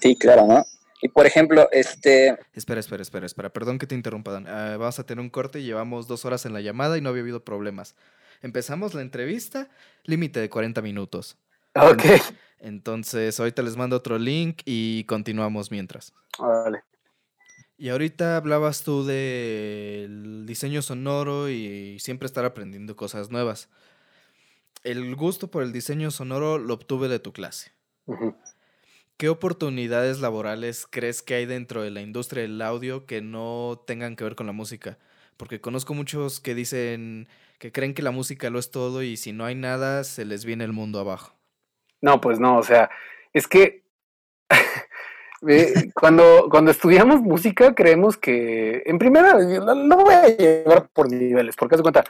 Sí, 0.00 0.16
claro, 0.16 0.46
¿no? 0.46 0.64
Y 1.00 1.08
por 1.08 1.26
ejemplo, 1.26 1.68
este... 1.70 2.38
Espera, 2.52 2.80
espera, 2.80 3.02
espera, 3.02 3.26
espera. 3.26 3.50
Perdón 3.50 3.78
que 3.78 3.86
te 3.86 3.94
interrumpa, 3.94 4.32
Dan. 4.32 4.44
Uh, 4.44 4.78
vamos 4.78 4.98
a 4.98 5.04
tener 5.04 5.22
un 5.22 5.30
corte 5.30 5.60
y 5.60 5.64
llevamos 5.64 6.06
dos 6.06 6.24
horas 6.24 6.46
en 6.46 6.52
la 6.52 6.60
llamada 6.60 6.98
y 6.98 7.00
no 7.00 7.10
había 7.10 7.22
habido 7.22 7.44
problemas. 7.44 7.94
Empezamos 8.42 8.94
la 8.94 9.02
entrevista, 9.02 9.68
límite 10.04 10.40
de 10.40 10.50
40 10.50 10.82
minutos. 10.82 11.38
Ok. 11.74 12.02
Entonces, 12.60 13.38
ahorita 13.38 13.62
les 13.62 13.76
mando 13.76 13.96
otro 13.96 14.18
link 14.18 14.62
y 14.64 15.04
continuamos 15.04 15.70
mientras. 15.70 16.12
Vale. 16.38 16.82
Y 17.76 17.88
ahorita 17.88 18.36
hablabas 18.36 18.84
tú 18.84 19.04
del 19.04 20.46
diseño 20.46 20.80
sonoro 20.80 21.50
y 21.50 21.98
siempre 21.98 22.26
estar 22.26 22.44
aprendiendo 22.44 22.96
cosas 22.96 23.30
nuevas. 23.30 23.68
El 24.84 25.14
gusto 25.16 25.50
por 25.50 25.62
el 25.62 25.72
diseño 25.72 26.10
sonoro 26.10 26.58
lo 26.58 26.74
obtuve 26.74 27.08
de 27.08 27.18
tu 27.18 27.32
clase. 27.32 27.72
¿Qué 29.16 29.28
oportunidades 29.28 30.20
laborales 30.20 30.86
crees 30.88 31.22
que 31.22 31.34
hay 31.34 31.46
dentro 31.46 31.82
de 31.82 31.90
la 31.90 32.00
industria 32.00 32.42
del 32.42 32.60
audio 32.62 33.06
que 33.06 33.20
no 33.22 33.82
tengan 33.86 34.14
que 34.14 34.24
ver 34.24 34.36
con 34.36 34.46
la 34.46 34.52
música? 34.52 34.98
Porque 35.36 35.60
conozco 35.60 35.94
muchos 35.94 36.40
que 36.40 36.54
dicen 36.54 37.28
que 37.58 37.72
creen 37.72 37.94
que 37.94 38.02
la 38.02 38.10
música 38.12 38.50
lo 38.50 38.58
es 38.58 38.70
todo 38.70 39.02
y 39.02 39.16
si 39.16 39.32
no 39.32 39.44
hay 39.44 39.54
nada 39.54 40.04
se 40.04 40.24
les 40.24 40.44
viene 40.44 40.64
el 40.64 40.72
mundo 40.72 41.00
abajo. 41.00 41.34
No, 42.04 42.20
pues 42.20 42.38
no, 42.38 42.58
o 42.58 42.62
sea, 42.62 42.90
es 43.32 43.48
que 43.48 43.82
cuando, 45.94 46.48
cuando 46.50 46.70
estudiamos 46.70 47.22
música 47.22 47.74
creemos 47.74 48.18
que, 48.18 48.82
en 48.84 48.98
primera, 48.98 49.38
no 49.38 49.96
voy 49.96 50.12
a 50.12 50.26
llevar 50.26 50.90
por 50.90 51.10
niveles, 51.10 51.56
porque 51.56 51.76
haz 51.76 51.80
cuenta, 51.80 52.04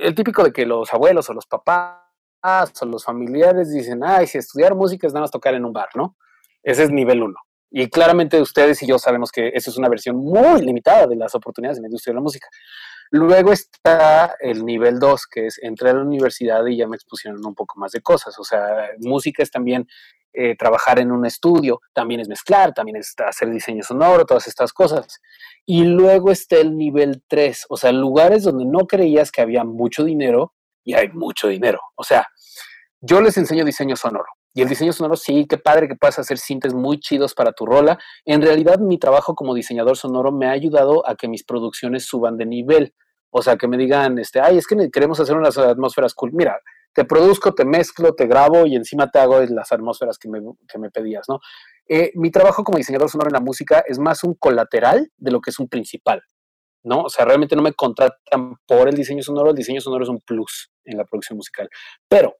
el 0.00 0.16
típico 0.16 0.42
de 0.42 0.52
que 0.52 0.66
los 0.66 0.92
abuelos 0.92 1.30
o 1.30 1.34
los 1.34 1.46
papás 1.46 2.02
o 2.80 2.84
los 2.84 3.04
familiares 3.04 3.70
dicen, 3.70 4.00
ay, 4.02 4.26
si 4.26 4.38
estudiar 4.38 4.74
música 4.74 5.06
es 5.06 5.12
nada 5.12 5.22
más 5.22 5.30
tocar 5.30 5.54
en 5.54 5.64
un 5.64 5.72
bar, 5.72 5.90
¿no? 5.94 6.16
Ese 6.64 6.82
es 6.82 6.90
nivel 6.90 7.22
uno. 7.22 7.38
Y 7.70 7.88
claramente 7.90 8.40
ustedes 8.40 8.82
y 8.82 8.88
yo 8.88 8.98
sabemos 8.98 9.30
que 9.30 9.52
eso 9.54 9.70
es 9.70 9.78
una 9.78 9.88
versión 9.88 10.16
muy 10.16 10.62
limitada 10.62 11.06
de 11.06 11.14
las 11.14 11.32
oportunidades 11.36 11.78
en 11.78 11.82
la 11.82 11.88
industria 11.90 12.10
de 12.10 12.16
la 12.16 12.22
música. 12.22 12.48
Luego 13.14 13.52
está 13.52 14.36
el 14.40 14.64
nivel 14.64 14.98
2, 14.98 15.26
que 15.26 15.46
es 15.46 15.58
entrar 15.62 15.90
a 15.90 15.98
la 15.98 16.04
universidad 16.04 16.64
y 16.64 16.78
ya 16.78 16.88
me 16.88 16.96
expusieron 16.96 17.44
un 17.44 17.54
poco 17.54 17.78
más 17.78 17.92
de 17.92 18.00
cosas. 18.00 18.38
O 18.38 18.42
sea, 18.42 18.88
música 19.00 19.42
es 19.42 19.50
también 19.50 19.86
eh, 20.32 20.56
trabajar 20.56 20.98
en 20.98 21.12
un 21.12 21.26
estudio, 21.26 21.82
también 21.92 22.20
es 22.20 22.28
mezclar, 22.28 22.72
también 22.72 22.96
es 22.96 23.14
hacer 23.18 23.50
diseño 23.50 23.82
sonoro, 23.82 24.24
todas 24.24 24.46
estas 24.46 24.72
cosas. 24.72 25.20
Y 25.66 25.84
luego 25.84 26.30
está 26.30 26.56
el 26.56 26.74
nivel 26.78 27.22
3, 27.28 27.66
o 27.68 27.76
sea, 27.76 27.92
lugares 27.92 28.44
donde 28.44 28.64
no 28.64 28.86
creías 28.86 29.30
que 29.30 29.42
había 29.42 29.62
mucho 29.62 30.04
dinero 30.04 30.54
y 30.82 30.94
hay 30.94 31.10
mucho 31.10 31.48
dinero. 31.48 31.80
O 31.96 32.04
sea, 32.04 32.26
yo 33.02 33.20
les 33.20 33.36
enseño 33.36 33.66
diseño 33.66 33.94
sonoro. 33.94 34.30
Y 34.54 34.62
el 34.62 34.68
diseño 34.68 34.92
sonoro, 34.92 35.16
sí, 35.16 35.46
qué 35.48 35.56
padre 35.56 35.88
que 35.88 35.94
puedas 35.94 36.18
hacer 36.18 36.38
sintes 36.38 36.74
muy 36.74 37.00
chidos 37.00 37.34
para 37.34 37.52
tu 37.52 37.64
rola. 37.64 37.98
En 38.24 38.42
realidad, 38.42 38.78
mi 38.78 38.98
trabajo 38.98 39.34
como 39.34 39.54
diseñador 39.54 39.96
sonoro 39.96 40.30
me 40.30 40.46
ha 40.46 40.50
ayudado 40.50 41.08
a 41.08 41.16
que 41.16 41.28
mis 41.28 41.44
producciones 41.44 42.04
suban 42.04 42.36
de 42.36 42.46
nivel. 42.46 42.94
O 43.30 43.40
sea, 43.40 43.56
que 43.56 43.66
me 43.66 43.78
digan, 43.78 44.18
este, 44.18 44.40
ay, 44.40 44.58
es 44.58 44.66
que 44.66 44.90
queremos 44.90 45.18
hacer 45.20 45.36
unas 45.36 45.56
atmósferas 45.56 46.12
cool. 46.12 46.32
Mira, 46.34 46.60
te 46.92 47.04
produzco, 47.04 47.54
te 47.54 47.64
mezclo, 47.64 48.14
te 48.14 48.26
grabo 48.26 48.66
y 48.66 48.76
encima 48.76 49.10
te 49.10 49.18
hago 49.18 49.40
las 49.40 49.72
atmósferas 49.72 50.18
que 50.18 50.28
me, 50.28 50.40
que 50.68 50.78
me 50.78 50.90
pedías, 50.90 51.26
¿no? 51.28 51.40
Eh, 51.88 52.12
mi 52.14 52.30
trabajo 52.30 52.62
como 52.64 52.78
diseñador 52.78 53.08
sonoro 53.08 53.30
en 53.30 53.34
la 53.34 53.40
música 53.40 53.82
es 53.86 53.98
más 53.98 54.22
un 54.24 54.34
colateral 54.34 55.10
de 55.16 55.30
lo 55.30 55.40
que 55.40 55.50
es 55.50 55.58
un 55.58 55.68
principal, 55.68 56.22
¿no? 56.84 57.02
O 57.02 57.08
sea, 57.08 57.24
realmente 57.24 57.56
no 57.56 57.62
me 57.62 57.72
contratan 57.72 58.56
por 58.66 58.88
el 58.88 58.94
diseño 58.94 59.22
sonoro, 59.22 59.50
el 59.50 59.56
diseño 59.56 59.80
sonoro 59.80 60.04
es 60.04 60.10
un 60.10 60.20
plus 60.20 60.70
en 60.84 60.98
la 60.98 61.04
producción 61.04 61.38
musical. 61.38 61.68
Pero 62.08 62.36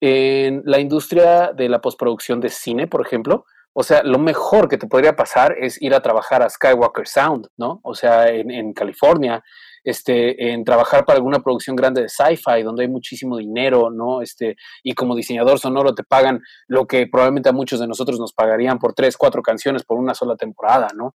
en 0.00 0.62
la 0.64 0.78
industria 0.78 1.52
de 1.52 1.68
la 1.68 1.80
postproducción 1.80 2.40
de 2.40 2.48
cine, 2.48 2.86
por 2.86 3.04
ejemplo, 3.04 3.44
o 3.80 3.82
sea, 3.84 4.02
lo 4.02 4.18
mejor 4.18 4.68
que 4.68 4.76
te 4.76 4.88
podría 4.88 5.14
pasar 5.14 5.54
es 5.56 5.80
ir 5.80 5.94
a 5.94 6.02
trabajar 6.02 6.42
a 6.42 6.50
Skywalker 6.50 7.06
Sound, 7.06 7.46
¿no? 7.56 7.78
O 7.84 7.94
sea, 7.94 8.28
en, 8.28 8.72
California, 8.72 9.40
este, 9.84 10.50
en 10.50 10.64
trabajar 10.64 11.04
para 11.04 11.18
alguna 11.18 11.40
producción 11.40 11.76
grande 11.76 12.02
de 12.02 12.08
sci-fi, 12.08 12.64
donde 12.64 12.82
hay 12.82 12.88
muchísimo 12.88 13.36
dinero, 13.36 13.90
¿no? 13.90 14.20
Este, 14.20 14.56
y 14.82 14.94
como 14.94 15.14
diseñador 15.14 15.60
sonoro 15.60 15.94
te 15.94 16.02
pagan 16.02 16.40
lo 16.66 16.86
que 16.86 17.06
probablemente 17.06 17.50
a 17.50 17.52
muchos 17.52 17.78
de 17.78 17.86
nosotros 17.86 18.18
nos 18.18 18.32
pagarían 18.32 18.80
por 18.80 18.94
tres, 18.94 19.16
cuatro 19.16 19.42
canciones 19.42 19.84
por 19.84 19.98
una 19.98 20.14
sola 20.14 20.34
temporada, 20.34 20.88
¿no? 20.96 21.14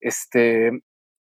Este, 0.00 0.70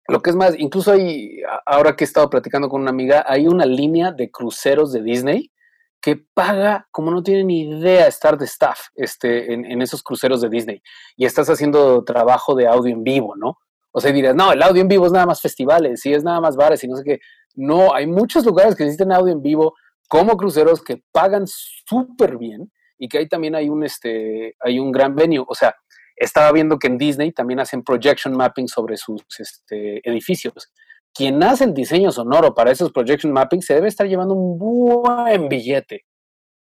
lo 0.10 0.22
que 0.22 0.32
es 0.32 0.36
más, 0.36 0.54
incluso 0.58 0.92
hay, 0.92 1.40
ahora 1.66 1.96
que 1.96 2.04
he 2.04 2.08
estado 2.08 2.30
platicando 2.30 2.68
con 2.68 2.82
una 2.82 2.92
amiga, 2.92 3.24
hay 3.26 3.48
una 3.48 3.66
línea 3.66 4.12
de 4.12 4.32
cruceros 4.32 4.92
de 4.92 5.02
Disney 5.02 5.52
que 6.02 6.16
paga, 6.34 6.88
como 6.92 7.12
no 7.12 7.24
tiene 7.24 7.44
ni 7.44 7.62
idea, 7.62 8.08
estar 8.08 8.38
de 8.38 8.46
staff 8.46 8.80
este, 8.96 9.54
en, 9.54 9.82
esos 9.82 10.04
cruceros 10.04 10.42
de 10.42 10.50
Disney. 10.50 10.82
Y 11.16 11.26
estás 11.26 11.50
haciendo 11.50 12.04
trabajo 12.04 12.56
de 12.56 12.68
audio 12.68 12.94
en 12.94 13.04
vivo, 13.04 13.36
¿no? 13.36 13.58
O 13.92 14.00
sea, 14.00 14.12
dirás, 14.12 14.36
no, 14.36 14.52
el 14.52 14.62
audio 14.62 14.82
en 14.82 14.88
vivo 14.88 15.06
es 15.06 15.12
nada 15.12 15.26
más 15.26 15.42
festivales, 15.42 16.06
y 16.06 16.14
es 16.14 16.24
nada 16.24 16.40
más 16.40 16.56
bares 16.56 16.84
y 16.84 16.88
no 16.88 16.96
sé 16.96 17.04
qué. 17.04 17.20
No, 17.56 17.94
hay 17.94 18.06
muchos 18.06 18.46
lugares 18.46 18.76
que 18.76 18.84
necesitan 18.84 19.12
audio 19.12 19.34
en 19.34 19.42
vivo, 19.42 19.74
como 20.08 20.38
cruceros, 20.38 20.84
que 20.84 21.02
pagan 21.12 21.46
súper 21.48 22.38
bien 22.38 22.72
y 22.98 23.08
que 23.10 23.18
ahí 23.18 23.28
también 23.28 23.56
hay 23.56 23.70
un, 23.70 23.84
este, 23.84 24.56
hay 24.60 24.80
un 24.80 24.92
gran 24.92 25.16
venue. 25.16 25.44
O 25.48 25.56
sea, 25.56 25.76
estaba 26.16 26.52
viendo 26.52 26.80
que 26.80 26.88
en 26.88 26.98
Disney 26.98 27.32
también 27.32 27.60
hacen 27.60 27.84
projection 27.84 28.36
mapping 28.36 28.68
sobre 28.68 28.98
sus 28.98 29.22
este, 29.40 30.08
edificios. 30.08 30.72
Quien 31.18 31.42
hace 31.42 31.64
el 31.64 31.74
diseño 31.74 32.12
sonoro 32.12 32.54
para 32.54 32.70
esos 32.70 32.92
projection 32.92 33.34
mapping 33.34 33.64
se 33.64 33.74
debe 33.74 33.88
estar 33.88 34.08
llevando 34.08 34.36
un 34.36 34.60
buen 34.60 35.50
billete, 35.50 36.06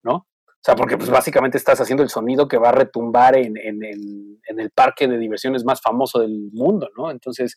¿no? 0.03 0.15
O 0.15 0.63
sea, 0.63 0.75
porque 0.75 0.97
pues 0.97 1.11
básicamente 1.11 1.59
estás 1.59 1.79
haciendo 1.79 2.03
el 2.03 2.09
sonido 2.09 2.49
que 2.49 2.57
va 2.57 2.71
a 2.71 2.73
retumbar 2.73 3.37
en, 3.37 3.59
en, 3.59 3.85
el 3.85 4.71
parque 4.71 5.07
de 5.09 5.19
diversiones 5.19 5.63
más 5.67 5.83
famoso 5.83 6.21
del 6.21 6.49
mundo, 6.53 6.89
¿no? 6.97 7.11
Entonces, 7.11 7.57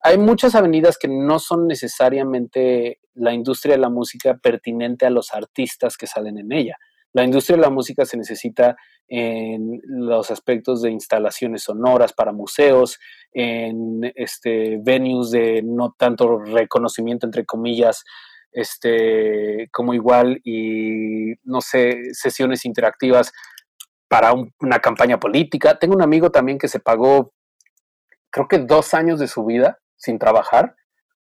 hay 0.00 0.16
muchas 0.16 0.54
avenidas 0.54 0.96
que 0.96 1.06
no 1.06 1.38
son 1.38 1.66
necesariamente 1.66 2.98
la 3.12 3.34
industria 3.34 3.74
de 3.74 3.82
la 3.82 3.90
música 3.90 4.38
pertinente 4.38 5.04
a 5.04 5.10
los 5.10 5.34
artistas 5.34 5.98
que 5.98 6.06
salen 6.06 6.38
en 6.38 6.50
ella. 6.50 6.78
La 7.12 7.24
industria 7.24 7.56
de 7.56 7.62
la 7.62 7.70
música 7.70 8.04
se 8.06 8.16
necesita 8.16 8.76
en 9.08 9.80
los 9.84 10.30
aspectos 10.30 10.80
de 10.80 10.90
instalaciones 10.90 11.64
sonoras 11.64 12.12
para 12.12 12.32
museos, 12.32 12.98
en 13.32 14.10
este, 14.14 14.78
venues 14.82 15.30
de 15.30 15.62
no 15.62 15.94
tanto 15.98 16.38
reconocimiento, 16.38 17.26
entre 17.26 17.44
comillas, 17.44 18.04
este, 18.52 19.68
como 19.72 19.94
igual 19.94 20.40
y, 20.44 21.34
no 21.44 21.60
sé, 21.60 21.98
sesiones 22.12 22.64
interactivas 22.64 23.32
para 24.08 24.32
una 24.60 24.78
campaña 24.80 25.18
política. 25.18 25.78
Tengo 25.78 25.94
un 25.94 26.02
amigo 26.02 26.30
también 26.30 26.58
que 26.58 26.68
se 26.68 26.80
pagó, 26.80 27.32
creo 28.30 28.48
que 28.48 28.58
dos 28.58 28.94
años 28.94 29.18
de 29.18 29.28
su 29.28 29.44
vida 29.44 29.78
sin 29.96 30.18
trabajar, 30.18 30.76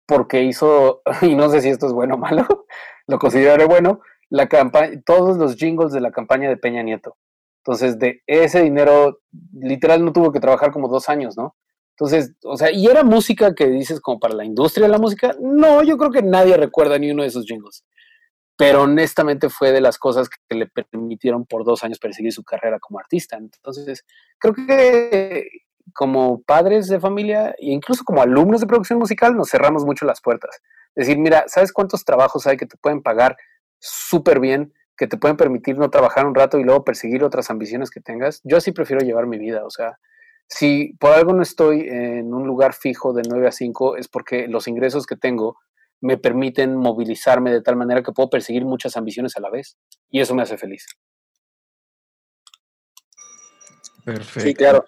porque 0.07 0.43
hizo, 0.43 1.03
y 1.23 1.35
no 1.35 1.49
sé 1.49 1.61
si 1.61 1.69
esto 1.69 1.87
es 1.87 1.93
bueno 1.93 2.15
o 2.15 2.19
malo, 2.19 2.47
lo 3.07 3.19
consideraré 3.19 3.67
bueno, 3.67 4.01
la 4.29 4.49
campaña, 4.49 5.01
todos 5.05 5.37
los 5.37 5.57
jingles 5.57 5.93
de 5.93 6.01
la 6.01 6.11
campaña 6.11 6.49
de 6.49 6.57
Peña 6.57 6.83
Nieto. 6.83 7.17
Entonces, 7.65 7.99
de 7.99 8.23
ese 8.27 8.63
dinero, 8.63 9.21
literal, 9.53 10.05
no 10.05 10.13
tuvo 10.13 10.33
que 10.33 10.41
trabajar 10.41 10.71
como 10.71 10.89
dos 10.89 11.09
años, 11.09 11.37
¿no? 11.37 11.57
Entonces, 11.99 12.35
o 12.45 12.57
sea, 12.57 12.71
¿y 12.71 12.87
era 12.87 13.03
música 13.03 13.55
que 13.55 13.67
dices 13.69 14.01
como 14.01 14.21
para 14.21 14.35
la 14.35 14.45
industria 14.45 14.87
de 14.87 14.93
la 14.93 14.99
música? 14.99 15.35
No, 15.41 15.83
yo 15.83 15.97
creo 15.97 16.11
que 16.11 16.23
nadie 16.23 16.57
recuerda 16.57 16.99
ni 16.99 17.11
uno 17.11 17.23
de 17.23 17.29
esos 17.29 17.47
jingles. 17.47 17.85
Pero 18.57 18.83
honestamente 18.83 19.49
fue 19.49 19.73
de 19.73 19.81
las 19.81 19.99
cosas 19.99 20.29
que 20.29 20.55
le 20.55 20.67
permitieron 20.67 21.47
por 21.47 21.65
dos 21.65 21.83
años 21.85 21.99
perseguir 21.99 22.33
su 22.33 22.45
carrera 22.45 22.79
como 22.79 22.99
artista. 22.99 23.37
Entonces, 23.37 24.05
creo 24.39 24.55
que 24.55 25.49
como 25.95 26.43
padres 26.43 26.89
de 26.89 27.01
familia 27.01 27.51
e 27.59 27.73
incluso 27.73 28.05
como 28.05 28.23
alumnos 28.23 28.61
de 28.61 28.67
producción 28.67 28.99
musical 28.99 29.37
nos 29.37 29.51
cerramos 29.51 29.85
mucho 29.85 30.05
las 30.05 30.21
puertas. 30.21 30.61
Decir, 30.95 31.19
mira, 31.19 31.45
¿sabes 31.49 31.73
cuántos 31.73 32.05
trabajos 32.05 32.47
hay 32.47 32.57
que 32.57 32.67
te 32.67 32.77
pueden 32.77 33.03
pagar 33.03 33.37
súper 33.79 34.41
bien, 34.41 34.73
que 34.97 35.07
te 35.07 35.17
pueden 35.17 35.37
permitir 35.37 35.79
no 35.79 35.91
trabajar 35.91 36.27
un 36.27 36.35
rato 36.35 36.59
y 36.59 36.65
luego 36.65 36.85
perseguir 36.85 37.23
otras 37.23 37.51
ambiciones 37.51 37.91
que 37.91 38.01
tengas? 38.01 38.41
Yo 38.45 38.57
así 38.57 38.73
prefiero 38.73 39.05
llevar 39.05 39.27
mi 39.27 39.39
vida, 39.39 39.65
o 39.65 39.71
sea, 39.71 39.99
si 40.49 40.95
por 41.01 41.13
algo 41.13 41.33
no 41.33 41.43
estoy 41.43 41.89
en 41.89 42.33
un 42.33 42.47
lugar 42.47 42.73
fijo 42.73 43.13
de 43.13 43.23
9 43.29 43.49
a 43.49 43.53
5 43.53 43.97
es 43.97 44.09
porque 44.09 44.47
los 44.47 44.69
ingresos 44.69 45.07
que 45.07 45.17
tengo 45.17 45.59
me 46.01 46.19
permiten 46.19 46.77
movilizarme 46.77 47.51
de 47.51 47.63
tal 47.63 47.77
manera 47.77 48.03
que 48.03 48.13
puedo 48.13 48.31
perseguir 48.31 48.65
muchas 48.65 48.97
ambiciones 48.97 49.37
a 49.37 49.41
la 49.41 49.51
vez 49.51 49.77
y 50.11 50.21
eso 50.21 50.35
me 50.35 50.43
hace 50.43 50.57
feliz. 50.57 50.87
Perfecto. 54.05 54.41
Sí, 54.41 54.55
claro. 54.55 54.85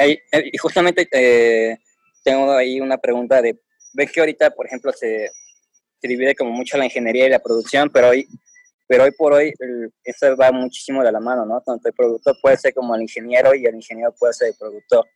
Eh, 0.00 0.22
y 0.52 0.56
justamente 0.58 1.08
eh, 1.10 1.78
tengo 2.22 2.52
ahí 2.52 2.80
una 2.80 2.98
pregunta 2.98 3.42
de, 3.42 3.60
ves 3.92 4.12
que 4.12 4.20
ahorita, 4.20 4.50
por 4.50 4.66
ejemplo, 4.66 4.92
se, 4.92 5.30
divide 6.08 6.34
como 6.34 6.50
mucho 6.50 6.76
la 6.76 6.84
ingeniería 6.84 7.26
y 7.26 7.30
la 7.30 7.38
producción, 7.38 7.90
pero 7.92 8.08
hoy, 8.08 8.26
pero 8.86 9.04
hoy 9.04 9.10
por 9.12 9.32
hoy 9.32 9.52
eso 10.02 10.36
va 10.36 10.52
muchísimo 10.52 11.02
de 11.02 11.12
la 11.12 11.20
mano, 11.20 11.44
¿no? 11.44 11.60
Tanto 11.60 11.88
el 11.88 11.94
productor 11.94 12.36
puede 12.40 12.56
ser 12.58 12.74
como 12.74 12.94
el 12.94 13.02
ingeniero 13.02 13.54
y 13.54 13.66
el 13.66 13.74
ingeniero 13.74 14.14
puede 14.18 14.32
ser 14.32 14.48
el 14.48 14.54
productor. 14.58 15.06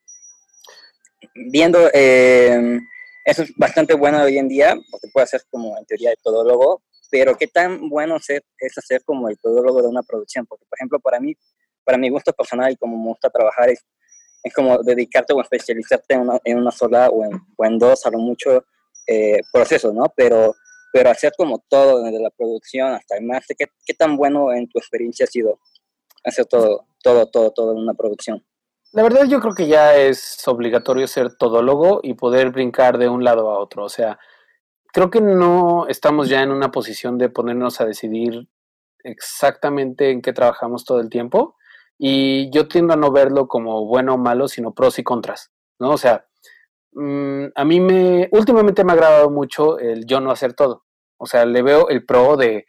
Viendo, 1.35 1.91
eh, 1.93 2.79
eso 3.25 3.43
es 3.43 3.53
bastante 3.57 3.95
bueno 3.95 4.23
hoy 4.23 4.39
en 4.39 4.49
día, 4.49 4.77
porque 4.91 5.09
puede 5.13 5.27
ser 5.27 5.43
como 5.51 5.77
en 5.77 5.85
teoría 5.85 6.11
el 6.11 6.19
todólogo, 6.23 6.83
pero 7.11 7.37
qué 7.37 7.47
tan 7.47 7.89
bueno 7.89 8.19
ser, 8.21 8.43
es 8.59 8.77
hacer 8.79 9.03
como 9.05 9.29
el 9.29 9.39
todólogo 9.39 9.83
de 9.83 9.89
una 9.89 10.03
producción, 10.03 10.47
porque 10.47 10.65
por 10.69 10.79
ejemplo 10.79 11.01
para 11.01 11.21
mí, 11.21 11.35
para 11.85 11.99
mi 11.99 12.09
gusto 12.11 12.33
personal 12.33 12.77
como 12.79 12.97
me 12.97 13.09
gusta 13.09 13.31
trabajar 13.31 13.71
es 13.71 13.85
es 14.43 14.55
como 14.55 14.79
dedicarte 14.83 15.33
o 15.33 15.41
especializarte 15.41 16.15
en 16.45 16.59
una, 16.59 16.71
sola 16.71 17.09
o 17.09 17.25
en, 17.25 17.41
o 17.57 17.65
en, 17.65 17.79
dos, 17.79 18.07
a 18.07 18.11
lo 18.11 18.19
mucho, 18.19 18.65
eh, 19.07 19.41
procesos, 19.53 19.95
¿no? 19.95 20.13
Pero, 20.17 20.55
pero 20.99 21.11
hacer 21.11 21.33
como 21.39 21.65
todo, 21.69 22.03
desde 22.03 22.21
la 22.21 22.31
producción 22.31 22.93
hasta 22.93 23.17
el 23.17 23.25
máster, 23.25 23.57
¿qué, 23.57 23.67
¿qué, 23.87 23.95
tan 23.95 24.17
bueno 24.17 24.53
en 24.53 24.69
tu 24.69 24.81
experiencia 24.81 25.25
ha 25.25 25.29
sido 25.29 25.61
hacer 26.25 26.45
todo, 26.47 26.89
todo, 27.05 27.31
todo, 27.31 27.53
todo 27.53 27.71
en 27.71 27.79
una 27.79 27.95
producción? 27.95 28.45
La 28.91 29.05
verdad 29.05 29.27
yo 29.27 29.39
creo 29.39 29.55
que 29.55 29.69
ya 29.69 29.95
es 29.95 30.43
obligatorio 30.49 31.07
ser 31.07 31.37
todólogo 31.37 32.01
y 32.03 32.15
poder 32.15 32.51
brincar 32.51 32.99
de 32.99 33.09
un 33.09 33.23
lado 33.23 33.49
a 33.49 33.61
otro. 33.61 33.85
O 33.85 33.89
sea, 33.89 34.19
creo 34.93 35.09
que 35.09 35.21
no 35.21 35.87
estamos 35.87 36.29
ya 36.29 36.43
en 36.43 36.51
una 36.51 36.73
posición 36.73 37.17
de 37.17 37.29
ponernos 37.29 37.81
a 37.81 37.87
decidir 37.87 38.49
exactamente 39.05 40.11
en 40.11 40.21
qué 40.21 40.33
trabajamos 40.33 40.85
todo 40.85 40.99
el 40.99 41.11
tiempo 41.11 41.55
y 41.97 42.51
yo 42.51 42.67
tiendo 42.67 42.95
a 42.95 42.97
no 42.97 43.13
verlo 43.13 43.47
como 43.47 43.87
bueno 43.87 44.15
o 44.15 44.19
malo, 44.19 44.49
sino 44.49 44.75
pros 44.75 44.99
y 44.99 45.05
contras, 45.05 45.53
¿no? 45.79 45.91
O 45.91 45.97
sea, 45.97 46.27
mm, 46.91 47.45
a 47.55 47.65
mí 47.65 47.79
me, 47.79 48.29
últimamente 48.33 48.83
me 48.83 48.91
ha 48.91 48.95
agradado 48.95 49.31
mucho 49.31 49.79
el 49.79 50.07
yo 50.07 50.21
no 50.21 50.33
hacer 50.33 50.55
todo. 50.55 50.88
O 51.19 51.27
sea, 51.27 51.45
le 51.45 51.63
veo 51.63 51.89
el 51.89 52.05
pro 52.05 52.37
de 52.37 52.67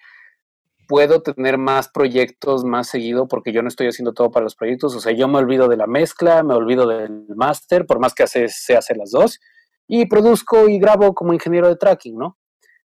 puedo 0.88 1.22
tener 1.22 1.60
más 1.60 1.88
proyectos 1.88 2.66
más 2.66 2.90
seguido 2.90 3.28
porque 3.28 3.54
yo 3.54 3.62
no 3.62 3.68
estoy 3.68 3.88
haciendo 3.88 4.12
todo 4.12 4.32
para 4.32 4.44
los 4.44 4.56
proyectos. 4.56 4.96
O 4.96 5.00
sea, 5.00 5.14
yo 5.14 5.28
me 5.28 5.38
olvido 5.38 5.68
de 5.68 5.78
la 5.78 5.86
mezcla, 5.86 6.42
me 6.42 6.56
olvido 6.56 6.88
del 6.88 7.28
máster, 7.36 7.86
por 7.86 8.00
más 8.00 8.16
que 8.16 8.24
hace, 8.24 8.48
se 8.50 8.76
hace 8.76 8.96
las 8.96 9.12
dos, 9.12 9.40
y 9.88 10.08
produzco 10.08 10.68
y 10.68 10.80
grabo 10.80 11.14
como 11.14 11.32
ingeniero 11.32 11.68
de 11.68 11.76
tracking, 11.76 12.18
¿no? 12.18 12.38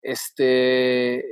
Este, 0.02 1.24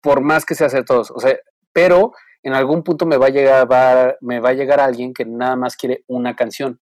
por 0.00 0.20
más 0.20 0.46
que 0.46 0.54
se 0.54 0.64
hace 0.64 0.84
todos. 0.84 1.10
O 1.10 1.18
sea, 1.18 1.36
pero 1.72 2.12
en 2.44 2.54
algún 2.54 2.84
punto 2.84 3.04
me 3.04 3.16
va 3.16 3.26
a 3.26 3.30
llegar, 3.30 4.16
me 4.20 4.38
va 4.38 4.50
a 4.50 4.54
llegar 4.54 4.78
alguien 4.78 5.12
que 5.12 5.24
nada 5.24 5.56
más 5.56 5.76
quiere 5.76 6.04
una 6.06 6.36
canción. 6.36 6.80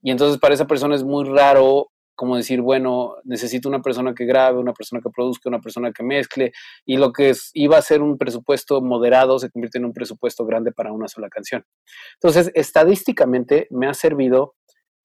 Y 0.00 0.10
entonces 0.10 0.40
para 0.40 0.54
esa 0.54 0.66
persona 0.66 0.96
es 0.96 1.04
muy 1.04 1.28
raro 1.28 1.92
como 2.22 2.36
decir, 2.36 2.60
bueno, 2.60 3.16
necesito 3.24 3.68
una 3.68 3.82
persona 3.82 4.14
que 4.14 4.24
grabe, 4.24 4.60
una 4.60 4.72
persona 4.72 5.02
que 5.02 5.10
produzca, 5.10 5.48
una 5.48 5.58
persona 5.58 5.90
que 5.90 6.04
mezcle, 6.04 6.52
y 6.86 6.96
lo 6.96 7.12
que 7.12 7.32
iba 7.52 7.76
a 7.76 7.82
ser 7.82 8.00
un 8.00 8.16
presupuesto 8.16 8.80
moderado 8.80 9.40
se 9.40 9.50
convierte 9.50 9.78
en 9.78 9.86
un 9.86 9.92
presupuesto 9.92 10.46
grande 10.46 10.70
para 10.70 10.92
una 10.92 11.08
sola 11.08 11.28
canción. 11.28 11.66
Entonces, 12.14 12.52
estadísticamente 12.54 13.66
me 13.70 13.88
ha 13.88 13.94
servido 13.94 14.54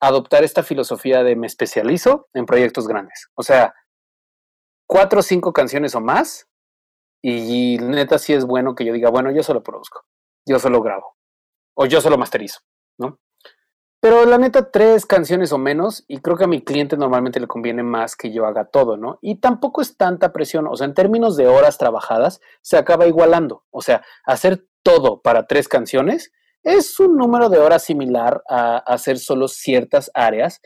adoptar 0.00 0.44
esta 0.44 0.62
filosofía 0.62 1.24
de 1.24 1.34
me 1.34 1.48
especializo 1.48 2.28
en 2.34 2.46
proyectos 2.46 2.86
grandes. 2.86 3.26
O 3.34 3.42
sea, 3.42 3.74
cuatro 4.86 5.18
o 5.18 5.22
cinco 5.24 5.52
canciones 5.52 5.96
o 5.96 6.00
más 6.00 6.46
y 7.20 7.78
neta 7.78 8.20
sí 8.20 8.32
es 8.32 8.44
bueno 8.44 8.76
que 8.76 8.84
yo 8.84 8.92
diga, 8.92 9.10
bueno, 9.10 9.32
yo 9.32 9.42
solo 9.42 9.64
produzco, 9.64 10.04
yo 10.46 10.60
solo 10.60 10.80
grabo, 10.82 11.16
o 11.76 11.84
yo 11.84 12.00
solo 12.00 12.16
masterizo, 12.16 12.60
¿no? 12.96 13.18
Pero 14.00 14.24
la 14.26 14.38
neta, 14.38 14.70
tres 14.70 15.06
canciones 15.06 15.52
o 15.52 15.58
menos, 15.58 16.04
y 16.06 16.18
creo 16.18 16.36
que 16.36 16.44
a 16.44 16.48
mi 16.48 16.62
cliente 16.62 16.96
normalmente 16.96 17.40
le 17.40 17.48
conviene 17.48 17.82
más 17.82 18.14
que 18.14 18.32
yo 18.32 18.46
haga 18.46 18.66
todo, 18.66 18.96
¿no? 18.96 19.18
Y 19.22 19.36
tampoco 19.36 19.82
es 19.82 19.96
tanta 19.96 20.32
presión, 20.32 20.68
o 20.68 20.76
sea, 20.76 20.86
en 20.86 20.94
términos 20.94 21.36
de 21.36 21.48
horas 21.48 21.78
trabajadas, 21.78 22.40
se 22.62 22.76
acaba 22.76 23.06
igualando. 23.06 23.64
O 23.70 23.82
sea, 23.82 24.02
hacer 24.24 24.66
todo 24.84 25.20
para 25.20 25.46
tres 25.46 25.68
canciones 25.68 26.32
es 26.62 27.00
un 27.00 27.16
número 27.16 27.48
de 27.48 27.58
horas 27.58 27.82
similar 27.82 28.42
a 28.48 28.78
hacer 28.78 29.18
solo 29.18 29.48
ciertas 29.48 30.10
áreas 30.14 30.60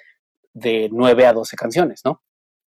de 0.53 0.89
nueve 0.93 1.27
a 1.27 1.33
doce 1.33 1.57
canciones, 1.57 2.03
¿no? 2.05 2.23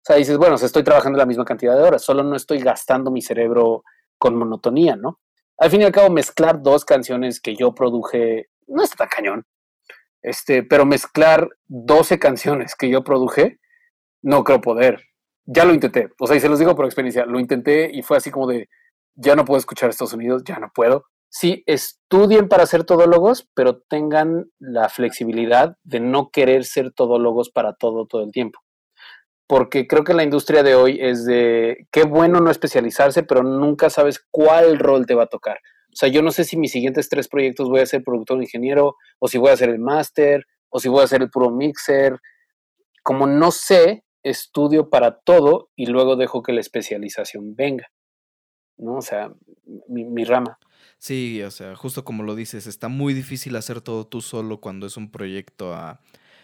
sea, 0.09 0.16
dices, 0.16 0.38
bueno, 0.38 0.56
estoy 0.56 0.82
trabajando 0.82 1.18
la 1.18 1.26
misma 1.26 1.44
cantidad 1.44 1.76
de 1.76 1.82
horas, 1.82 2.02
solo 2.02 2.22
no 2.22 2.34
estoy 2.34 2.61
gastando 2.61 3.11
mi 3.11 3.20
cerebro 3.20 3.84
con 4.16 4.36
monotonía, 4.36 4.96
¿no? 4.96 5.20
Al 5.59 5.70
fin 5.70 5.82
y 5.82 5.84
al 5.84 5.92
cabo, 5.92 6.09
mezclar 6.09 6.62
dos 6.62 6.84
canciones 6.84 7.40
que 7.40 7.54
yo 7.54 7.74
produje 7.74 8.48
no 8.68 8.82
está 8.82 8.96
tan 8.96 9.09
cañón. 9.09 9.46
Este, 10.22 10.62
pero 10.62 10.84
mezclar 10.84 11.48
12 11.66 12.18
canciones 12.18 12.74
que 12.74 12.90
yo 12.90 13.04
produje, 13.04 13.58
no 14.22 14.44
creo 14.44 14.60
poder. 14.60 15.02
Ya 15.46 15.64
lo 15.64 15.72
intenté. 15.72 16.10
O 16.18 16.26
sea, 16.26 16.36
y 16.36 16.40
se 16.40 16.48
los 16.48 16.58
digo 16.58 16.74
por 16.74 16.84
experiencia, 16.84 17.24
lo 17.24 17.40
intenté 17.40 17.90
y 17.92 18.02
fue 18.02 18.16
así 18.16 18.30
como 18.30 18.46
de, 18.46 18.68
ya 19.14 19.36
no 19.36 19.44
puedo 19.44 19.58
escuchar 19.58 19.90
Estados 19.90 20.12
Unidos, 20.12 20.42
ya 20.44 20.58
no 20.58 20.70
puedo. 20.74 21.04
Sí, 21.30 21.62
estudien 21.66 22.48
para 22.48 22.66
ser 22.66 22.84
todólogos, 22.84 23.48
pero 23.54 23.80
tengan 23.88 24.50
la 24.58 24.88
flexibilidad 24.88 25.76
de 25.84 26.00
no 26.00 26.30
querer 26.30 26.64
ser 26.64 26.92
todólogos 26.92 27.50
para 27.50 27.74
todo, 27.74 28.06
todo 28.06 28.22
el 28.22 28.32
tiempo 28.32 28.60
porque 29.48 29.86
creo 29.86 30.04
que 30.04 30.14
la 30.14 30.22
industria 30.22 30.62
de 30.62 30.74
hoy 30.74 30.98
es 31.00 31.24
de 31.24 31.88
qué 31.90 32.04
bueno 32.04 32.40
no 32.40 32.50
especializarse, 32.50 33.22
pero 33.22 33.42
nunca 33.42 33.88
sabes 33.88 34.22
cuál 34.30 34.78
rol 34.78 35.06
te 35.06 35.14
va 35.14 35.24
a 35.24 35.28
tocar. 35.28 35.58
O 35.99 36.03
sea, 36.03 36.11
yo 36.11 36.22
no 36.22 36.30
sé 36.30 36.44
si 36.44 36.57
mis 36.57 36.70
siguientes 36.70 37.09
tres 37.09 37.26
proyectos 37.26 37.68
voy 37.68 37.80
a 37.80 37.86
ser 37.86 38.05
productor 38.05 38.40
ingeniero, 38.40 38.94
o 39.18 39.26
si 39.26 39.36
voy 39.36 39.51
a 39.51 39.55
hacer 39.55 39.68
el 39.68 39.80
máster, 39.80 40.46
o 40.68 40.78
si 40.78 40.88
voy 40.88 41.01
a 41.01 41.05
hacer 41.07 41.22
el 41.22 41.28
puro 41.28 41.51
mixer. 41.51 42.20
Como 43.03 43.26
no 43.26 43.51
sé, 43.51 44.05
estudio 44.22 44.90
para 44.90 45.18
todo 45.18 45.70
y 45.74 45.86
luego 45.86 46.14
dejo 46.14 46.44
que 46.44 46.53
la 46.53 46.61
especialización 46.61 47.57
venga. 47.57 47.88
¿No? 48.76 48.99
O 48.99 49.03
sea, 49.03 49.32
mi, 49.88 50.22
rama. 50.22 50.61
Sí, 50.99 51.42
o 51.42 51.51
sea, 51.51 51.74
justo 51.74 52.05
como 52.05 52.22
lo 52.22 52.36
dices, 52.36 52.68
está 52.68 52.86
muy 52.86 53.12
difícil 53.12 53.57
hacer 53.57 53.80
todo 53.80 54.07
tú 54.07 54.20
solo 54.20 54.61
cuando 54.61 54.86
es 54.86 54.96
un 54.96 55.11
proyecto 55.11 55.74
a 55.74 55.99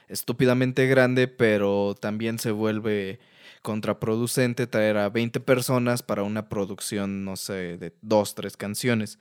estúpidamente 0.08 0.88
grande, 0.88 1.28
pero 1.28 1.94
también 1.94 2.40
se 2.40 2.50
vuelve 2.50 3.20
contraproducente 3.62 4.66
traer 4.66 4.96
a 4.96 5.10
20 5.10 5.38
personas 5.38 6.02
para 6.02 6.24
una 6.24 6.48
producción, 6.48 7.24
no 7.24 7.36
sé, 7.36 7.76
de 7.78 7.94
dos, 8.02 8.34
tres 8.34 8.56
canciones. 8.56 9.20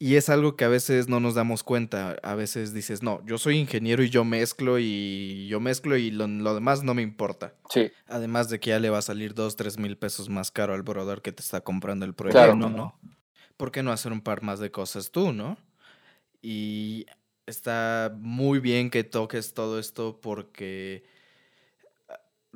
Y 0.00 0.14
es 0.14 0.28
algo 0.28 0.54
que 0.54 0.64
a 0.64 0.68
veces 0.68 1.08
no 1.08 1.18
nos 1.18 1.34
damos 1.34 1.64
cuenta. 1.64 2.16
A 2.22 2.36
veces 2.36 2.72
dices, 2.72 3.02
no, 3.02 3.20
yo 3.26 3.36
soy 3.36 3.56
ingeniero 3.58 4.04
y 4.04 4.10
yo 4.10 4.24
mezclo 4.24 4.78
y 4.78 5.48
yo 5.48 5.58
mezclo 5.58 5.96
y 5.96 6.12
lo, 6.12 6.54
demás 6.54 6.84
no 6.84 6.94
me 6.94 7.02
importa. 7.02 7.54
Sí. 7.68 7.90
Además 8.06 8.48
de 8.48 8.60
que 8.60 8.70
ya 8.70 8.78
le 8.78 8.90
va 8.90 8.98
a 8.98 9.02
salir 9.02 9.34
dos, 9.34 9.56
tres 9.56 9.76
mil 9.76 9.96
pesos 9.96 10.28
más 10.28 10.52
caro 10.52 10.74
al 10.74 10.82
brother 10.82 11.20
que 11.20 11.32
te 11.32 11.42
está 11.42 11.62
comprando 11.62 12.06
el 12.06 12.14
proyecto, 12.14 12.54
¿no? 12.54 12.70
¿no? 12.70 12.98
¿Por 13.56 13.72
qué 13.72 13.82
no 13.82 13.90
hacer 13.90 14.12
un 14.12 14.20
par 14.20 14.42
más 14.42 14.60
de 14.60 14.70
cosas 14.70 15.10
tú, 15.10 15.32
no? 15.32 15.58
Y 16.40 17.06
está 17.46 18.12
muy 18.16 18.60
bien 18.60 18.90
que 18.90 19.02
toques 19.02 19.52
todo 19.52 19.80
esto 19.80 20.20
porque 20.20 21.02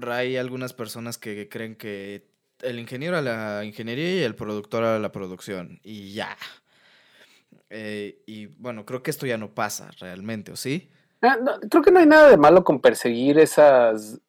hay 0.01 0.37
algunas 0.37 0.73
personas 0.75 1.19
que 1.19 1.49
creen 1.49 1.75
que 1.75 2.31
el 2.61 2.79
ingeniero 2.79 3.17
a 3.17 3.23
la 3.23 3.65
ingeniería 3.65 4.21
y 4.21 4.23
el 4.23 4.37
productor 4.37 4.85
a 4.85 4.99
la 5.01 5.11
producción 5.11 5.81
y 5.83 6.13
ya. 6.13 6.37
Eh, 7.75 8.23
y 8.27 8.47
bueno, 8.47 8.85
creo 8.85 9.03
que 9.03 9.11
esto 9.11 9.25
ya 9.25 9.39
no 9.39 9.55
pasa 9.55 9.91
realmente, 9.99 10.53
¿o 10.53 10.57
sí? 10.57 10.91
Ah, 11.23 11.39
creo 11.71 11.83
que 11.83 11.91
no 11.91 12.01
hay 12.01 12.07
nada 12.07 12.29
de 12.29 12.37
malo 12.37 12.65
con 12.65 12.83
perseguir 12.83 13.39
esas, 13.39 14.21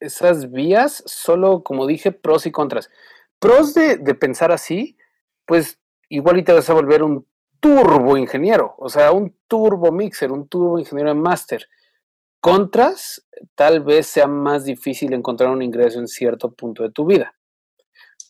esas 0.00 0.50
vías, 0.52 1.02
solo 1.06 1.62
como 1.62 1.86
dije, 1.86 2.12
pros 2.12 2.44
y 2.44 2.52
contras. 2.52 2.90
Pros 3.38 3.72
de, 3.72 3.96
de 3.96 4.14
pensar 4.14 4.52
así, 4.52 4.98
pues 5.46 5.78
igual 6.10 6.38
y 6.38 6.44
te 6.44 6.52
vas 6.52 6.68
a 6.68 6.74
volver 6.74 7.02
un 7.02 7.26
turbo 7.58 8.18
ingeniero, 8.18 8.74
o 8.76 8.90
sea, 8.90 9.12
un 9.12 9.34
turbo 9.48 9.90
mixer, 9.90 10.30
un 10.30 10.46
turbo 10.46 10.78
ingeniero 10.78 11.10
en 11.10 11.22
máster. 11.22 11.66
Contras, 12.40 13.26
tal 13.54 13.80
vez 13.80 14.08
sea 14.08 14.26
más 14.26 14.66
difícil 14.66 15.14
encontrar 15.14 15.48
un 15.50 15.62
ingreso 15.62 16.00
en 16.00 16.06
cierto 16.06 16.52
punto 16.52 16.82
de 16.82 16.90
tu 16.90 17.06
vida. 17.06 17.34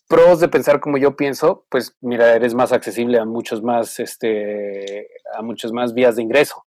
Pros 0.09 0.41
de 0.41 0.49
pensar 0.49 0.81
como 0.81 0.97
yo 0.97 1.17
pienso, 1.17 1.67
pues 1.69 1.95
mira, 2.01 2.35
eres 2.35 2.55
más 2.55 2.73
accesible 2.73 3.19
a 3.19 3.27
muchos 3.27 3.63
más, 3.63 4.01
este, 4.01 5.07
a 5.35 5.43
muchos 5.43 5.73
más 5.73 5.93
vías 5.93 6.17
de 6.17 6.23
ingreso. 6.23 6.65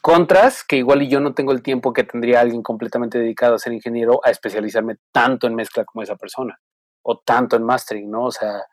Contras, 0.00 0.64
que 0.64 0.76
igual 0.76 1.02
y 1.02 1.08
yo 1.08 1.20
no 1.20 1.34
tengo 1.34 1.52
el 1.52 1.62
tiempo 1.62 1.92
que 1.92 2.02
tendría 2.02 2.40
alguien 2.40 2.62
completamente 2.62 3.18
dedicado 3.18 3.54
a 3.54 3.58
ser 3.58 3.72
ingeniero 3.72 4.20
a 4.24 4.30
especializarme 4.30 4.96
tanto 5.12 5.46
en 5.46 5.54
mezcla 5.54 5.84
como 5.84 6.02
esa 6.02 6.16
persona, 6.16 6.58
o 7.02 7.18
tanto 7.18 7.54
en 7.54 7.62
mastering, 7.62 8.10
¿no? 8.10 8.24
O 8.24 8.32
sea, 8.32 8.64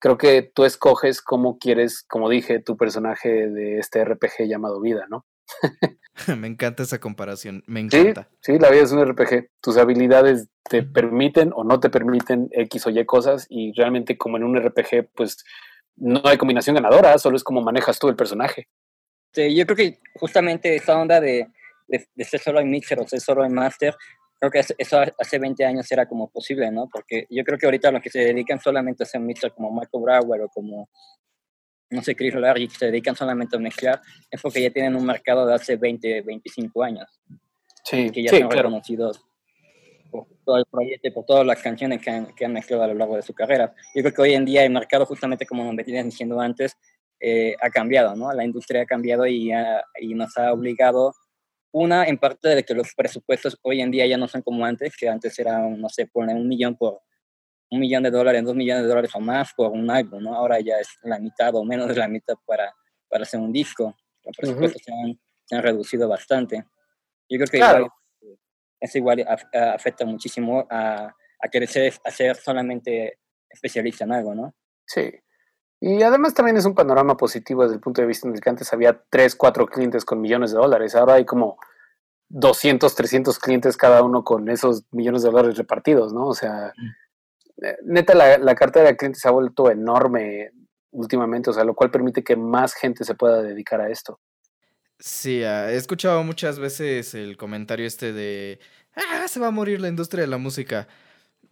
creo 0.00 0.18
que 0.18 0.42
tú 0.42 0.64
escoges 0.64 1.22
cómo 1.22 1.58
quieres, 1.58 2.02
como 2.08 2.28
dije, 2.28 2.60
tu 2.60 2.76
personaje 2.76 3.48
de 3.48 3.78
este 3.78 4.04
RPG 4.04 4.48
llamado 4.48 4.80
vida, 4.80 5.06
¿no? 5.08 5.24
me 6.38 6.46
encanta 6.46 6.82
esa 6.82 6.98
comparación, 6.98 7.62
me 7.66 7.80
encanta. 7.80 8.28
Sí, 8.40 8.58
la 8.58 8.70
vida 8.70 8.82
es 8.82 8.92
un 8.92 9.04
RPG. 9.04 9.50
Tus 9.60 9.76
habilidades 9.76 10.48
te 10.68 10.82
permiten 10.82 11.52
o 11.54 11.64
no 11.64 11.80
te 11.80 11.90
permiten 11.90 12.48
X 12.52 12.86
o 12.86 12.90
Y 12.90 13.04
cosas 13.06 13.46
y 13.48 13.72
realmente 13.72 14.16
como 14.16 14.36
en 14.36 14.44
un 14.44 14.56
RPG, 14.56 15.10
pues 15.14 15.44
no 15.96 16.22
hay 16.24 16.38
combinación 16.38 16.76
ganadora, 16.76 17.18
solo 17.18 17.36
es 17.36 17.44
como 17.44 17.60
manejas 17.60 17.98
tú 17.98 18.08
el 18.08 18.16
personaje. 18.16 18.68
este, 19.32 19.54
yo 19.54 19.64
creo 19.66 19.76
que 19.76 19.98
justamente 20.18 20.74
esa 20.74 20.98
onda 20.98 21.20
de, 21.20 21.46
de, 21.88 22.24
ser 22.24 22.40
solo 22.40 22.60
en 22.60 22.70
mixer 22.70 23.00
o 23.00 23.06
ser 23.06 23.20
solo 23.20 23.44
en 23.44 23.52
master, 23.52 23.94
creo 24.38 24.50
que 24.50 24.64
eso 24.78 25.00
hace 25.18 25.38
20 25.38 25.64
años 25.64 25.90
era 25.92 26.06
como 26.06 26.30
posible, 26.30 26.70
¿no? 26.70 26.88
Porque 26.90 27.26
yo 27.28 27.44
creo 27.44 27.58
que 27.58 27.66
ahorita 27.66 27.90
los 27.90 28.02
que 28.02 28.10
se 28.10 28.20
dedican 28.20 28.60
solamente 28.60 29.02
a 29.02 29.04
hacer 29.04 29.20
mixer 29.20 29.52
como 29.52 29.70
Marco 29.70 30.00
Brauer 30.00 30.42
o 30.42 30.48
como, 30.48 30.88
no 31.90 32.02
sé, 32.02 32.14
Chris 32.14 32.34
Larry, 32.34 32.68
que 32.68 32.74
se 32.76 32.86
dedican 32.86 33.16
solamente 33.16 33.56
a 33.56 33.58
mezclar, 33.58 34.00
es 34.30 34.40
porque 34.40 34.62
ya 34.62 34.70
tienen 34.70 34.96
un 34.96 35.04
mercado 35.04 35.46
de 35.46 35.54
hace 35.54 35.76
20, 35.76 36.22
25 36.22 36.82
años. 36.82 37.08
Sí, 37.84 38.10
que 38.10 38.22
ya 38.22 38.30
son 38.30 38.50
reconocidos 38.50 39.24
por 40.10 40.26
todo 40.44 40.58
el 40.58 40.64
proyecto 40.66 41.08
y 41.08 41.10
por 41.10 41.24
todas 41.24 41.46
las 41.46 41.60
canciones 41.62 42.00
que 42.00 42.10
han, 42.10 42.34
que 42.34 42.44
han, 42.44 42.52
mezclado 42.52 42.82
a 42.82 42.88
lo 42.88 42.94
largo 42.94 43.16
de 43.16 43.22
su 43.22 43.34
carrera. 43.34 43.74
Yo 43.94 44.02
creo 44.02 44.14
que 44.14 44.22
hoy 44.22 44.34
en 44.34 44.44
día 44.44 44.64
el 44.64 44.72
mercado, 44.72 45.06
justamente 45.06 45.46
como 45.46 45.64
nos 45.64 45.74
venían 45.76 46.06
diciendo 46.06 46.40
antes, 46.40 46.76
eh, 47.20 47.54
ha 47.60 47.70
cambiado, 47.70 48.16
¿no? 48.16 48.32
La 48.32 48.44
industria 48.44 48.82
ha 48.82 48.86
cambiado 48.86 49.26
y, 49.26 49.52
y 50.00 50.14
nos 50.14 50.36
ha 50.36 50.52
obligado 50.52 51.14
una, 51.72 52.04
en 52.06 52.18
parte 52.18 52.48
de 52.48 52.64
que 52.64 52.74
los 52.74 52.94
presupuestos 52.94 53.58
hoy 53.62 53.80
en 53.80 53.90
día 53.90 54.06
ya 54.06 54.16
no 54.16 54.26
son 54.26 54.42
como 54.42 54.64
antes, 54.64 54.96
que 54.96 55.08
antes 55.08 55.38
era, 55.38 55.58
no 55.68 55.88
sé, 55.88 56.06
poner 56.06 56.36
un 56.36 56.48
millón 56.48 56.76
por 56.76 57.02
un 57.70 57.80
millón 57.80 58.02
de 58.02 58.10
dólares, 58.10 58.44
dos 58.44 58.54
millones 58.54 58.82
de 58.82 58.88
dólares 58.88 59.10
o 59.14 59.20
más 59.20 59.52
por 59.54 59.70
un 59.70 59.90
álbum, 59.90 60.22
¿no? 60.22 60.34
Ahora 60.34 60.58
ya 60.60 60.78
es 60.78 60.88
la 61.02 61.18
mitad 61.18 61.54
o 61.54 61.64
menos 61.64 61.88
de 61.88 61.94
la 61.94 62.08
mitad 62.08 62.34
para, 62.44 62.74
para 63.08 63.22
hacer 63.22 63.40
un 63.40 63.52
disco. 63.52 63.96
Los 64.24 64.36
presupuestos 64.36 64.82
se, 64.84 64.92
han, 64.92 65.18
se, 65.44 65.56
han, 65.56 65.62
reducido 65.62 66.08
bastante. 66.08 66.64
Yo 67.28 67.38
creo 67.38 67.46
que 67.46 67.56
igual, 67.58 67.88
eso 68.80 68.98
igual 68.98 69.24
afecta 69.52 70.04
muchísimo 70.04 70.66
a, 70.68 71.14
a 71.40 71.48
querer 71.48 71.68
ser, 71.68 71.94
a 72.04 72.10
ser 72.10 72.36
solamente 72.36 73.18
especialista 73.48 74.04
en 74.04 74.12
algo, 74.12 74.34
¿no? 74.34 74.54
Sí. 74.86 75.10
Y 75.80 76.02
además 76.02 76.34
también 76.34 76.56
es 76.56 76.66
un 76.66 76.74
panorama 76.74 77.16
positivo 77.16 77.62
desde 77.62 77.76
el 77.76 77.80
punto 77.80 78.02
de 78.02 78.06
vista 78.06 78.28
en 78.28 78.34
el 78.34 78.40
que 78.40 78.50
antes 78.50 78.72
había 78.72 79.02
3, 79.08 79.34
4 79.36 79.66
clientes 79.66 80.04
con 80.04 80.20
millones 80.20 80.52
de 80.52 80.58
dólares. 80.58 80.94
Ahora 80.94 81.14
hay 81.14 81.24
como 81.24 81.56
200, 82.28 82.94
300 82.94 83.38
clientes 83.38 83.76
cada 83.76 84.02
uno 84.02 84.22
con 84.22 84.48
esos 84.50 84.84
millones 84.92 85.22
de 85.22 85.30
dólares 85.30 85.56
repartidos, 85.56 86.12
¿no? 86.12 86.26
O 86.26 86.34
sea, 86.34 86.72
mm. 86.76 86.99
Neta, 87.84 88.14
la, 88.14 88.38
la 88.38 88.54
cartera 88.54 88.88
de 88.88 88.96
clientes 88.96 89.22
se 89.22 89.28
ha 89.28 89.32
vuelto 89.32 89.70
enorme 89.70 90.50
últimamente, 90.92 91.50
o 91.50 91.52
sea, 91.52 91.64
lo 91.64 91.74
cual 91.74 91.90
permite 91.90 92.24
que 92.24 92.36
más 92.36 92.74
gente 92.74 93.04
se 93.04 93.14
pueda 93.14 93.42
dedicar 93.42 93.80
a 93.80 93.90
esto. 93.90 94.20
Sí, 94.98 95.42
ah, 95.44 95.72
he 95.72 95.76
escuchado 95.76 96.22
muchas 96.22 96.58
veces 96.58 97.14
el 97.14 97.36
comentario 97.36 97.86
este 97.86 98.12
de, 98.12 98.60
ah, 98.94 99.26
se 99.28 99.40
va 99.40 99.48
a 99.48 99.52
morir 99.52 99.80
la 99.80 99.88
industria 99.88 100.22
de 100.22 100.28
la 100.28 100.38
música. 100.38 100.88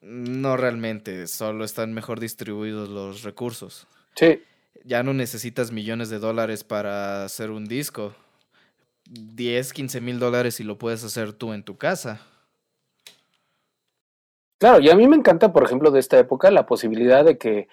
No 0.01 0.57
realmente, 0.57 1.27
solo 1.27 1.65
están 1.65 1.93
mejor 1.93 2.21
distribuidos 2.21 2.89
los 2.89 3.23
recursos. 3.23 3.87
Sí. 4.15 4.43
Ya 4.85 5.03
no 5.03 5.15
necesitas 5.15 5.73
millones 5.73 6.11
de 6.11 6.19
dólares 6.19 6.63
para 6.63 7.25
hacer 7.25 7.51
un 7.51 7.67
disco. 7.67 8.15
10, 9.11 9.73
15 9.73 10.01
mil 10.03 10.19
dólares 10.19 10.61
y 10.61 10.65
lo 10.65 10.79
puedes 10.79 11.03
hacer 11.03 11.33
tú 11.33 11.55
en 11.55 11.63
tu 11.63 11.79
casa. 11.79 12.21
Claro, 14.59 14.81
y 14.81 14.91
a 14.91 14.97
mí 14.97 15.07
me 15.07 15.17
encanta, 15.17 15.53
por 15.53 15.65
ejemplo, 15.65 15.91
de 15.91 16.01
esta 16.01 16.19
época 16.19 16.51
la 16.51 16.67
posibilidad 16.67 17.25
de 17.25 17.39
que 17.39 17.69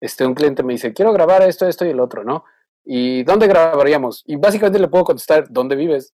este, 0.00 0.26
un 0.26 0.34
cliente 0.34 0.62
me 0.62 0.72
dice, 0.72 0.94
quiero 0.94 1.12
grabar 1.12 1.42
esto, 1.42 1.68
esto 1.68 1.84
y 1.84 1.90
el 1.90 2.00
otro, 2.00 2.24
¿no? 2.24 2.44
¿Y 2.84 3.24
dónde 3.24 3.46
grabaríamos? 3.46 4.24
Y 4.26 4.36
básicamente 4.36 4.78
le 4.78 4.88
puedo 4.88 5.04
contestar, 5.04 5.46
¿dónde 5.50 5.76
vives? 5.76 6.14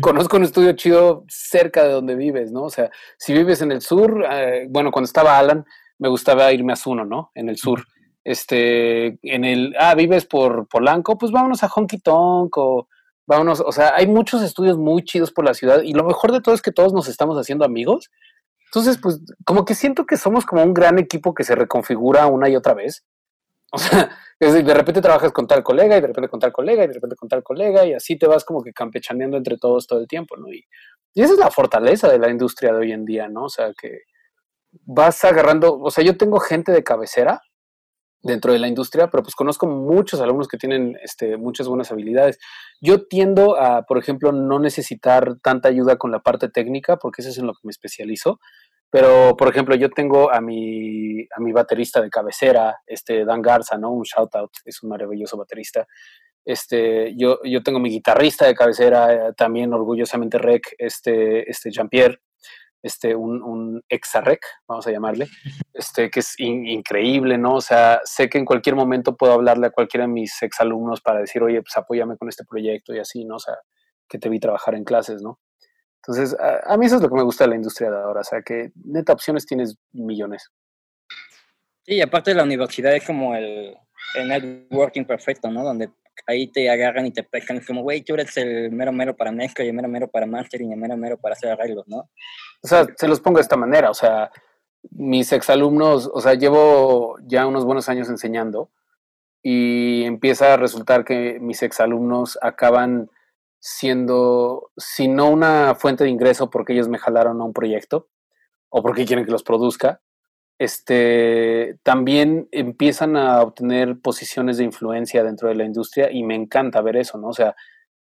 Conozco 0.00 0.38
un 0.38 0.44
estudio 0.44 0.72
chido 0.72 1.24
cerca 1.28 1.84
de 1.84 1.92
donde 1.92 2.14
vives, 2.14 2.50
¿no? 2.50 2.62
O 2.62 2.70
sea, 2.70 2.90
si 3.18 3.34
vives 3.34 3.60
en 3.60 3.72
el 3.72 3.82
sur, 3.82 4.24
eh, 4.30 4.66
bueno, 4.70 4.90
cuando 4.90 5.04
estaba 5.04 5.38
Alan, 5.38 5.66
me 5.98 6.08
gustaba 6.08 6.50
irme 6.52 6.72
a 6.72 6.76
Zuno, 6.76 7.04
¿no? 7.04 7.30
En 7.34 7.50
el 7.50 7.58
sur 7.58 7.84
este, 8.26 9.18
en 9.22 9.44
el, 9.44 9.76
ah, 9.78 9.94
vives 9.94 10.26
por 10.26 10.66
Polanco, 10.66 11.16
pues 11.16 11.30
vámonos 11.30 11.62
a 11.62 11.68
Honky 11.68 11.98
Tonk 11.98 12.58
o 12.58 12.88
vámonos, 13.24 13.60
o 13.60 13.70
sea, 13.70 13.94
hay 13.94 14.08
muchos 14.08 14.42
estudios 14.42 14.76
muy 14.76 15.04
chidos 15.04 15.30
por 15.30 15.44
la 15.44 15.54
ciudad 15.54 15.82
y 15.82 15.92
lo 15.92 16.02
mejor 16.02 16.32
de 16.32 16.40
todo 16.40 16.52
es 16.52 16.60
que 16.60 16.72
todos 16.72 16.92
nos 16.92 17.06
estamos 17.06 17.38
haciendo 17.38 17.64
amigos. 17.64 18.10
Entonces, 18.66 18.98
pues 19.00 19.20
como 19.44 19.64
que 19.64 19.74
siento 19.74 20.06
que 20.06 20.16
somos 20.16 20.44
como 20.44 20.62
un 20.62 20.74
gran 20.74 20.98
equipo 20.98 21.34
que 21.34 21.44
se 21.44 21.54
reconfigura 21.54 22.26
una 22.26 22.48
y 22.48 22.56
otra 22.56 22.74
vez. 22.74 23.04
O 23.72 23.78
sea, 23.78 24.10
de 24.40 24.74
repente 24.74 25.00
trabajas 25.00 25.32
con 25.32 25.46
tal 25.46 25.62
colega 25.62 25.96
y 25.96 26.00
de 26.00 26.06
repente 26.06 26.28
con 26.28 26.40
tal 26.40 26.52
colega 26.52 26.84
y 26.84 26.88
de 26.88 26.94
repente 26.94 27.16
con 27.16 27.28
tal 27.28 27.42
colega 27.42 27.84
y 27.84 27.94
así 27.94 28.18
te 28.18 28.26
vas 28.26 28.44
como 28.44 28.62
que 28.62 28.72
campechaneando 28.72 29.36
entre 29.36 29.56
todos 29.58 29.86
todo 29.86 30.00
el 30.00 30.08
tiempo, 30.08 30.36
¿no? 30.36 30.52
Y, 30.52 30.64
esa 31.14 31.32
es 31.32 31.38
la 31.38 31.50
fortaleza 31.50 32.08
de 32.10 32.18
la 32.18 32.28
industria 32.28 32.72
de 32.72 32.78
hoy 32.78 32.92
en 32.92 33.06
día, 33.06 33.26
¿no? 33.26 33.44
O 33.44 33.48
sea, 33.48 33.72
que 33.72 34.00
vas 34.84 35.24
agarrando, 35.24 35.78
o 35.80 35.90
sea, 35.90 36.04
yo 36.04 36.18
tengo 36.18 36.40
gente 36.40 36.72
de 36.72 36.84
cabecera 36.84 37.40
dentro 38.22 38.52
de 38.52 38.58
la 38.58 38.68
industria, 38.68 39.08
pero 39.08 39.22
pues 39.22 39.34
conozco 39.34 39.66
muchos 39.66 40.20
alumnos 40.20 40.48
que 40.48 40.56
tienen 40.56 40.96
este, 41.02 41.36
muchas 41.36 41.68
buenas 41.68 41.92
habilidades. 41.92 42.38
Yo 42.80 43.06
tiendo 43.06 43.56
a, 43.56 43.82
por 43.82 43.98
ejemplo, 43.98 44.32
no 44.32 44.58
necesitar 44.58 45.36
tanta 45.42 45.68
ayuda 45.68 45.96
con 45.96 46.10
la 46.10 46.20
parte 46.20 46.48
técnica, 46.48 46.96
porque 46.96 47.22
eso 47.22 47.30
es 47.30 47.38
en 47.38 47.46
lo 47.46 47.52
que 47.52 47.60
me 47.64 47.70
especializo. 47.70 48.40
Pero, 48.90 49.36
por 49.36 49.48
ejemplo, 49.48 49.74
yo 49.74 49.90
tengo 49.90 50.32
a 50.32 50.40
mi, 50.40 51.22
a 51.36 51.40
mi 51.40 51.52
baterista 51.52 52.00
de 52.00 52.08
cabecera, 52.08 52.78
este 52.86 53.24
Dan 53.24 53.42
Garza, 53.42 53.76
¿no? 53.76 53.90
Un 53.90 54.04
shout 54.04 54.34
out, 54.36 54.50
es 54.64 54.82
un 54.82 54.90
maravilloso 54.90 55.36
baterista. 55.36 55.86
Este, 56.44 57.14
yo, 57.16 57.40
yo 57.42 57.62
tengo 57.64 57.80
mi 57.80 57.90
guitarrista 57.90 58.46
de 58.46 58.54
cabecera, 58.54 59.32
también 59.32 59.72
orgullosamente 59.72 60.38
rec, 60.38 60.74
este, 60.78 61.50
este 61.50 61.70
Jean-Pierre 61.72 62.20
este, 62.82 63.14
un, 63.14 63.42
un 63.42 63.82
exarrec, 63.88 64.40
vamos 64.68 64.86
a 64.86 64.92
llamarle, 64.92 65.28
este, 65.74 66.10
que 66.10 66.20
es 66.20 66.38
increíble, 66.38 67.38
¿no? 67.38 67.54
O 67.56 67.60
sea, 67.60 68.00
sé 68.04 68.28
que 68.28 68.38
en 68.38 68.44
cualquier 68.44 68.76
momento 68.76 69.16
puedo 69.16 69.32
hablarle 69.32 69.66
a 69.66 69.70
cualquiera 69.70 70.06
de 70.06 70.12
mis 70.12 70.42
exalumnos 70.42 71.00
para 71.00 71.20
decir, 71.20 71.42
oye, 71.42 71.60
pues 71.62 71.76
apóyame 71.76 72.16
con 72.16 72.28
este 72.28 72.44
proyecto 72.44 72.94
y 72.94 72.98
así, 72.98 73.24
¿no? 73.24 73.36
O 73.36 73.40
sea, 73.40 73.54
que 74.08 74.18
te 74.18 74.28
vi 74.28 74.38
trabajar 74.38 74.74
en 74.74 74.84
clases, 74.84 75.22
¿no? 75.22 75.40
Entonces, 75.96 76.36
a, 76.38 76.76
mí 76.76 76.86
eso 76.86 76.96
es 76.96 77.02
lo 77.02 77.08
que 77.08 77.16
me 77.16 77.24
gusta 77.24 77.44
de 77.44 77.50
la 77.50 77.56
industria 77.56 77.90
de 77.90 77.96
ahora, 77.96 78.20
o 78.20 78.24
sea, 78.24 78.40
que 78.42 78.70
neta 78.84 79.12
opciones 79.12 79.44
tienes 79.44 79.76
millones. 79.92 80.52
Sí, 81.84 82.00
aparte 82.00 82.30
de 82.30 82.36
la 82.36 82.44
universidad 82.44 82.94
es 82.94 83.04
como 83.04 83.34
el, 83.34 83.76
el 84.14 84.28
networking 84.28 85.04
perfecto, 85.04 85.50
¿no? 85.50 85.64
Donde 85.64 85.90
ahí 86.26 86.48
te 86.48 86.70
agarran 86.70 87.06
y 87.06 87.12
te 87.12 87.22
pescan 87.22 87.60
como, 87.60 87.82
güey, 87.82 88.02
tú 88.02 88.14
eres 88.14 88.36
el 88.36 88.70
mero 88.72 88.92
mero 88.92 89.16
para 89.16 89.32
mezcla 89.32 89.64
y 89.64 89.68
el 89.68 89.74
mero 89.74 89.88
mero 89.88 90.08
para 90.08 90.26
mastering 90.26 90.70
y 90.70 90.72
el 90.72 90.78
mero 90.78 90.96
mero 90.96 91.18
para 91.18 91.34
hacer 91.34 91.50
arreglos, 91.50 91.86
¿no? 91.88 92.10
O 92.62 92.68
sea, 92.68 92.86
se 92.96 93.08
los 93.08 93.20
pongo 93.20 93.38
de 93.38 93.42
esta 93.42 93.56
manera, 93.56 93.90
o 93.90 93.94
sea, 93.94 94.30
mis 94.90 95.32
exalumnos, 95.32 96.10
o 96.12 96.20
sea, 96.20 96.34
llevo 96.34 97.16
ya 97.26 97.46
unos 97.46 97.64
buenos 97.64 97.88
años 97.88 98.08
enseñando 98.08 98.70
y 99.42 100.04
empieza 100.04 100.54
a 100.54 100.56
resultar 100.56 101.04
que 101.04 101.38
mis 101.40 101.62
exalumnos 101.62 102.38
acaban 102.42 103.10
siendo, 103.60 104.70
si 104.76 105.08
no 105.08 105.30
una 105.30 105.74
fuente 105.74 106.04
de 106.04 106.10
ingreso 106.10 106.50
porque 106.50 106.72
ellos 106.72 106.88
me 106.88 106.98
jalaron 106.98 107.40
a 107.40 107.44
un 107.44 107.52
proyecto 107.52 108.08
o 108.68 108.82
porque 108.82 109.04
quieren 109.04 109.24
que 109.24 109.32
los 109.32 109.42
produzca, 109.42 110.00
este, 110.58 111.78
también 111.82 112.48
empiezan 112.50 113.16
a 113.16 113.42
obtener 113.42 114.00
posiciones 114.00 114.58
de 114.58 114.64
influencia 114.64 115.22
dentro 115.22 115.48
de 115.48 115.54
la 115.54 115.64
industria 115.64 116.10
y 116.10 116.22
me 116.22 116.34
encanta 116.34 116.80
ver 116.80 116.96
eso, 116.96 117.18
¿no? 117.18 117.28
O 117.28 117.32
sea, 117.32 117.54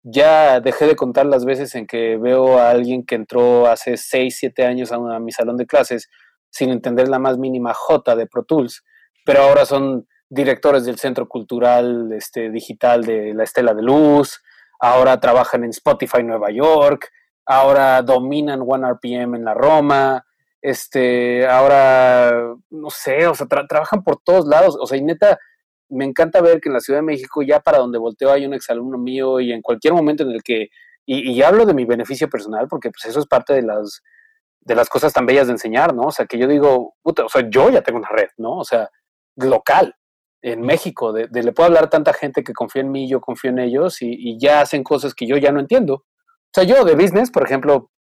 ya 0.04 0.60
dejé 0.60 0.88
de 0.88 0.95
contar 0.95 1.26
las 1.28 1.45
veces 1.45 1.76
en 1.76 1.88
que 1.88 2.18
veo 2.18 2.58
a 2.58 2.72
alguien 2.72 3.06
que 3.06 3.16
entró 3.16 3.68
hace 3.68 3.97
6, 3.97 4.36
7 4.38 4.66
años 4.66 4.91
a, 4.91 4.95
a 4.95 5.20
mi 5.20 5.32
salón 5.32 5.58
de 5.58 5.68
clases 5.68 6.10
sin 6.49 6.70
entender 6.70 7.08
la 7.08 7.20
más 7.20 7.38
mínima 7.38 7.74
J 7.74 8.16
de 8.16 8.28
Pro 8.28 8.43
Tools, 8.43 8.84
pero 9.26 9.43
ahora 9.43 9.66
son 9.66 10.08
directores 10.30 10.86
del 10.86 10.97
Centro 10.97 11.28
Cultural 11.28 12.12
este, 12.14 12.49
Digital 12.49 13.04
de 13.04 13.34
la 13.34 13.43
Estela 13.43 13.74
de 13.74 13.84
Luz, 13.84 14.41
ahora 14.80 15.20
trabajan 15.20 15.64
en 15.64 15.70
Spotify 15.70 16.24
Nueva 16.24 16.52
York, 16.52 17.10
ahora 17.45 18.02
dominan 18.02 18.64
One 18.66 18.89
RPM 18.91 19.36
en 19.36 19.45
la 19.45 19.54
Roma, 19.54 20.26
este, 20.62 21.47
ahora, 21.47 22.55
no 22.70 22.89
sé, 22.89 23.28
o 23.28 23.34
sea, 23.34 23.47
trabajan 23.47 24.03
por 24.03 24.22
todos 24.24 24.45
lados, 24.47 24.78
o 24.80 24.86
sea, 24.86 24.97
y 24.97 25.01
neta, 25.01 25.39
me 25.89 26.05
encanta 26.05 26.41
ver 26.41 26.62
que 26.62 26.70
en 26.70 26.74
la 26.74 26.80
Ciudad 26.80 26.99
de 26.99 27.05
México, 27.05 27.41
ya 27.41 27.59
para 27.59 27.80
donde 27.80 27.97
volteo, 27.97 28.32
hay 28.32 28.45
un 28.45 28.53
exalumno 28.53 28.97
mío 28.97 29.39
y 29.39 29.51
en 29.51 29.62
cualquier 29.62 29.93
momento 29.93 30.24
en 30.24 30.32
el 30.32 30.43
que, 30.43 30.70
y, 31.05 31.41
hablo 31.41 31.66
de 31.66 31.74
mi 31.74 31.86
beneficio 31.86 32.30
personal, 32.30 32.68
porque 32.70 32.91
pues 32.91 33.05
eso 33.05 33.20
es 33.20 33.26
parte 33.26 33.53
de 33.53 33.64
las, 33.64 34.01
de 34.62 34.76
las 34.76 34.88
cosas 34.88 35.12
tan 35.12 35.26
bellas 35.26 35.47
de 35.47 35.53
enseñar, 35.53 35.93
¿no? 35.93 36.03
O 36.03 36.12
sea, 36.12 36.26
que 36.26 36.38
yo 36.38 36.47
digo, 36.47 36.93
puta, 37.01 37.26
o 37.26 37.30
sea, 37.30 37.49
yo 37.49 37.70
ya 37.70 37.82
tengo 37.82 37.99
una 37.99 38.09
red, 38.09 38.30
¿no? 38.38 38.59
O 38.59 38.64
sea, 38.64 38.89
local, 39.36 39.95
en 40.43 40.62
México, 40.62 41.12
de, 41.12 41.28
le 41.32 41.51
puedo 41.51 41.68
hablar 41.68 41.86
a 41.86 41.89
tanta 41.89 42.14
gente 42.14 42.43
que 42.43 42.53
confía 42.53 42.84
en 42.84 42.91
mí, 42.91 43.09
yo 43.09 43.20
confío 43.20 43.51
en 43.51 43.59
ellos 43.59 44.01
y, 44.01 44.09
y, 44.12 44.39
ya 44.39 44.62
hacen 44.62 44.84
cosas 44.84 45.14
que 45.14 45.28
yo 45.28 45.38
ya 45.38 45.51
no 45.51 45.59
entiendo. 45.59 45.95
O 45.95 46.53
sea, 46.53 46.64
yo 46.64 46.86
de 46.86 46.95
business, 46.95 47.32
por 47.32 47.43
ejemplo, 47.43 47.91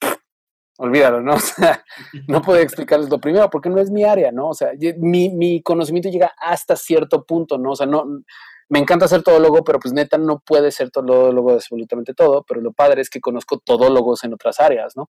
olvídalo, 0.77 1.21
¿no? 1.21 1.33
O 1.35 1.39
sea, 1.39 1.83
no 2.27 2.41
puedo 2.41 2.59
explicarles 2.59 3.09
lo 3.09 3.19
primero 3.19 3.49
porque 3.49 3.69
no 3.69 3.79
es 3.79 3.89
mi 3.89 4.03
área, 4.03 4.31
¿no? 4.31 4.49
O 4.49 4.53
sea, 4.53 4.71
mi, 4.97 5.29
mi 5.29 5.61
conocimiento 5.61 6.09
llega 6.09 6.33
hasta 6.37 6.75
cierto 6.75 7.25
punto, 7.25 7.57
¿no? 7.57 7.71
O 7.71 7.75
sea, 7.75 7.85
no, 7.85 8.05
me 8.71 8.79
encanta 8.79 9.05
ser 9.07 9.21
todólogo, 9.21 9.65
pero 9.65 9.79
pues 9.79 9.93
neta 9.93 10.17
no 10.17 10.39
puede 10.39 10.71
ser 10.71 10.91
todólogo 10.91 11.49
de 11.49 11.55
absolutamente 11.55 12.13
todo, 12.13 12.45
pero 12.47 12.61
lo 12.61 12.71
padre 12.71 13.01
es 13.01 13.09
que 13.09 13.19
conozco 13.19 13.59
todólogos 13.59 14.23
en 14.23 14.33
otras 14.33 14.61
áreas, 14.61 14.95
¿no? 14.95 15.09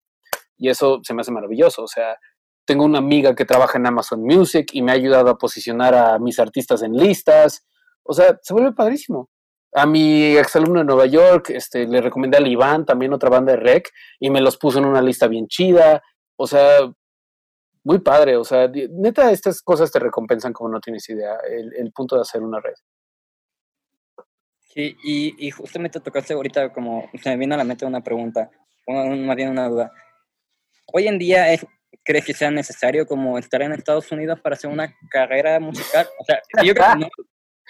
Y 0.56 0.68
eso 0.68 1.00
se 1.02 1.12
me 1.12 1.22
hace 1.22 1.32
maravilloso, 1.32 1.82
o 1.82 1.88
sea, 1.88 2.16
tengo 2.64 2.84
una 2.84 2.98
amiga 2.98 3.34
que 3.34 3.44
trabaja 3.44 3.78
en 3.78 3.86
Amazon 3.86 4.22
Music 4.22 4.68
y 4.74 4.82
me 4.82 4.92
ha 4.92 4.94
ayudado 4.94 5.30
a 5.30 5.38
posicionar 5.38 5.94
a 5.94 6.20
mis 6.20 6.38
artistas 6.38 6.82
en 6.82 6.92
listas, 6.92 7.66
o 8.04 8.12
sea, 8.12 8.38
se 8.42 8.52
vuelve 8.52 8.72
padrísimo. 8.72 9.28
A 9.74 9.86
mi 9.86 10.36
exalumno 10.36 10.80
de 10.80 10.86
Nueva 10.86 11.06
York, 11.06 11.50
este, 11.50 11.86
le 11.86 12.00
recomendé 12.00 12.38
al 12.38 12.46
Iván, 12.46 12.86
también 12.86 13.12
otra 13.12 13.30
banda 13.30 13.52
de 13.52 13.58
rec, 13.58 13.90
y 14.18 14.30
me 14.30 14.40
los 14.40 14.56
puso 14.56 14.78
en 14.78 14.86
una 14.86 15.02
lista 15.02 15.28
bien 15.28 15.46
chida. 15.46 16.02
O 16.36 16.46
sea, 16.46 16.90
muy 17.84 17.98
padre. 18.00 18.36
O 18.36 18.44
sea, 18.44 18.68
neta, 18.90 19.32
estas 19.32 19.62
cosas 19.62 19.90
te 19.90 19.98
recompensan 19.98 20.52
como 20.52 20.68
no 20.68 20.80
tienes 20.80 21.08
idea. 21.08 21.36
El, 21.46 21.90
punto 21.92 22.16
de 22.16 22.22
hacer 22.22 22.42
una 22.42 22.60
red. 22.60 22.74
Sí, 24.60 24.96
y, 25.02 25.46
y 25.46 25.50
justamente 25.50 25.98
tocaste 25.98 26.34
ahorita 26.34 26.72
como, 26.72 27.08
se 27.22 27.30
me 27.30 27.38
viene 27.38 27.54
a 27.54 27.58
la 27.58 27.64
mente 27.64 27.86
una 27.86 28.02
pregunta, 28.02 28.50
más 28.86 29.36
bien 29.36 29.50
una 29.50 29.68
duda. 29.68 29.90
Hoy 30.92 31.08
en 31.08 31.18
día, 31.18 31.46
¿crees 32.04 32.24
que 32.24 32.34
sea 32.34 32.50
necesario 32.50 33.06
como 33.06 33.38
estar 33.38 33.62
en 33.62 33.72
Estados 33.72 34.10
Unidos 34.12 34.40
para 34.40 34.54
hacer 34.54 34.70
una 34.70 34.94
carrera 35.10 35.58
musical? 35.60 36.06
O 36.18 36.24
sea, 36.24 36.40
yo 36.62 36.74
creo 36.74 36.86
que 36.92 36.98
no, 37.00 37.08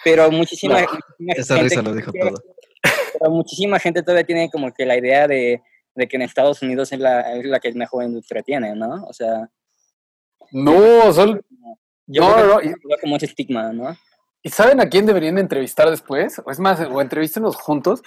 pero 0.05 0.31
muchísima, 0.31 0.87
esa 1.29 1.57
gente 1.57 1.69
risa 1.71 1.83
lo 1.83 1.95
dijo 1.95 2.13
todo. 2.13 2.35
Pero 3.19 3.31
muchísima 3.31 3.79
gente 3.79 4.03
todavía 4.03 4.25
tiene 4.25 4.51
como 4.51 4.73
que 4.73 4.87
la 4.87 4.97
idea 4.97 5.27
de, 5.27 5.63
de 5.95 6.09
que 6.09 6.17
en 6.17 6.23
Estados 6.23 6.63
Unidos 6.63 6.93
es 6.93 7.01
la, 7.01 7.37
es 7.37 7.45
la 7.45 7.61
que 7.61 7.73
mejor 7.73 8.05
industria 8.05 8.43
tiene, 8.43 8.75
¿no? 8.75 9.05
O 9.05 9.13
sea... 9.13 9.49
No, 10.53 11.13
son... 11.13 11.41
Yo 12.07 12.23
no, 12.23 12.37
no, 12.39 12.61
no. 12.61 12.97
como 13.03 13.17
ese 13.17 13.27
estigma, 13.27 13.73
¿no? 13.73 13.95
¿Y 14.43 14.49
saben 14.51 14.81
a 14.81 14.89
quién 14.89 15.05
deberían 15.05 15.37
entrevistar 15.37 15.91
después? 15.91 16.41
O 16.45 16.51
es 16.51 16.59
más, 16.59 16.81
o 16.81 17.01
entrevístenos 17.01 17.57
juntos 17.57 18.03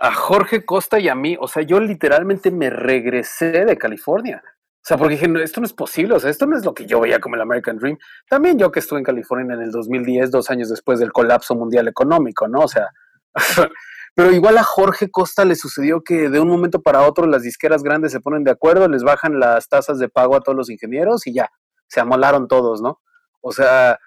a 0.00 0.14
Jorge 0.14 0.64
Costa 0.64 0.98
y 0.98 1.08
a 1.08 1.14
mí. 1.14 1.36
O 1.38 1.48
sea, 1.48 1.62
yo 1.62 1.80
literalmente 1.80 2.50
me 2.50 2.70
regresé 2.70 3.64
de 3.64 3.76
California. 3.76 4.42
O 4.84 4.86
sea, 4.86 4.98
porque 4.98 5.14
dije, 5.14 5.26
esto 5.42 5.62
no 5.62 5.66
es 5.66 5.72
posible, 5.72 6.14
o 6.14 6.20
sea, 6.20 6.28
esto 6.28 6.44
no 6.44 6.58
es 6.58 6.64
lo 6.66 6.74
que 6.74 6.84
yo 6.84 7.00
veía 7.00 7.18
como 7.18 7.36
el 7.36 7.40
American 7.40 7.78
Dream. 7.78 7.96
También 8.28 8.58
yo 8.58 8.70
que 8.70 8.80
estuve 8.80 8.98
en 8.98 9.04
California 9.06 9.54
en 9.54 9.62
el 9.62 9.70
2010, 9.70 10.30
dos 10.30 10.50
años 10.50 10.68
después 10.68 10.98
del 10.98 11.10
colapso 11.10 11.54
mundial 11.54 11.88
económico, 11.88 12.48
¿no? 12.48 12.60
O 12.60 12.68
sea, 12.68 12.90
pero 14.14 14.30
igual 14.30 14.58
a 14.58 14.62
Jorge 14.62 15.10
Costa 15.10 15.46
le 15.46 15.54
sucedió 15.54 16.02
que 16.02 16.28
de 16.28 16.38
un 16.38 16.48
momento 16.48 16.82
para 16.82 17.00
otro 17.08 17.26
las 17.26 17.40
disqueras 17.40 17.82
grandes 17.82 18.12
se 18.12 18.20
ponen 18.20 18.44
de 18.44 18.50
acuerdo, 18.50 18.86
les 18.86 19.02
bajan 19.02 19.40
las 19.40 19.70
tasas 19.70 19.98
de 19.98 20.10
pago 20.10 20.36
a 20.36 20.42
todos 20.42 20.54
los 20.54 20.68
ingenieros 20.68 21.26
y 21.26 21.32
ya, 21.32 21.48
se 21.86 22.00
amolaron 22.00 22.46
todos, 22.46 22.82
¿no? 22.82 23.00
O 23.40 23.52
sea, 23.52 23.98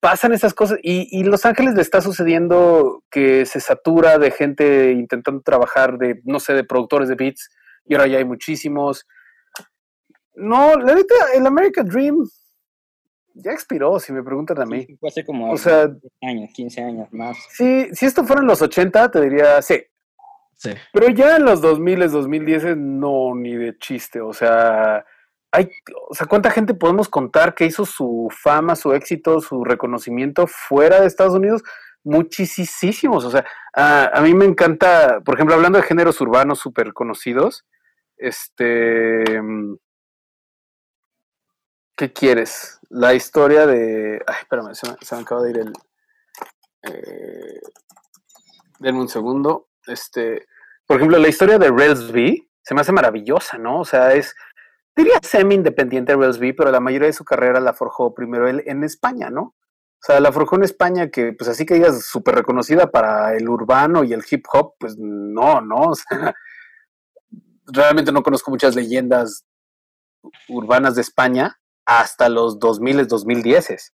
pasan 0.00 0.32
esas 0.32 0.54
cosas 0.54 0.78
y, 0.82 1.06
y 1.10 1.24
Los 1.24 1.44
Ángeles 1.44 1.74
le 1.74 1.82
está 1.82 2.00
sucediendo 2.00 3.04
que 3.10 3.44
se 3.44 3.60
satura 3.60 4.16
de 4.16 4.30
gente 4.30 4.92
intentando 4.92 5.42
trabajar 5.42 5.98
de, 5.98 6.22
no 6.24 6.40
sé, 6.40 6.54
de 6.54 6.64
productores 6.64 7.10
de 7.10 7.14
beats 7.14 7.50
y 7.84 7.94
ahora 7.94 8.06
ya 8.06 8.16
hay 8.16 8.24
muchísimos 8.24 9.06
no, 10.34 10.76
la 10.76 10.94
neta, 10.94 11.14
el 11.34 11.46
American 11.46 11.86
Dream 11.86 12.24
ya 13.34 13.52
expiró, 13.52 13.98
si 13.98 14.12
me 14.12 14.22
preguntan 14.22 14.60
a 14.60 14.66
mí. 14.66 14.86
fue 15.00 15.08
hace 15.08 15.24
como 15.24 15.50
o 15.50 15.56
sea, 15.56 15.90
años, 16.22 16.50
15 16.52 16.82
años 16.82 17.08
más. 17.12 17.38
Sí, 17.50 17.88
si 17.92 18.06
esto 18.06 18.24
fuera 18.24 18.42
en 18.42 18.48
los 18.48 18.62
80, 18.62 19.10
te 19.10 19.20
diría 19.20 19.62
sí. 19.62 19.82
Sí. 20.54 20.70
Pero 20.92 21.08
ya 21.08 21.36
en 21.36 21.44
los 21.44 21.60
2000, 21.60 22.10
2010, 22.10 22.76
no, 22.76 23.34
ni 23.34 23.56
de 23.56 23.76
chiste. 23.78 24.20
O 24.20 24.32
sea, 24.32 25.04
hay, 25.50 25.68
o 26.08 26.14
sea, 26.14 26.26
¿cuánta 26.28 26.50
gente 26.50 26.74
podemos 26.74 27.08
contar 27.08 27.54
que 27.54 27.66
hizo 27.66 27.84
su 27.84 28.28
fama, 28.30 28.76
su 28.76 28.92
éxito, 28.92 29.40
su 29.40 29.64
reconocimiento 29.64 30.46
fuera 30.46 31.00
de 31.00 31.06
Estados 31.08 31.34
Unidos? 31.34 31.62
Muchísimos. 32.04 33.24
O 33.24 33.30
sea, 33.30 33.44
a, 33.74 34.16
a 34.16 34.20
mí 34.20 34.34
me 34.34 34.44
encanta, 34.44 35.20
por 35.24 35.34
ejemplo, 35.34 35.56
hablando 35.56 35.78
de 35.78 35.84
géneros 35.84 36.20
urbanos 36.20 36.60
súper 36.60 36.92
conocidos, 36.92 37.64
este 38.16 39.40
¿Qué 41.96 42.12
quieres? 42.12 42.78
La 42.88 43.14
historia 43.14 43.66
de. 43.66 44.22
Ay, 44.26 44.36
espérame, 44.40 44.74
se 44.74 44.90
me, 44.90 44.96
se 45.00 45.14
acaba 45.14 45.42
de 45.42 45.50
ir 45.50 45.58
el. 45.58 45.72
Eh, 46.82 47.60
denme 48.78 49.00
un 49.00 49.08
segundo. 49.08 49.68
Este, 49.86 50.46
por 50.86 50.96
ejemplo, 50.96 51.18
la 51.18 51.28
historia 51.28 51.58
de 51.58 51.70
Rails 51.70 52.10
V 52.10 52.48
se 52.62 52.74
me 52.74 52.80
hace 52.80 52.92
maravillosa, 52.92 53.58
¿no? 53.58 53.80
O 53.80 53.84
sea, 53.84 54.12
es. 54.14 54.34
Diría 54.94 55.18
semi-independiente 55.22 56.14
Rails 56.14 56.38
V, 56.38 56.54
pero 56.54 56.70
la 56.70 56.80
mayoría 56.80 57.06
de 57.06 57.14
su 57.14 57.24
carrera 57.24 57.60
la 57.60 57.72
forjó 57.72 58.14
primero 58.14 58.48
él 58.48 58.62
en 58.66 58.84
España, 58.84 59.30
¿no? 59.30 59.54
O 60.02 60.04
sea, 60.04 60.20
la 60.20 60.32
forjó 60.32 60.56
en 60.56 60.64
España, 60.64 61.10
que 61.10 61.32
pues 61.32 61.48
así 61.48 61.64
que 61.64 61.76
ella 61.76 61.88
es 61.88 62.04
súper 62.04 62.34
reconocida 62.34 62.90
para 62.90 63.36
el 63.36 63.48
urbano 63.48 64.02
y 64.02 64.12
el 64.12 64.24
hip 64.28 64.44
hop, 64.52 64.74
pues 64.78 64.96
no, 64.98 65.60
¿no? 65.60 65.76
O 65.76 65.94
sea, 65.94 66.34
realmente 67.66 68.12
no 68.12 68.22
conozco 68.22 68.50
muchas 68.50 68.74
leyendas 68.74 69.46
urbanas 70.48 70.94
de 70.96 71.02
España, 71.02 71.58
hasta 71.86 72.28
los 72.28 72.58
2000, 72.58 73.06
2010. 73.06 73.92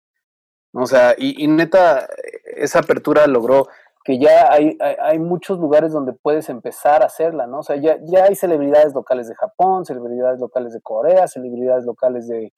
O 0.74 0.86
sea, 0.86 1.14
y, 1.16 1.46
neta, 1.46 2.08
esa 2.56 2.80
apertura 2.80 3.26
logró 3.26 3.68
que 4.04 4.18
ya 4.18 4.52
hay, 4.52 4.76
hay, 4.80 5.18
muchos 5.18 5.58
lugares 5.58 5.92
donde 5.92 6.12
puedes 6.12 6.48
empezar 6.50 7.02
a 7.02 7.06
hacerla, 7.06 7.46
¿no? 7.46 7.60
O 7.60 7.62
sea, 7.62 7.76
ya, 7.76 7.96
ya 8.02 8.24
hay 8.24 8.34
celebridades 8.34 8.92
locales 8.92 9.28
de 9.28 9.34
Japón, 9.34 9.86
celebridades 9.86 10.40
locales 10.40 10.74
de 10.74 10.82
Corea, 10.82 11.26
celebridades 11.26 11.86
locales 11.86 12.28
de, 12.28 12.52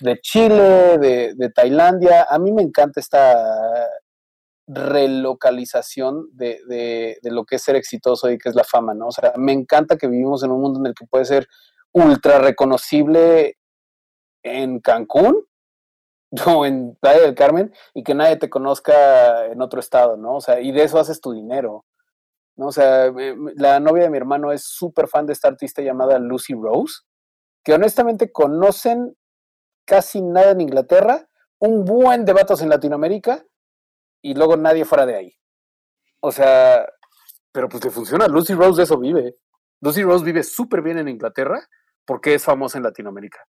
de 0.00 0.18
Chile, 0.20 0.96
de, 0.98 1.34
de 1.36 1.50
Tailandia. 1.50 2.26
A 2.30 2.38
mí 2.38 2.52
me 2.52 2.62
encanta 2.62 3.00
esta 3.00 3.88
relocalización 4.66 6.28
de, 6.32 6.60
de, 6.66 7.18
de, 7.20 7.30
lo 7.30 7.44
que 7.44 7.56
es 7.56 7.62
ser 7.62 7.76
exitoso 7.76 8.30
y 8.30 8.38
que 8.38 8.48
es 8.48 8.54
la 8.54 8.64
fama, 8.64 8.94
¿no? 8.94 9.08
O 9.08 9.12
sea, 9.12 9.32
me 9.36 9.52
encanta 9.52 9.98
que 9.98 10.06
vivimos 10.06 10.44
en 10.44 10.52
un 10.52 10.60
mundo 10.60 10.80
en 10.80 10.86
el 10.86 10.94
que 10.94 11.04
puede 11.04 11.24
ser 11.24 11.46
ultra 11.92 12.38
reconocible 12.38 13.58
en 14.42 14.80
Cancún 14.80 15.46
o 16.46 16.66
en 16.66 16.96
Playa 17.00 17.22
del 17.22 17.34
Carmen 17.34 17.72
y 17.94 18.02
que 18.02 18.14
nadie 18.14 18.36
te 18.36 18.50
conozca 18.50 19.46
en 19.46 19.60
otro 19.62 19.80
estado, 19.80 20.16
¿no? 20.16 20.36
O 20.36 20.40
sea, 20.40 20.60
y 20.60 20.72
de 20.72 20.84
eso 20.84 20.98
haces 20.98 21.20
tu 21.20 21.32
dinero, 21.32 21.84
¿no? 22.56 22.66
O 22.66 22.72
sea, 22.72 23.12
la 23.56 23.80
novia 23.80 24.04
de 24.04 24.10
mi 24.10 24.16
hermano 24.16 24.52
es 24.52 24.64
súper 24.64 25.08
fan 25.08 25.26
de 25.26 25.32
esta 25.32 25.48
artista 25.48 25.82
llamada 25.82 26.18
Lucy 26.18 26.54
Rose, 26.54 27.02
que 27.64 27.74
honestamente 27.74 28.32
conocen 28.32 29.16
casi 29.84 30.22
nada 30.22 30.52
en 30.52 30.60
Inglaterra, 30.60 31.28
un 31.58 31.84
buen 31.84 32.24
de 32.24 32.32
en 32.32 32.68
Latinoamérica 32.68 33.44
y 34.22 34.34
luego 34.34 34.56
nadie 34.56 34.84
fuera 34.84 35.06
de 35.06 35.16
ahí. 35.16 35.36
O 36.20 36.32
sea, 36.32 36.86
pero 37.52 37.68
pues 37.68 37.84
le 37.84 37.90
funciona. 37.90 38.26
Lucy 38.26 38.54
Rose 38.54 38.78
de 38.78 38.84
eso 38.84 38.98
vive. 38.98 39.36
Lucy 39.80 40.02
Rose 40.02 40.24
vive 40.24 40.42
súper 40.42 40.82
bien 40.82 40.98
en 40.98 41.08
Inglaterra 41.08 41.60
porque 42.04 42.34
es 42.34 42.44
famosa 42.44 42.78
en 42.78 42.84
Latinoamérica. 42.84 43.44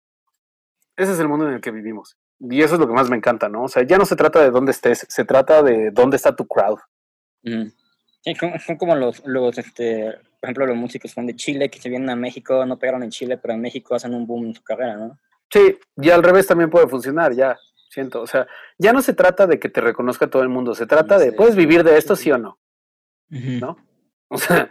Ese 0.99 1.13
es 1.13 1.19
el 1.19 1.29
mundo 1.29 1.47
en 1.47 1.53
el 1.53 1.61
que 1.61 1.71
vivimos. 1.71 2.17
Y 2.41 2.61
eso 2.61 2.73
es 2.73 2.79
lo 2.81 2.85
que 2.85 2.93
más 2.93 3.09
me 3.09 3.15
encanta, 3.15 3.47
¿no? 3.47 3.63
O 3.63 3.67
sea, 3.69 3.83
ya 3.83 3.97
no 3.97 4.05
se 4.05 4.17
trata 4.17 4.41
de 4.41 4.51
dónde 4.51 4.71
estés, 4.71 5.05
se 5.07 5.23
trata 5.23 5.63
de 5.63 5.91
dónde 5.91 6.17
está 6.17 6.35
tu 6.35 6.45
crowd. 6.45 6.79
Sí, 7.41 8.35
son, 8.35 8.75
como 8.77 8.97
los, 8.97 9.25
los, 9.25 9.57
este, 9.57 10.11
por 10.41 10.49
ejemplo, 10.49 10.65
los 10.65 10.75
músicos 10.75 11.11
son 11.11 11.25
de 11.25 11.37
Chile, 11.37 11.69
que 11.69 11.79
se 11.79 11.87
vienen 11.87 12.09
a 12.09 12.17
México, 12.17 12.65
no 12.65 12.77
pegaron 12.77 13.03
en 13.03 13.11
Chile, 13.11 13.37
pero 13.37 13.53
en 13.53 13.61
México 13.61 13.95
hacen 13.95 14.13
un 14.13 14.27
boom 14.27 14.47
en 14.47 14.55
su 14.55 14.61
carrera, 14.61 14.97
¿no? 14.97 15.17
Sí, 15.49 15.79
y 15.95 16.09
al 16.09 16.21
revés 16.21 16.47
también 16.47 16.69
puede 16.69 16.89
funcionar, 16.89 17.33
ya, 17.33 17.57
siento. 17.89 18.21
O 18.21 18.27
sea, 18.27 18.45
ya 18.77 18.91
no 18.91 19.01
se 19.01 19.13
trata 19.13 19.47
de 19.47 19.57
que 19.57 19.69
te 19.69 19.79
reconozca 19.79 20.29
todo 20.29 20.43
el 20.43 20.49
mundo, 20.49 20.75
se 20.75 20.85
trata 20.85 21.17
de, 21.17 21.31
¿puedes 21.31 21.55
vivir 21.55 21.85
de 21.85 21.97
esto, 21.97 22.17
sí 22.17 22.29
o 22.29 22.37
no? 22.37 22.59
¿No? 23.29 23.77
O 24.27 24.37
sea, 24.37 24.69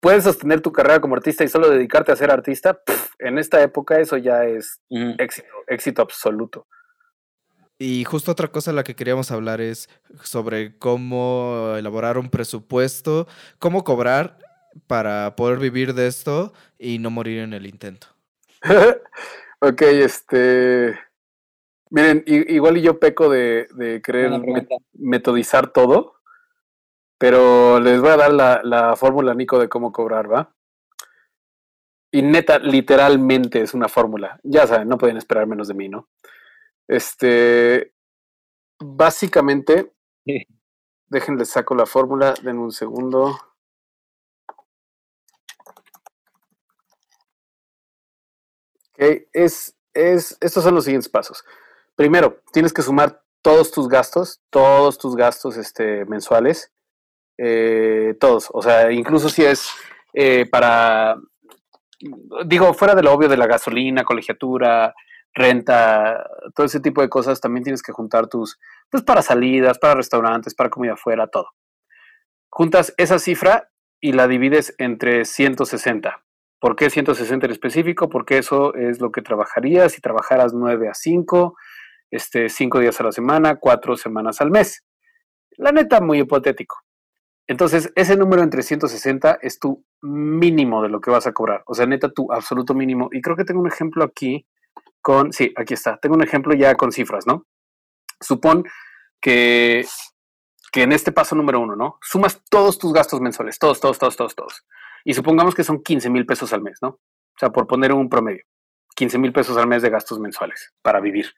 puedes 0.00 0.24
sostener 0.24 0.60
tu 0.60 0.72
carrera 0.72 1.00
como 1.00 1.14
artista 1.14 1.44
y 1.44 1.48
solo 1.48 1.70
dedicarte 1.70 2.12
a 2.12 2.16
ser 2.16 2.30
artista, 2.30 2.80
en 3.18 3.38
esta 3.38 3.62
época 3.62 3.98
eso 4.00 4.16
ya 4.16 4.44
es 4.44 4.80
éxito, 5.18 5.48
éxito 5.66 6.02
absoluto. 6.02 6.66
Y 7.78 8.04
justo 8.04 8.32
otra 8.32 8.48
cosa 8.48 8.72
de 8.72 8.76
la 8.76 8.82
que 8.82 8.96
queríamos 8.96 9.30
hablar 9.30 9.60
es 9.60 9.88
sobre 10.22 10.76
cómo 10.78 11.74
elaborar 11.76 12.18
un 12.18 12.28
presupuesto, 12.28 13.28
cómo 13.60 13.84
cobrar 13.84 14.38
para 14.88 15.36
poder 15.36 15.58
vivir 15.58 15.94
de 15.94 16.08
esto 16.08 16.52
y 16.76 16.98
no 16.98 17.10
morir 17.10 17.38
en 17.40 17.52
el 17.52 17.66
intento. 17.66 18.08
ok, 19.60 19.82
este... 19.82 20.98
Miren, 21.90 22.22
igual 22.26 22.76
y 22.76 22.82
yo 22.82 23.00
peco 23.00 23.30
de, 23.30 23.66
de 23.74 24.02
querer 24.02 24.30
metodizar 24.92 25.72
todo. 25.72 26.17
Pero 27.18 27.80
les 27.80 28.00
voy 28.00 28.10
a 28.10 28.16
dar 28.16 28.32
la, 28.32 28.60
la 28.62 28.96
fórmula, 28.96 29.34
Nico, 29.34 29.58
de 29.58 29.68
cómo 29.68 29.92
cobrar, 29.92 30.32
¿va? 30.32 30.54
Y 32.12 32.22
neta, 32.22 32.58
literalmente 32.58 33.60
es 33.60 33.74
una 33.74 33.88
fórmula. 33.88 34.40
Ya 34.42 34.66
saben, 34.66 34.88
no 34.88 34.96
pueden 34.98 35.16
esperar 35.16 35.46
menos 35.46 35.68
de 35.68 35.74
mí, 35.74 35.88
¿no? 35.88 36.08
Este, 36.88 37.92
básicamente, 38.78 39.92
déjenles 41.08 41.50
saco 41.50 41.74
la 41.74 41.86
fórmula, 41.86 42.34
den 42.42 42.58
un 42.58 42.72
segundo. 42.72 43.38
Ok, 48.92 49.26
es, 49.32 49.76
es, 49.92 50.38
estos 50.40 50.64
son 50.64 50.74
los 50.74 50.84
siguientes 50.84 51.10
pasos. 51.10 51.44
Primero, 51.94 52.42
tienes 52.52 52.72
que 52.72 52.82
sumar 52.82 53.22
todos 53.42 53.70
tus 53.70 53.88
gastos, 53.88 54.40
todos 54.50 54.98
tus 54.98 55.14
gastos 55.14 55.56
este, 55.56 56.04
mensuales. 56.06 56.72
Eh, 57.38 58.16
todos, 58.20 58.48
o 58.52 58.60
sea, 58.62 58.90
incluso 58.90 59.28
si 59.28 59.44
es 59.44 59.70
eh, 60.12 60.46
para, 60.50 61.16
digo, 62.46 62.74
fuera 62.74 62.94
de 62.94 63.02
lo 63.02 63.12
obvio 63.12 63.28
de 63.28 63.36
la 63.36 63.46
gasolina, 63.46 64.04
colegiatura, 64.04 64.94
renta, 65.32 66.28
todo 66.54 66.66
ese 66.66 66.80
tipo 66.80 67.00
de 67.00 67.08
cosas, 67.08 67.40
también 67.40 67.62
tienes 67.62 67.82
que 67.82 67.92
juntar 67.92 68.26
tus, 68.26 68.58
pues 68.90 69.04
para 69.04 69.22
salidas, 69.22 69.78
para 69.78 69.94
restaurantes, 69.94 70.54
para 70.54 70.70
comida 70.70 70.94
afuera, 70.94 71.28
todo. 71.28 71.50
juntas 72.50 72.94
esa 72.96 73.18
cifra 73.18 73.70
y 74.00 74.12
la 74.12 74.26
divides 74.28 74.74
entre 74.78 75.24
160. 75.24 76.24
¿Por 76.60 76.74
qué 76.76 76.90
160 76.90 77.46
en 77.46 77.52
específico? 77.52 78.08
Porque 78.08 78.38
eso 78.38 78.74
es 78.74 79.00
lo 79.00 79.12
que 79.12 79.22
trabajarías 79.22 79.92
si 79.92 80.00
trabajaras 80.00 80.54
9 80.54 80.88
a 80.88 80.94
5, 80.94 81.56
este, 82.10 82.48
5 82.48 82.80
días 82.80 83.00
a 83.00 83.04
la 83.04 83.12
semana, 83.12 83.56
4 83.56 83.96
semanas 83.96 84.40
al 84.40 84.50
mes. 84.50 84.84
La 85.56 85.72
neta, 85.72 86.00
muy 86.00 86.20
hipotético. 86.20 86.76
Entonces, 87.48 87.90
ese 87.96 88.14
número 88.16 88.42
entre 88.42 88.62
160 88.62 89.38
es 89.40 89.58
tu 89.58 89.82
mínimo 90.02 90.82
de 90.82 90.90
lo 90.90 91.00
que 91.00 91.10
vas 91.10 91.26
a 91.26 91.32
cobrar. 91.32 91.62
O 91.66 91.74
sea, 91.74 91.86
neta, 91.86 92.10
tu 92.10 92.30
absoluto 92.30 92.74
mínimo. 92.74 93.08
Y 93.10 93.22
creo 93.22 93.36
que 93.36 93.44
tengo 93.44 93.60
un 93.60 93.66
ejemplo 93.66 94.04
aquí 94.04 94.46
con, 95.00 95.32
sí, 95.32 95.54
aquí 95.56 95.72
está. 95.72 95.96
Tengo 95.96 96.14
un 96.14 96.22
ejemplo 96.22 96.54
ya 96.54 96.74
con 96.74 96.92
cifras, 96.92 97.26
¿no? 97.26 97.46
Supón 98.20 98.64
que, 99.20 99.86
que 100.70 100.82
en 100.82 100.92
este 100.92 101.10
paso 101.10 101.34
número 101.34 101.58
uno, 101.58 101.74
¿no? 101.74 101.98
Sumas 102.02 102.42
todos 102.50 102.78
tus 102.78 102.92
gastos 102.92 103.22
mensuales, 103.22 103.58
todos, 103.58 103.80
todos, 103.80 103.98
todos, 103.98 104.16
todos, 104.16 104.36
todos. 104.36 104.66
Y 105.04 105.14
supongamos 105.14 105.54
que 105.54 105.64
son 105.64 105.82
15 105.82 106.10
mil 106.10 106.26
pesos 106.26 106.52
al 106.52 106.60
mes, 106.60 106.78
¿no? 106.82 106.88
O 106.88 107.38
sea, 107.38 107.48
por 107.48 107.66
poner 107.66 107.94
un 107.94 108.10
promedio, 108.10 108.44
15 108.94 109.16
mil 109.16 109.32
pesos 109.32 109.56
al 109.56 109.66
mes 109.66 109.80
de 109.80 109.88
gastos 109.88 110.20
mensuales 110.20 110.74
para 110.82 111.00
vivir. 111.00 111.32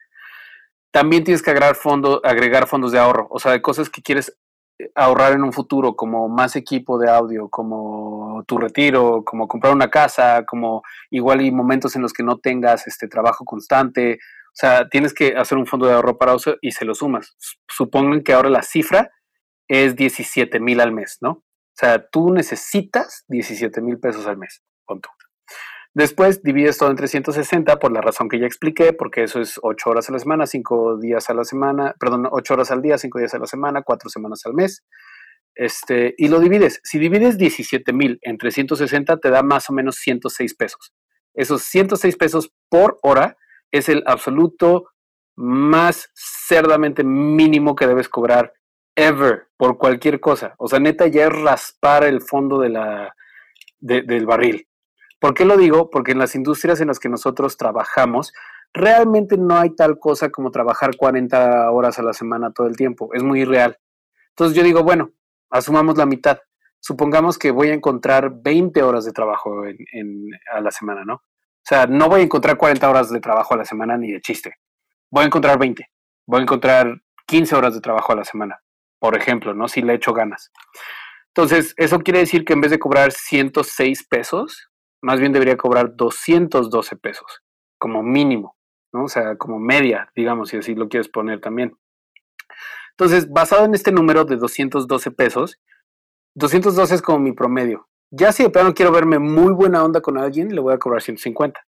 También 0.91 1.23
tienes 1.23 1.41
que 1.41 1.51
agregar, 1.51 1.77
agregar 2.23 2.67
fondos 2.67 2.91
de 2.91 2.99
ahorro, 2.99 3.27
o 3.29 3.39
sea, 3.39 3.53
de 3.53 3.61
cosas 3.61 3.89
que 3.89 4.01
quieres 4.01 4.37
ahorrar 4.95 5.33
en 5.33 5.43
un 5.43 5.53
futuro, 5.53 5.95
como 5.95 6.27
más 6.29 6.55
equipo 6.55 6.97
de 6.97 7.09
audio, 7.09 7.49
como 7.49 8.43
tu 8.47 8.57
retiro, 8.57 9.23
como 9.23 9.47
comprar 9.47 9.73
una 9.73 9.89
casa, 9.89 10.43
como 10.45 10.83
igual 11.09 11.41
y 11.41 11.51
momentos 11.51 11.95
en 11.95 12.01
los 12.01 12.13
que 12.13 12.23
no 12.23 12.39
tengas 12.39 12.87
este 12.87 13.07
trabajo 13.07 13.45
constante. 13.45 14.19
O 14.47 14.55
sea, 14.55 14.89
tienes 14.89 15.13
que 15.13 15.35
hacer 15.37 15.57
un 15.57 15.65
fondo 15.67 15.87
de 15.87 15.93
ahorro 15.93 16.17
para 16.17 16.35
uso 16.35 16.55
y 16.61 16.71
se 16.71 16.85
lo 16.85 16.95
sumas. 16.95 17.35
Supongan 17.67 18.23
que 18.23 18.33
ahora 18.33 18.49
la 18.49 18.63
cifra 18.63 19.11
es 19.67 19.95
17 19.95 20.59
mil 20.59 20.81
al 20.81 20.91
mes, 20.91 21.17
¿no? 21.21 21.31
O 21.31 21.43
sea, 21.73 22.05
tú 22.09 22.31
necesitas 22.31 23.23
17 23.29 23.81
mil 23.81 23.99
pesos 23.99 24.27
al 24.27 24.37
mes, 24.37 24.61
con 24.85 24.99
Después 25.93 26.41
divides 26.41 26.77
todo 26.77 26.89
en 26.89 26.95
360 26.95 27.77
por 27.77 27.91
la 27.91 27.99
razón 27.99 28.29
que 28.29 28.39
ya 28.39 28.45
expliqué, 28.45 28.93
porque 28.93 29.23
eso 29.23 29.41
es 29.41 29.59
8 29.61 29.89
horas 29.89 30.09
a 30.09 30.13
la 30.13 30.19
semana, 30.19 30.47
5 30.47 30.97
días 30.97 31.29
a 31.29 31.33
la 31.33 31.43
semana, 31.43 31.95
perdón, 31.99 32.27
8 32.31 32.53
horas 32.53 32.71
al 32.71 32.81
día, 32.81 32.97
5 32.97 33.19
días 33.19 33.33
a 33.33 33.39
la 33.39 33.45
semana, 33.45 33.81
4 33.81 34.09
semanas 34.09 34.45
al 34.45 34.53
mes. 34.53 34.85
Este, 35.53 36.15
y 36.17 36.29
lo 36.29 36.39
divides. 36.39 36.79
Si 36.83 36.97
divides 36.97 37.37
17 37.37 37.91
mil 37.91 38.19
en 38.21 38.37
360, 38.37 39.17
te 39.17 39.29
da 39.29 39.43
más 39.43 39.69
o 39.69 39.73
menos 39.73 39.97
106 39.97 40.55
pesos. 40.55 40.93
Esos 41.33 41.63
106 41.63 42.15
pesos 42.15 42.53
por 42.69 42.97
hora 43.01 43.35
es 43.71 43.89
el 43.89 44.03
absoluto 44.05 44.85
más 45.35 46.09
cerdamente 46.13 47.03
mínimo 47.03 47.75
que 47.75 47.87
debes 47.87 48.09
cobrar 48.09 48.53
ever 48.95 49.47
por 49.57 49.77
cualquier 49.77 50.19
cosa. 50.19 50.55
O 50.57 50.67
sea, 50.67 50.79
neta, 50.79 51.07
ya 51.07 51.25
es 51.25 51.33
raspar 51.33 52.03
el 52.03 52.21
fondo 52.21 52.59
de 52.59 52.69
la, 52.69 53.15
del 53.79 54.25
barril. 54.25 54.67
¿Por 55.21 55.33
qué 55.33 55.45
lo 55.45 55.55
digo? 55.55 55.89
Porque 55.89 56.11
en 56.11 56.19
las 56.19 56.35
industrias 56.35 56.81
en 56.81 56.89
las 56.89 56.99
que 56.99 57.07
nosotros 57.07 57.55
trabajamos, 57.55 58.33
realmente 58.73 59.37
no 59.37 59.55
hay 59.57 59.69
tal 59.69 59.99
cosa 59.99 60.29
como 60.31 60.51
trabajar 60.51 60.97
40 60.97 61.71
horas 61.71 61.97
a 61.99 62.03
la 62.03 62.11
semana 62.11 62.51
todo 62.51 62.67
el 62.67 62.75
tiempo. 62.75 63.13
Es 63.13 63.23
muy 63.23 63.41
irreal. 63.41 63.77
Entonces 64.29 64.57
yo 64.57 64.63
digo, 64.63 64.83
bueno, 64.83 65.11
asumamos 65.49 65.97
la 65.97 66.05
mitad. 66.05 66.39
Supongamos 66.79 67.37
que 67.37 67.51
voy 67.51 67.69
a 67.69 67.73
encontrar 67.73 68.31
20 68.41 68.83
horas 68.83 69.05
de 69.05 69.13
trabajo 69.13 69.63
a 70.51 70.61
la 70.61 70.71
semana, 70.71 71.05
¿no? 71.05 71.13
O 71.13 71.63
sea, 71.63 71.85
no 71.85 72.09
voy 72.09 72.21
a 72.21 72.23
encontrar 72.23 72.57
40 72.57 72.89
horas 72.89 73.11
de 73.11 73.19
trabajo 73.19 73.53
a 73.53 73.57
la 73.57 73.65
semana 73.65 73.95
ni 73.97 74.11
de 74.11 74.19
chiste. 74.19 74.55
Voy 75.11 75.23
a 75.23 75.27
encontrar 75.27 75.59
20. 75.59 75.87
Voy 76.25 76.39
a 76.39 76.43
encontrar 76.43 76.99
15 77.27 77.55
horas 77.55 77.75
de 77.75 77.81
trabajo 77.81 78.11
a 78.11 78.15
la 78.15 78.25
semana 78.25 78.59
por 79.01 79.17
ejemplo, 79.17 79.55
¿no? 79.55 79.67
Si 79.67 79.81
le 79.81 79.95
echo 79.95 80.13
ganas. 80.13 80.51
Entonces, 81.29 81.73
eso 81.77 81.99
quiere 81.99 82.19
decir 82.19 82.45
que 82.45 82.53
en 82.53 82.61
vez 82.61 82.69
de 82.69 82.77
cobrar 82.77 83.11
106 83.11 84.05
pesos, 84.07 84.69
más 85.01 85.19
bien 85.19 85.33
debería 85.33 85.57
cobrar 85.57 85.95
212 85.95 86.95
pesos, 86.97 87.41
como 87.77 88.03
mínimo, 88.03 88.55
¿no? 88.93 89.05
O 89.05 89.07
sea, 89.07 89.35
como 89.37 89.59
media, 89.59 90.11
digamos, 90.15 90.49
si 90.49 90.57
así 90.57 90.75
lo 90.75 90.89
quieres 90.89 91.09
poner 91.09 91.41
también. 91.41 91.75
Entonces, 92.91 93.29
basado 93.29 93.65
en 93.65 93.73
este 93.73 93.91
número 93.91 94.25
de 94.25 94.37
212 94.37 95.11
pesos, 95.11 95.59
212 96.35 96.95
es 96.95 97.01
como 97.01 97.19
mi 97.19 97.33
promedio. 97.33 97.87
Ya 98.11 98.31
si 98.31 98.43
de 98.43 98.49
plano 98.49 98.73
quiero 98.73 98.91
verme 98.91 99.19
muy 99.19 99.53
buena 99.53 99.83
onda 99.83 100.01
con 100.01 100.17
alguien, 100.17 100.53
le 100.53 100.61
voy 100.61 100.73
a 100.73 100.77
cobrar 100.77 101.01
150. 101.01 101.59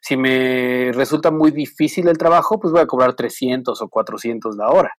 Si 0.00 0.16
me 0.16 0.92
resulta 0.92 1.30
muy 1.30 1.50
difícil 1.50 2.08
el 2.08 2.16
trabajo, 2.16 2.58
pues 2.58 2.72
voy 2.72 2.80
a 2.80 2.86
cobrar 2.86 3.14
300 3.14 3.80
o 3.80 3.88
400 3.88 4.56
la 4.56 4.68
hora. 4.70 4.94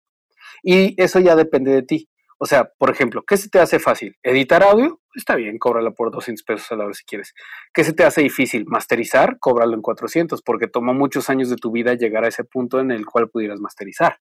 Y 0.63 1.01
eso 1.01 1.19
ya 1.19 1.35
depende 1.35 1.71
de 1.71 1.81
ti. 1.81 2.07
O 2.43 2.47
sea, 2.47 2.71
por 2.79 2.89
ejemplo, 2.89 3.21
¿qué 3.21 3.37
se 3.37 3.49
te 3.49 3.59
hace 3.59 3.77
fácil? 3.77 4.15
¿Editar 4.23 4.63
audio? 4.63 4.99
Está 5.13 5.35
bien, 5.35 5.59
cóbralo 5.59 5.93
por 5.93 6.09
200 6.09 6.43
pesos 6.43 6.71
a 6.71 6.75
la 6.75 6.85
hora 6.85 6.95
si 6.95 7.05
quieres. 7.05 7.35
¿Qué 7.71 7.83
se 7.83 7.93
te 7.93 8.03
hace 8.03 8.21
difícil? 8.21 8.65
¿Masterizar? 8.65 9.37
Cóbralo 9.37 9.75
en 9.75 9.83
400, 9.83 10.41
porque 10.41 10.65
tomó 10.65 10.95
muchos 10.95 11.29
años 11.29 11.51
de 11.51 11.55
tu 11.55 11.71
vida 11.71 11.93
llegar 11.93 12.25
a 12.25 12.29
ese 12.29 12.43
punto 12.43 12.79
en 12.79 12.89
el 12.89 13.05
cual 13.05 13.29
pudieras 13.29 13.59
masterizar. 13.59 14.17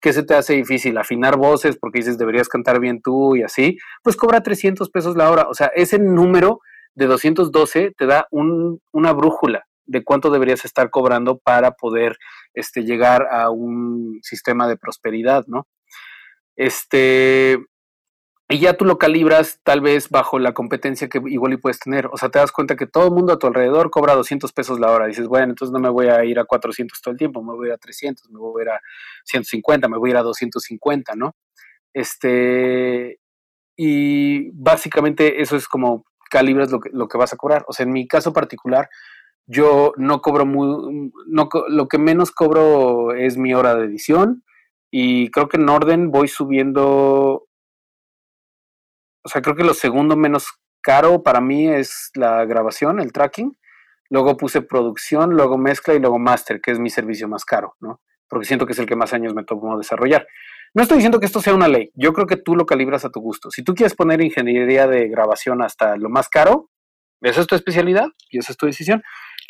¿Qué 0.00 0.12
se 0.12 0.24
te 0.24 0.34
hace 0.34 0.54
difícil? 0.54 0.98
Afinar 0.98 1.36
voces 1.36 1.76
porque 1.78 2.00
dices 2.00 2.18
deberías 2.18 2.48
cantar 2.48 2.80
bien 2.80 3.00
tú 3.00 3.36
y 3.36 3.44
así, 3.44 3.78
pues 4.02 4.16
cobra 4.16 4.42
300 4.42 4.90
pesos 4.90 5.14
la 5.14 5.30
hora. 5.30 5.46
O 5.48 5.54
sea, 5.54 5.68
ese 5.76 6.00
número 6.00 6.58
de 6.96 7.06
212 7.06 7.92
te 7.96 8.06
da 8.06 8.26
una 8.30 9.12
brújula 9.12 9.64
de 9.86 10.02
cuánto 10.02 10.30
deberías 10.30 10.64
estar 10.64 10.90
cobrando 10.90 11.38
para 11.38 11.70
poder 11.72 12.16
este, 12.52 12.82
llegar 12.82 13.28
a 13.30 13.50
un 13.50 14.18
sistema 14.22 14.66
de 14.66 14.76
prosperidad, 14.76 15.44
¿no? 15.46 15.68
Este, 16.56 17.58
y 18.48 18.58
ya 18.58 18.74
tú 18.76 18.84
lo 18.84 18.98
calibras 18.98 19.60
tal 19.64 19.80
vez 19.80 20.10
bajo 20.10 20.38
la 20.38 20.52
competencia 20.52 21.08
que 21.08 21.20
igual 21.26 21.54
y 21.54 21.56
puedes 21.56 21.78
tener. 21.78 22.06
O 22.12 22.16
sea, 22.18 22.28
te 22.28 22.38
das 22.38 22.52
cuenta 22.52 22.76
que 22.76 22.86
todo 22.86 23.06
el 23.06 23.10
mundo 23.12 23.32
a 23.32 23.38
tu 23.38 23.46
alrededor 23.46 23.90
cobra 23.90 24.14
200 24.14 24.52
pesos 24.52 24.78
la 24.78 24.90
hora. 24.90 25.06
Dices, 25.06 25.26
bueno, 25.26 25.46
entonces 25.50 25.72
no 25.72 25.80
me 25.80 25.88
voy 25.88 26.08
a 26.08 26.24
ir 26.24 26.38
a 26.38 26.44
400 26.44 27.00
todo 27.00 27.12
el 27.12 27.18
tiempo, 27.18 27.42
me 27.42 27.54
voy 27.54 27.66
a 27.66 27.68
ir 27.70 27.74
a 27.74 27.78
300, 27.78 28.30
me 28.30 28.38
voy 28.38 28.62
a 28.62 28.64
ir 28.64 28.70
a 28.70 28.80
150, 29.24 29.88
me 29.88 29.98
voy 29.98 30.10
a 30.10 30.12
ir 30.12 30.16
a 30.18 30.22
250, 30.22 31.14
¿no? 31.16 31.34
Este, 31.94 33.18
y 33.76 34.50
básicamente 34.52 35.40
eso 35.42 35.56
es 35.56 35.66
como 35.66 36.04
calibras 36.30 36.70
lo 36.70 36.80
que, 36.80 36.90
lo 36.92 37.08
que 37.08 37.18
vas 37.18 37.32
a 37.32 37.36
cobrar. 37.36 37.64
O 37.68 37.72
sea, 37.72 37.84
en 37.84 37.92
mi 37.92 38.06
caso 38.06 38.32
particular, 38.32 38.90
yo 39.46 39.92
no 39.96 40.20
cobro 40.20 40.46
muy, 40.46 41.12
no, 41.26 41.48
lo 41.68 41.88
que 41.88 41.98
menos 41.98 42.30
cobro 42.30 43.14
es 43.14 43.36
mi 43.36 43.54
hora 43.54 43.74
de 43.74 43.86
edición 43.86 44.44
y 44.96 45.28
creo 45.32 45.48
que 45.48 45.56
en 45.56 45.68
orden 45.68 46.12
voy 46.12 46.28
subiendo, 46.28 47.48
o 49.24 49.28
sea, 49.28 49.42
creo 49.42 49.56
que 49.56 49.64
lo 49.64 49.74
segundo 49.74 50.16
menos 50.16 50.46
caro 50.80 51.24
para 51.24 51.40
mí 51.40 51.66
es 51.66 52.12
la 52.14 52.44
grabación, 52.44 53.00
el 53.00 53.12
tracking. 53.12 53.58
Luego 54.08 54.36
puse 54.36 54.62
producción, 54.62 55.30
luego 55.34 55.58
mezcla 55.58 55.94
y 55.94 55.98
luego 55.98 56.20
master, 56.20 56.60
que 56.60 56.70
es 56.70 56.78
mi 56.78 56.90
servicio 56.90 57.26
más 57.26 57.44
caro, 57.44 57.74
¿no? 57.80 58.02
Porque 58.28 58.46
siento 58.46 58.66
que 58.66 58.72
es 58.72 58.78
el 58.78 58.86
que 58.86 58.94
más 58.94 59.12
años 59.12 59.34
me 59.34 59.42
tomó 59.42 59.76
desarrollar. 59.76 60.28
No 60.74 60.84
estoy 60.84 60.98
diciendo 60.98 61.18
que 61.18 61.26
esto 61.26 61.40
sea 61.40 61.56
una 61.56 61.66
ley, 61.66 61.90
yo 61.96 62.12
creo 62.12 62.28
que 62.28 62.36
tú 62.36 62.54
lo 62.54 62.64
calibras 62.64 63.04
a 63.04 63.10
tu 63.10 63.18
gusto. 63.18 63.50
Si 63.50 63.64
tú 63.64 63.74
quieres 63.74 63.96
poner 63.96 64.20
ingeniería 64.20 64.86
de 64.86 65.08
grabación 65.08 65.60
hasta 65.60 65.96
lo 65.96 66.08
más 66.08 66.28
caro, 66.28 66.70
esa 67.20 67.40
es 67.40 67.48
tu 67.48 67.56
especialidad 67.56 68.06
y 68.30 68.38
esa 68.38 68.52
es 68.52 68.56
tu 68.56 68.66
decisión. 68.66 69.02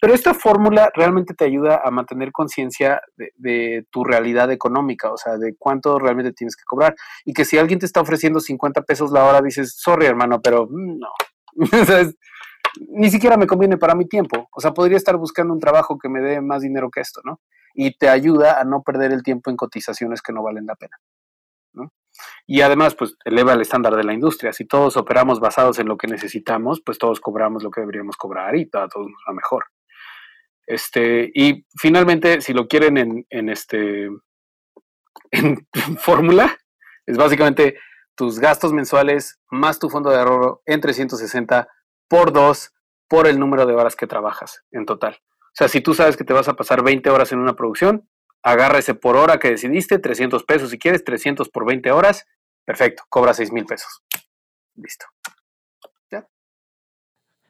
Pero 0.05 0.13
esta 0.13 0.35
fórmula 0.35 0.91
realmente 0.95 1.33
te 1.33 1.47
ayuda 1.47 1.81
a 1.83 1.91
mantener 1.91 2.31
conciencia 2.31 3.01
de, 3.17 3.87
tu 3.91 4.05
realidad 4.05 4.53
económica, 4.53 5.11
o 5.11 5.17
sea, 5.17 5.39
de 5.39 5.57
cuánto 5.59 5.99
realmente 5.99 6.35
tienes 6.35 6.57
que 6.57 6.65
cobrar. 6.67 6.95
Y 7.25 7.33
que 7.33 7.47
si 7.47 7.57
alguien 7.57 7.79
te 7.79 7.87
está 7.87 8.03
ofreciendo 8.03 8.39
50 8.39 8.83
pesos 8.83 9.13
la 9.13 9.25
hora, 9.25 9.41
dices, 9.41 9.75
sorry 9.79 10.05
hermano, 10.05 10.43
pero 10.43 10.69
mm, 10.69 10.99
no. 10.99 11.09
ni 12.91 13.11
siquiera 13.11 13.39
me 13.39 13.47
conviene 13.47 13.79
para 13.79 13.95
mi 13.95 14.07
tiempo. 14.07 14.47
O 14.55 14.61
sea, 14.61 14.75
podría 14.75 14.99
estar 14.99 15.17
buscando 15.17 15.55
un 15.55 15.59
trabajo 15.59 15.97
que 15.97 16.11
me 16.11 16.21
dé 16.21 16.43
más 16.43 16.61
dinero 16.61 16.91
que 16.91 17.01
esto, 17.01 17.23
¿no? 17.25 17.41
Y 17.73 17.97
te 17.97 18.11
ayuda 18.11 18.61
a 18.61 18.65
no 18.65 18.83
perder 18.83 19.11
el 19.11 19.23
tiempo 19.23 19.49
en 19.49 19.57
cotizaciones 19.57 20.21
que 20.21 20.35
no 20.35 20.43
valen 20.43 20.67
la 20.67 20.75
pena. 20.75 20.99
¿no? 21.73 21.95
Y 22.47 22.61
además, 22.61 22.95
pues 22.95 23.17
eleva 23.25 23.55
el 23.55 23.63
estándar 23.63 23.97
de 23.97 24.05
la 24.05 24.13
industria. 24.13 24.53
Si 24.53 24.67
todos 24.67 24.99
operamos 24.99 25.41
basados 25.41 25.79
en 25.79 25.89
lo 25.89 25.97
que 25.97 26.09
necesitamos, 26.09 26.83
pues 26.85 26.99
todos 26.99 27.21
cobramos 27.21 27.63
lo 27.63 27.71
que 27.71 27.81
deberíamos 27.81 28.19
cobrar 28.19 28.55
y 28.55 28.67
todo, 28.67 28.87
todo 28.89 29.09
nos 29.09 29.23
va 29.27 29.33
mejor. 29.33 29.65
Este, 30.67 31.31
y 31.35 31.67
finalmente, 31.79 32.41
si 32.41 32.53
lo 32.53 32.69
quieren 32.69 32.97
en, 32.97 33.27
en 33.31 33.49
este 33.49 34.09
en 35.31 35.67
fórmula, 35.99 36.59
es 37.07 37.17
básicamente 37.17 37.79
tus 38.15 38.39
gastos 38.39 38.73
mensuales 38.73 39.41
más 39.51 39.79
tu 39.79 39.91
fondo 39.91 40.11
de 40.11 40.19
ahorro 40.19 40.63
en 40.67 40.81
360 40.81 41.69
por 42.09 42.33
2 42.33 42.73
por 43.09 43.27
el 43.27 43.39
número 43.39 43.67
de 43.67 43.75
horas 43.75 43.97
que 43.97 44.07
trabajas 44.07 44.63
en 44.71 44.87
total. 44.87 45.19
O 45.31 45.57
sea, 45.57 45.69
si 45.69 45.81
tú 45.81 45.95
sabes 45.95 46.17
que 46.17 46.25
te 46.25 46.33
vas 46.33 46.49
a 46.49 46.55
pasar 46.55 46.83
20 46.83 47.11
horas 47.11 47.33
en 47.33 47.39
una 47.39 47.55
producción, 47.55 48.09
agarra 48.43 48.79
ese 48.79 48.95
por 48.95 49.17
hora 49.17 49.39
que 49.39 49.51
decidiste, 49.51 49.99
300 49.99 50.45
pesos 50.45 50.71
si 50.71 50.79
quieres, 50.79 51.05
300 51.05 51.49
por 51.49 51.67
20 51.67 51.91
horas, 51.93 52.27
perfecto, 52.65 53.05
cobra 53.09 53.35
6 53.35 53.53
mil 53.53 53.65
pesos. 53.65 54.03
Listo. 54.75 55.07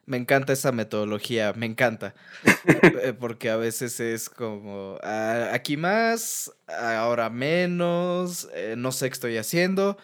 Me 0.07 0.17
encanta 0.17 0.53
esa 0.53 0.73
metodología, 0.73 1.53
me 1.55 1.67
encanta. 1.67 2.15
Eh, 3.03 3.13
porque 3.13 3.51
a 3.51 3.57
veces 3.57 4.01
es 4.01 4.31
como, 4.31 4.99
ah, 5.03 5.51
aquí 5.53 5.77
más, 5.77 6.51
ahora 6.67 7.29
menos, 7.29 8.49
eh, 8.55 8.75
no 8.77 8.93
sé 8.93 9.09
qué 9.09 9.13
estoy 9.13 9.37
haciendo. 9.37 9.99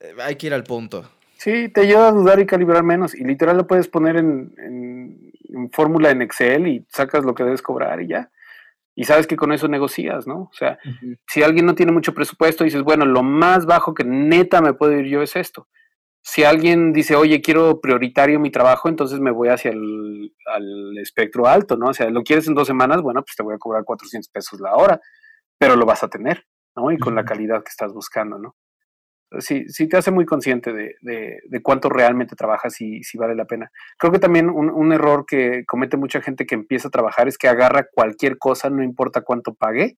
Eh, 0.00 0.14
hay 0.22 0.36
que 0.36 0.48
ir 0.48 0.54
al 0.54 0.64
punto. 0.64 1.08
Sí, 1.38 1.68
te 1.68 1.82
ayuda 1.82 2.08
a 2.08 2.12
dudar 2.12 2.40
y 2.40 2.46
calibrar 2.46 2.82
menos. 2.82 3.14
Y 3.14 3.24
literal 3.24 3.56
lo 3.56 3.66
puedes 3.66 3.88
poner 3.88 4.16
en, 4.16 4.52
en, 4.58 5.70
fórmula 5.72 6.10
en 6.10 6.22
Excel 6.22 6.66
y 6.66 6.86
sacas 6.90 7.24
lo 7.24 7.34
que 7.34 7.44
debes 7.44 7.62
cobrar 7.62 8.02
y 8.02 8.08
ya. 8.08 8.30
Y 8.94 9.04
sabes 9.04 9.26
que 9.26 9.36
con 9.36 9.52
eso 9.52 9.66
negocias, 9.66 10.26
¿no? 10.26 10.42
O 10.42 10.52
sea, 10.52 10.78
si 11.26 11.42
alguien 11.42 11.66
no 11.66 11.74
tiene 11.74 11.92
mucho 11.92 12.14
presupuesto, 12.14 12.64
dices, 12.64 12.82
bueno, 12.82 13.04
lo 13.06 13.22
más 13.22 13.66
bajo 13.66 13.94
que 13.94 14.04
neta 14.04 14.60
me 14.60 14.74
puedo 14.74 14.92
ir 14.92 15.06
yo 15.06 15.22
es 15.22 15.36
esto. 15.36 15.66
Si 16.26 16.42
alguien 16.42 16.94
dice, 16.94 17.16
oye, 17.16 17.42
quiero 17.42 17.82
prioritario 17.82 18.40
mi 18.40 18.50
trabajo, 18.50 18.88
entonces 18.88 19.20
me 19.20 19.30
voy 19.30 19.48
hacia 19.48 19.72
el 19.72 20.32
al 20.46 20.96
espectro 20.98 21.46
alto, 21.46 21.76
¿no? 21.76 21.88
O 21.88 21.94
sea, 21.94 22.08
lo 22.08 22.22
quieres 22.22 22.48
en 22.48 22.54
dos 22.54 22.66
semanas, 22.66 23.02
bueno, 23.02 23.22
pues 23.22 23.36
te 23.36 23.42
voy 23.42 23.54
a 23.54 23.58
cobrar 23.58 23.84
400 23.84 24.30
pesos 24.30 24.58
la 24.60 24.74
hora, 24.74 25.00
pero 25.58 25.76
lo 25.76 25.84
vas 25.84 26.02
a 26.02 26.08
tener, 26.08 26.46
¿no? 26.76 26.90
Y 26.90 26.98
con 26.98 27.14
la 27.14 27.24
calidad 27.26 27.62
que 27.62 27.68
estás 27.68 27.92
buscando, 27.92 28.38
¿no? 28.38 28.56
sí, 29.40 29.64
sí 29.68 29.88
te 29.88 29.96
hace 29.96 30.10
muy 30.10 30.24
consciente 30.24 30.72
de, 30.72 30.94
de, 31.00 31.62
cuánto 31.62 31.88
realmente 31.88 32.36
trabajas 32.36 32.80
y 32.80 33.02
si 33.02 33.18
vale 33.18 33.34
la 33.34 33.46
pena. 33.46 33.70
Creo 33.98 34.12
que 34.12 34.18
también 34.18 34.48
un, 34.48 34.70
un, 34.70 34.92
error 34.92 35.24
que 35.26 35.64
comete 35.66 35.96
mucha 35.96 36.20
gente 36.20 36.46
que 36.46 36.54
empieza 36.54 36.88
a 36.88 36.90
trabajar 36.90 37.28
es 37.28 37.38
que 37.38 37.48
agarra 37.48 37.86
cualquier 37.92 38.38
cosa, 38.38 38.70
no 38.70 38.82
importa 38.82 39.22
cuánto 39.22 39.54
pague, 39.54 39.96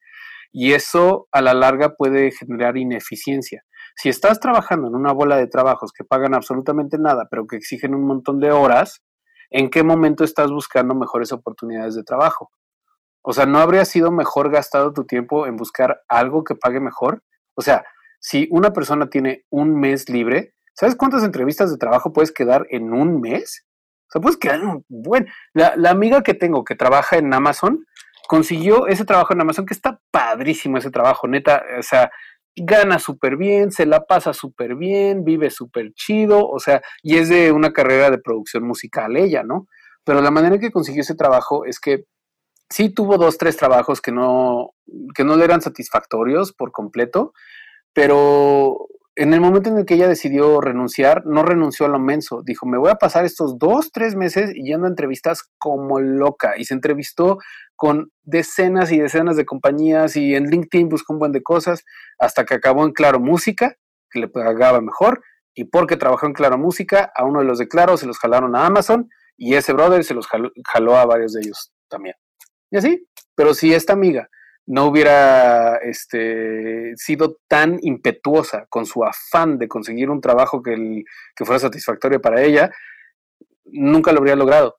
y 0.53 0.73
eso 0.73 1.29
a 1.33 1.43
la 1.43 1.55
larga 1.55 1.95
puede 1.97 2.31
generar 2.31 2.77
ineficiencia. 2.77 3.63
Si 3.97 4.11
estás 4.11 4.41
trabajando 4.41 4.89
en 4.89 4.95
una 4.95 5.13
bola 5.13 5.37
de 5.37 5.47
trabajos 5.47 5.91
que 5.91 6.05
pagan 6.05 6.35
absolutamente 6.35 6.99
nada, 6.99 7.29
pero 7.31 7.47
que 7.47 7.57
exigen 7.57 7.95
un 7.95 8.07
montón 8.07 8.41
de 8.41 8.53
horas, 8.53 9.03
¿en 9.51 9.71
qué 9.71 9.83
momento 9.83 10.23
estás 10.23 10.51
buscando 10.51 10.95
mejores 10.95 11.33
oportunidades 11.33 11.95
de 11.95 12.05
trabajo? 12.05 12.51
O 13.23 13.33
sea, 13.33 13.47
¿no 13.47 13.59
habría 13.59 13.87
sido 13.87 14.13
mejor 14.13 14.51
gastado 14.51 14.93
tu 14.93 15.05
tiempo 15.05 15.47
en 15.47 15.57
buscar 15.57 16.03
algo 16.09 16.45
que 16.45 16.55
pague 16.55 16.79
mejor? 16.79 17.23
O 17.55 17.63
sea, 17.63 17.85
si 18.21 18.47
una 18.51 18.73
persona 18.75 19.09
tiene 19.09 19.45
un 19.51 19.81
mes 19.81 20.11
libre, 20.11 20.55
¿sabes 20.75 20.95
cuántas 20.95 21.25
entrevistas 21.25 21.71
de 21.71 21.79
trabajo 21.79 22.13
puedes 22.13 22.33
quedar 22.33 22.67
en 22.69 22.93
un 22.93 23.21
mes? 23.21 23.65
O 24.09 24.13
sea, 24.13 24.21
puedes 24.21 24.37
quedar 24.37 24.61
un. 24.63 24.85
La, 25.55 25.75
la 25.75 25.91
amiga 25.91 26.23
que 26.23 26.35
tengo 26.35 26.65
que 26.65 26.77
trabaja 26.77 27.17
en 27.17 27.33
Amazon 27.33 27.87
consiguió 28.29 28.87
ese 28.89 29.05
trabajo 29.05 29.33
en 29.33 29.41
Amazon, 29.41 29.65
que 29.65 29.75
está 29.75 30.01
padrísimo 30.11 30.77
ese 30.77 30.91
trabajo, 30.91 31.27
neta. 31.27 31.65
O 31.79 31.83
sea, 31.83 32.11
gana 32.57 32.99
súper 32.99 33.37
bien, 33.37 33.71
se 33.71 33.87
la 33.87 34.07
pasa 34.07 34.33
súper 34.33 34.77
bien, 34.77 35.25
vive 35.25 35.51
súper 35.51 35.93
chido, 35.93 36.49
o 36.49 36.59
sea, 36.59 36.83
y 37.03 37.17
es 37.17 37.29
de 37.29 37.53
una 37.53 37.73
carrera 37.73 38.11
de 38.11 38.19
producción 38.19 38.67
musical 38.67 39.17
ella, 39.17 39.43
¿no? 39.43 39.69
Pero 40.05 40.23
la 40.23 40.31
manera 40.31 40.55
en 40.55 40.61
que 40.61 40.71
consiguió 40.71 41.03
ese 41.03 41.15
trabajo 41.15 41.65
es 41.67 41.79
que 41.79 42.05
sí 42.71 42.89
tuvo 42.91 43.19
dos, 43.19 43.39
tres 43.39 43.57
trabajos 43.57 44.01
que 44.01 44.13
no, 44.13 44.71
que 45.15 45.25
no 45.25 45.37
le 45.37 45.45
eran 45.45 45.61
satisfactorios 45.61 46.53
por 46.53 46.73
completo, 46.73 47.33
pero 47.93 48.89
en 49.17 49.33
el 49.33 49.41
momento 49.41 49.71
en 49.71 49.79
el 49.79 49.87
que 49.87 49.95
ella 49.95 50.09
decidió 50.09 50.61
renunciar, 50.61 51.25
no 51.25 51.43
renunció 51.43 51.87
a 51.87 51.89
lo 51.89 51.99
menso. 51.99 52.43
Dijo, 52.45 52.67
me 52.67 52.77
voy 52.77 52.91
a 52.91 52.97
pasar 52.97 53.25
estos 53.25 53.59
dos, 53.59 53.91
tres 53.91 54.15
meses 54.15 54.53
yendo 54.55 54.87
a 54.87 54.91
entrevistas 54.91 55.43
como 55.57 56.01
loca. 56.01 56.55
Y 56.59 56.67
se 56.67 56.75
entrevistó 56.75 57.39
con 57.77 58.13
decenas 58.25 58.93
y 58.93 58.99
decenas 58.99 59.37
de 59.37 59.47
compañías 59.47 60.17
y 60.17 60.35
en 60.35 60.45
LinkedIn 60.45 60.91
buscó 60.91 61.15
un 61.15 61.19
buen 61.19 61.33
de 61.33 61.43
cosas 61.43 61.83
hasta 62.19 62.45
que 62.45 62.55
acabó 62.55 62.85
en 62.85 62.93
Claro 62.93 63.19
Música, 63.19 63.77
que 64.11 64.21
le 64.21 64.29
pagaba 64.29 64.83
mejor. 64.83 65.23
Y 65.55 65.65
porque 65.65 65.97
trabajó 65.97 66.27
en 66.27 66.35
Claro 66.35 66.59
Música, 66.59 67.11
a 67.17 67.25
uno 67.25 67.41
de 67.41 67.47
los 67.47 67.59
de 67.59 67.69
Claro 67.69 67.97
se 67.97 68.07
los 68.07 68.19
jalaron 68.19 68.55
a 68.55 68.67
Amazon 68.67 69.09
y 69.39 69.55
ese 69.55 69.73
brother 69.73 70.05
se 70.05 70.13
los 70.13 70.27
jaló, 70.27 70.97
a 70.97 71.07
varios 71.07 71.33
de 71.33 71.41
ellos 71.41 71.73
también. 71.89 72.17
Y 72.71 72.77
así, 72.77 73.09
pero 73.35 73.55
si 73.55 73.73
esta 73.73 73.95
amiga 73.95 74.29
no 74.67 74.87
hubiera 74.87 75.77
este, 75.77 76.93
sido 76.97 77.39
tan 77.49 77.79
impetuosa 77.83 78.67
con 78.69 78.85
su 78.85 79.05
afán 79.05 79.59
de 79.59 79.69
conseguir 79.69 80.11
un 80.11 80.21
trabajo 80.21 80.63
que, 80.63 81.05
que 81.35 81.45
fuera 81.45 81.61
satisfactorio 81.61 82.21
para 82.21 82.43
ella, 82.43 82.71
nunca 83.65 84.13
lo 84.13 84.19
habría 84.19 84.37
logrado. 84.37 84.77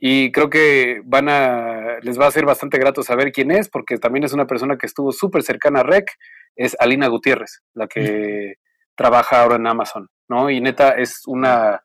Y 0.00 0.30
creo 0.30 0.48
que 0.48 1.00
van 1.04 1.28
a, 1.28 1.98
les 2.02 2.18
va 2.18 2.26
a 2.26 2.30
ser 2.30 2.44
bastante 2.44 2.78
grato 2.78 3.02
saber 3.02 3.32
quién 3.32 3.50
es, 3.50 3.68
porque 3.68 3.98
también 3.98 4.24
es 4.24 4.32
una 4.32 4.46
persona 4.46 4.76
que 4.76 4.86
estuvo 4.86 5.12
súper 5.12 5.42
cercana 5.42 5.80
a 5.80 5.82
Rec, 5.84 6.10
es 6.54 6.76
Alina 6.78 7.08
Gutiérrez, 7.08 7.62
la 7.74 7.88
que 7.88 8.54
trabaja 8.96 9.42
ahora 9.42 9.56
en 9.56 9.66
Amazon, 9.66 10.08
¿no? 10.28 10.50
Y 10.50 10.60
neta 10.60 10.90
es 10.90 11.22
una, 11.26 11.82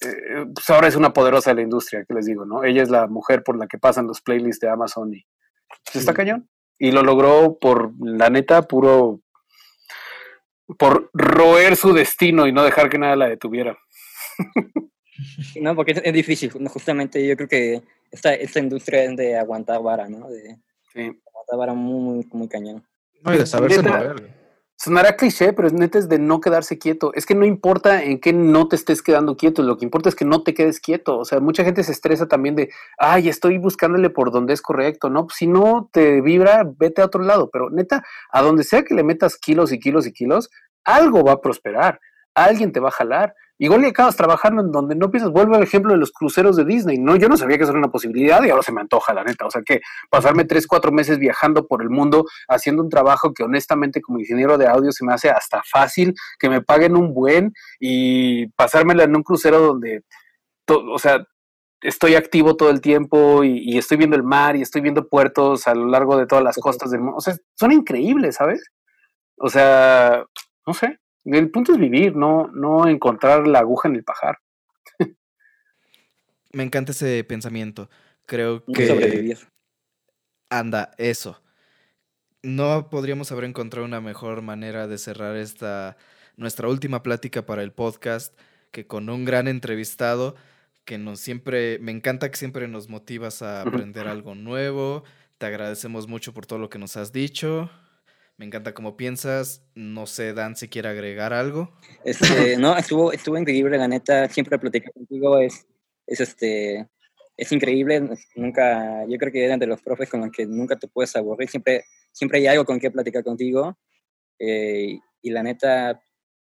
eh, 0.00 0.46
pues 0.52 0.68
ahora 0.70 0.88
es 0.88 0.96
una 0.96 1.12
poderosa 1.12 1.50
de 1.50 1.56
la 1.56 1.62
industria, 1.62 2.04
que 2.06 2.14
les 2.14 2.26
digo, 2.26 2.44
¿no? 2.44 2.64
Ella 2.64 2.82
es 2.82 2.90
la 2.90 3.06
mujer 3.06 3.42
por 3.44 3.56
la 3.56 3.66
que 3.66 3.78
pasan 3.78 4.06
los 4.06 4.20
playlists 4.20 4.60
de 4.60 4.68
Amazon 4.68 5.14
y 5.14 5.24
pues, 5.84 5.96
está 5.96 6.12
cañón. 6.12 6.48
Y 6.78 6.90
lo 6.90 7.02
logró 7.02 7.58
por, 7.60 7.92
la 8.00 8.30
neta, 8.30 8.62
puro, 8.62 9.20
por 10.78 11.10
roer 11.12 11.76
su 11.76 11.92
destino 11.92 12.46
y 12.46 12.52
no 12.52 12.64
dejar 12.64 12.90
que 12.90 12.98
nada 12.98 13.16
la 13.16 13.28
detuviera. 13.28 13.78
No, 15.60 15.76
porque 15.76 15.92
es, 16.02 16.12
difícil, 16.12 16.50
justamente 16.50 17.24
yo 17.24 17.36
creo 17.36 17.48
que 17.48 17.82
esta, 18.10 18.34
esta 18.34 18.58
industria 18.58 19.04
es 19.04 19.16
de 19.16 19.38
aguantar 19.38 19.80
vara, 19.80 20.08
¿no? 20.08 20.28
De, 20.28 20.58
sí. 20.92 21.00
aguantar 21.00 21.56
vara 21.56 21.72
muy, 21.72 22.26
muy, 22.32 22.48
cañón. 22.48 22.84
No, 23.22 23.32
y 23.32 23.38
de 23.38 23.46
saberse 23.46 23.80
mover. 23.80 24.43
Sonará 24.76 25.14
cliché, 25.16 25.52
pero 25.52 25.68
es 25.68 25.72
neta 25.72 25.98
es 25.98 26.08
de 26.08 26.18
no 26.18 26.40
quedarse 26.40 26.78
quieto. 26.78 27.12
Es 27.14 27.26
que 27.26 27.34
no 27.34 27.44
importa 27.44 28.02
en 28.02 28.20
qué 28.20 28.32
no 28.32 28.68
te 28.68 28.76
estés 28.76 29.02
quedando 29.02 29.36
quieto, 29.36 29.62
lo 29.62 29.78
que 29.78 29.84
importa 29.84 30.08
es 30.08 30.16
que 30.16 30.24
no 30.24 30.42
te 30.42 30.52
quedes 30.52 30.80
quieto. 30.80 31.16
O 31.18 31.24
sea, 31.24 31.40
mucha 31.40 31.64
gente 31.64 31.84
se 31.84 31.92
estresa 31.92 32.26
también 32.26 32.56
de, 32.56 32.70
ay, 32.98 33.28
estoy 33.28 33.58
buscándole 33.58 34.10
por 34.10 34.32
donde 34.32 34.52
es 34.52 34.60
correcto, 34.60 35.10
¿no? 35.10 35.28
Si 35.32 35.46
no 35.46 35.88
te 35.92 36.20
vibra, 36.20 36.64
vete 36.78 37.02
a 37.02 37.06
otro 37.06 37.22
lado. 37.22 37.50
Pero 37.52 37.70
neta, 37.70 38.02
a 38.30 38.42
donde 38.42 38.64
sea 38.64 38.82
que 38.82 38.94
le 38.94 39.04
metas 39.04 39.36
kilos 39.36 39.72
y 39.72 39.78
kilos 39.78 40.06
y 40.06 40.12
kilos, 40.12 40.50
algo 40.84 41.22
va 41.22 41.32
a 41.32 41.40
prosperar, 41.40 42.00
alguien 42.34 42.72
te 42.72 42.80
va 42.80 42.88
a 42.88 42.92
jalar. 42.92 43.34
Igual 43.56 43.84
y 43.84 43.86
acabas 43.86 44.16
trabajando 44.16 44.62
en 44.62 44.72
donde 44.72 44.96
no 44.96 45.10
piensas, 45.10 45.30
vuelvo 45.30 45.54
al 45.54 45.62
ejemplo 45.62 45.92
de 45.92 45.98
los 45.98 46.10
cruceros 46.10 46.56
de 46.56 46.64
Disney, 46.64 46.98
¿no? 46.98 47.14
Yo 47.14 47.28
no 47.28 47.36
sabía 47.36 47.56
que 47.56 47.62
eso 47.62 47.70
era 47.70 47.78
una 47.78 47.90
posibilidad 47.90 48.42
y 48.42 48.50
ahora 48.50 48.64
se 48.64 48.72
me 48.72 48.80
antoja, 48.80 49.14
la 49.14 49.22
neta. 49.22 49.46
O 49.46 49.50
sea 49.50 49.62
que 49.62 49.80
pasarme 50.10 50.44
tres, 50.44 50.66
cuatro 50.66 50.90
meses 50.90 51.18
viajando 51.18 51.66
por 51.68 51.80
el 51.80 51.88
mundo 51.88 52.24
haciendo 52.48 52.82
un 52.82 52.88
trabajo 52.88 53.32
que 53.32 53.44
honestamente 53.44 54.00
como 54.00 54.18
ingeniero 54.18 54.58
de 54.58 54.66
audio 54.66 54.90
se 54.90 55.04
me 55.04 55.14
hace 55.14 55.30
hasta 55.30 55.62
fácil, 55.70 56.14
que 56.40 56.48
me 56.48 56.62
paguen 56.62 56.96
un 56.96 57.14
buen 57.14 57.52
y 57.78 58.48
pasármela 58.48 59.04
en 59.04 59.14
un 59.14 59.22
crucero 59.22 59.60
donde, 59.60 60.02
o 60.68 60.98
sea, 60.98 61.24
estoy 61.80 62.16
activo 62.16 62.56
todo 62.56 62.70
el 62.70 62.80
tiempo 62.80 63.44
y, 63.44 63.58
y, 63.58 63.78
estoy 63.78 63.98
viendo 63.98 64.16
el 64.16 64.22
mar 64.24 64.56
y 64.56 64.62
estoy 64.62 64.80
viendo 64.80 65.08
puertos 65.08 65.68
a 65.68 65.74
lo 65.74 65.86
largo 65.86 66.16
de 66.16 66.26
todas 66.26 66.42
las 66.42 66.56
costas 66.56 66.90
del 66.90 67.00
mundo. 67.00 67.18
O 67.18 67.20
sea, 67.20 67.36
son 67.54 67.72
increíbles, 67.72 68.36
¿sabes? 68.36 68.62
O 69.38 69.48
sea, 69.48 70.24
no 70.66 70.74
sé, 70.74 70.98
el 71.24 71.50
punto 71.50 71.72
es 71.72 71.78
vivir, 71.78 72.14
no, 72.16 72.48
no 72.48 72.86
encontrar 72.86 73.46
la 73.46 73.60
aguja 73.60 73.88
en 73.88 73.96
el 73.96 74.04
pajar. 74.04 74.38
Me 76.52 76.62
encanta 76.62 76.92
ese 76.92 77.24
pensamiento. 77.24 77.88
Creo 78.26 78.64
que. 78.64 78.86
Sobrevivir. 78.86 79.38
Anda, 80.50 80.92
eso. 80.98 81.40
No 82.42 82.90
podríamos 82.90 83.32
haber 83.32 83.44
encontrado 83.44 83.86
una 83.86 84.00
mejor 84.00 84.42
manera 84.42 84.86
de 84.86 84.98
cerrar 84.98 85.36
esta 85.36 85.96
nuestra 86.36 86.68
última 86.68 87.02
plática 87.02 87.46
para 87.46 87.62
el 87.62 87.72
podcast 87.72 88.38
que 88.70 88.86
con 88.86 89.08
un 89.08 89.24
gran 89.24 89.48
entrevistado 89.48 90.34
que 90.84 90.98
nos 90.98 91.20
siempre, 91.20 91.78
me 91.78 91.92
encanta 91.92 92.30
que 92.30 92.36
siempre 92.36 92.68
nos 92.68 92.88
motivas 92.88 93.40
a 93.40 93.62
aprender 93.62 94.06
algo 94.08 94.34
nuevo. 94.34 95.04
Te 95.38 95.46
agradecemos 95.46 96.08
mucho 96.08 96.34
por 96.34 96.46
todo 96.46 96.58
lo 96.58 96.68
que 96.68 96.78
nos 96.78 96.96
has 96.96 97.12
dicho. 97.12 97.70
Me 98.36 98.46
encanta 98.46 98.74
cómo 98.74 98.96
piensas. 98.96 99.64
No 99.74 100.06
sé, 100.06 100.32
Dan, 100.32 100.56
si 100.56 100.68
quiere 100.68 100.88
agregar 100.88 101.32
algo. 101.32 101.72
Este, 102.04 102.56
no, 102.58 102.76
estuvo, 102.76 103.12
estuvo 103.12 103.38
increíble, 103.38 103.78
la 103.78 103.88
neta. 103.88 104.28
Siempre 104.28 104.58
platicar 104.58 104.92
contigo 104.92 105.38
es, 105.38 105.66
es, 106.06 106.20
este, 106.20 106.88
es 107.36 107.52
increíble. 107.52 108.08
Nunca, 108.34 109.04
yo 109.08 109.18
creo 109.18 109.32
que 109.32 109.44
eran 109.44 109.60
de 109.60 109.66
los 109.66 109.80
profes 109.82 110.10
con 110.10 110.20
los 110.20 110.32
que 110.32 110.46
nunca 110.46 110.76
te 110.76 110.88
puedes 110.88 111.14
aburrir. 111.14 111.48
Siempre, 111.48 111.84
siempre 112.10 112.38
hay 112.38 112.48
algo 112.48 112.64
con 112.64 112.80
qué 112.80 112.90
platicar 112.90 113.22
contigo. 113.22 113.78
Eh, 114.38 114.98
y 115.22 115.30
la 115.30 115.42
neta 115.44 116.02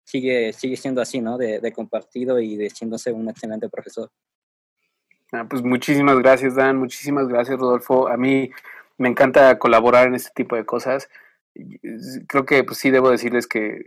sigue, 0.03 0.53
sigue 0.53 0.77
siendo 0.77 1.01
así, 1.01 1.19
¿no? 1.19 1.37
De, 1.39 1.59
de 1.59 1.71
compartido 1.73 2.39
y 2.39 2.57
de 2.57 2.69
siéndose 2.69 3.11
un 3.11 3.27
excelente 3.27 3.69
profesor. 3.69 4.11
Ah, 5.31 5.47
pues 5.49 5.63
muchísimas 5.63 6.19
gracias, 6.19 6.55
Dan. 6.55 6.77
Muchísimas 6.77 7.27
gracias, 7.27 7.57
Rodolfo. 7.57 8.07
A 8.07 8.17
mí 8.17 8.51
me 8.97 9.09
encanta 9.09 9.57
colaborar 9.57 10.07
en 10.07 10.15
este 10.15 10.29
tipo 10.35 10.55
de 10.55 10.65
cosas 10.65 11.09
creo 12.27 12.45
que 12.45 12.63
pues, 12.63 12.77
sí 12.77 12.91
debo 12.91 13.09
decirles 13.09 13.47
que 13.47 13.83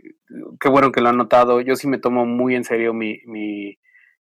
qué 0.59 0.69
bueno 0.69 0.91
que 0.91 1.01
lo 1.01 1.09
han 1.09 1.17
notado. 1.17 1.61
Yo 1.61 1.75
sí 1.75 1.87
me 1.87 1.97
tomo 1.97 2.25
muy 2.25 2.55
en 2.55 2.63
serio 2.63 2.93
mi, 2.93 3.21
mi, 3.25 3.77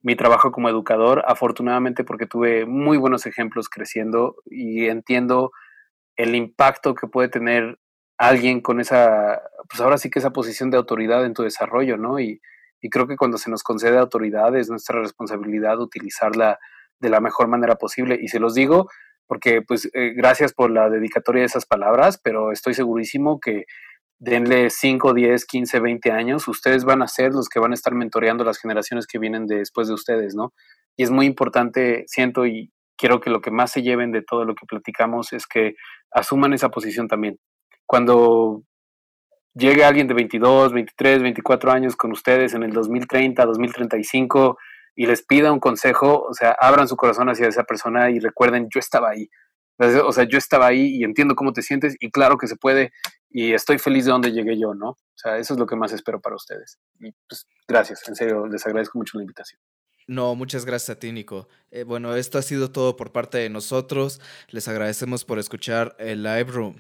mi, 0.03 0.17
trabajo 0.17 0.53
como 0.53 0.69
educador, 0.69 1.23
afortunadamente 1.27 2.05
porque 2.05 2.27
tuve 2.27 2.67
muy 2.67 2.97
buenos 2.97 3.27
ejemplos 3.27 3.69
creciendo 3.69 4.37
y 4.47 4.87
entiendo 4.87 5.53
el 6.17 6.35
impacto 6.35 6.95
que 6.95 7.09
puede 7.09 7.29
tener 7.29 7.79
alguien 8.19 8.61
con 8.61 8.81
esa, 8.81 9.43
pues 9.69 9.81
ahora 9.81 9.99
sí 9.99 10.11
que 10.11 10.21
esa 10.21 10.33
posición 10.33 10.71
de 10.71 10.79
autoridad 10.79 11.25
en 11.27 11.35
tu 11.35 11.43
desarrollo, 11.43 11.99
¿no? 11.99 12.19
Y, 12.19 12.41
y 12.81 12.89
creo 12.89 13.07
que 13.07 13.17
cuando 13.17 13.37
se 13.39 13.51
nos 13.51 13.63
concede 13.63 13.99
autoridad 13.99 14.57
es 14.57 14.71
nuestra 14.71 15.01
responsabilidad 15.01 15.79
utilizarla 15.81 16.59
de 16.99 17.11
la 17.11 17.21
mejor 17.21 17.49
manera 17.49 17.77
posible. 17.77 18.19
Y 18.21 18.29
se 18.29 18.41
los 18.41 18.55
digo 18.55 18.89
porque 19.27 19.63
pues 19.63 19.91
eh, 19.95 20.13
gracias 20.15 20.53
por 20.53 20.71
la 20.71 20.89
dedicatoria 20.89 21.43
de 21.43 21.47
esas 21.47 21.67
palabras, 21.67 22.21
pero 22.23 22.53
estoy 22.53 22.75
segurísimo 22.75 23.41
que 23.41 23.65
denle 24.19 24.71
5, 24.71 25.13
10, 25.13 25.45
15, 25.45 25.81
20 25.81 26.11
años, 26.11 26.49
ustedes 26.49 26.85
van 26.85 27.03
a 27.03 27.09
ser 27.09 27.33
los 27.33 27.49
que 27.49 27.61
van 27.61 27.73
a 27.73 27.75
estar 27.75 27.95
mentoreando 27.95 28.45
las 28.45 28.59
generaciones 28.59 29.07
que 29.07 29.19
vienen 29.19 29.47
después 29.47 29.89
de 29.89 29.95
ustedes, 29.95 30.35
¿no? 30.35 30.55
Y 30.97 31.03
es 31.03 31.11
muy 31.11 31.27
importante, 31.27 32.05
siento 32.07 32.47
y 32.47 32.73
quiero 32.97 33.21
que 33.21 33.31
lo 33.31 33.41
que 33.41 33.51
más 33.51 33.73
se 33.73 33.83
lleven 33.83 34.13
de 34.13 34.23
todo 34.23 34.45
lo 34.45 34.55
que 34.55 34.67
platicamos 34.67 35.33
es 35.33 35.47
que 35.47 35.75
asuman 36.11 36.55
esa 36.55 36.71
posición 36.71 37.09
también. 37.09 37.39
Cuando 37.85 38.63
llegue 39.55 39.85
alguien 39.85 40.07
de 40.07 40.15
22, 40.15 40.73
23, 40.73 41.23
24 41.23 41.73
años 41.73 41.97
con 41.97 42.13
ustedes 42.13 42.55
en 42.55 42.63
el 42.63 42.73
2030, 42.73 43.45
2035 43.45 44.57
y 44.97 45.07
les 45.07 45.23
pida 45.23 45.53
un 45.53 45.61
consejo, 45.61 46.23
o 46.23 46.35
sea, 46.35 46.57
abran 46.59 46.89
su 46.89 46.97
corazón 46.97 47.29
hacia 47.29 47.47
esa 47.47 47.65
persona 47.65 48.11
y 48.11 48.19
recuerden, 48.19 48.69
yo 48.75 48.81
estaba 48.81 49.11
ahí. 49.11 49.29
O 49.79 50.11
sea, 50.11 50.25
yo 50.25 50.39
estaba 50.39 50.67
ahí 50.67 50.97
y 50.97 51.05
entiendo 51.05 51.37
cómo 51.37 51.53
te 51.53 51.61
sientes 51.61 51.97
y 52.01 52.11
claro 52.11 52.39
que 52.39 52.47
se 52.47 52.57
puede 52.57 52.93
y 53.29 53.53
estoy 53.53 53.79
feliz 53.79 54.07
de 54.07 54.13
donde 54.13 54.33
llegué 54.33 54.59
yo, 54.59 54.75
¿no? 54.75 54.89
O 54.89 54.99
sea, 55.15 55.37
eso 55.37 55.53
es 55.53 55.61
lo 55.61 55.67
que 55.67 55.77
más 55.77 55.93
espero 55.93 56.19
para 56.21 56.37
ustedes. 56.37 56.79
Y 56.99 57.13
pues 57.29 57.47
gracias, 57.69 58.09
en 58.09 58.15
serio, 58.17 58.47
les 58.47 58.67
agradezco 58.67 58.99
mucho 58.99 59.19
la 59.19 59.25
invitación. 59.25 59.61
No, 60.09 60.35
muchas 60.35 60.65
gracias 60.65 60.97
a 60.97 60.99
ti, 60.99 61.13
Nico. 61.13 61.49
Eh, 61.71 61.83
bueno, 61.83 62.15
esto 62.15 62.39
ha 62.39 62.43
sido 62.43 62.71
todo 62.71 62.97
por 62.97 63.13
parte 63.13 63.37
de 63.39 63.51
nosotros. 63.51 64.21
Les 64.49 64.67
agradecemos 64.69 65.25
por 65.27 65.39
escuchar 65.39 65.95
el 65.99 66.23
Live 66.23 66.53
Room. 66.53 66.77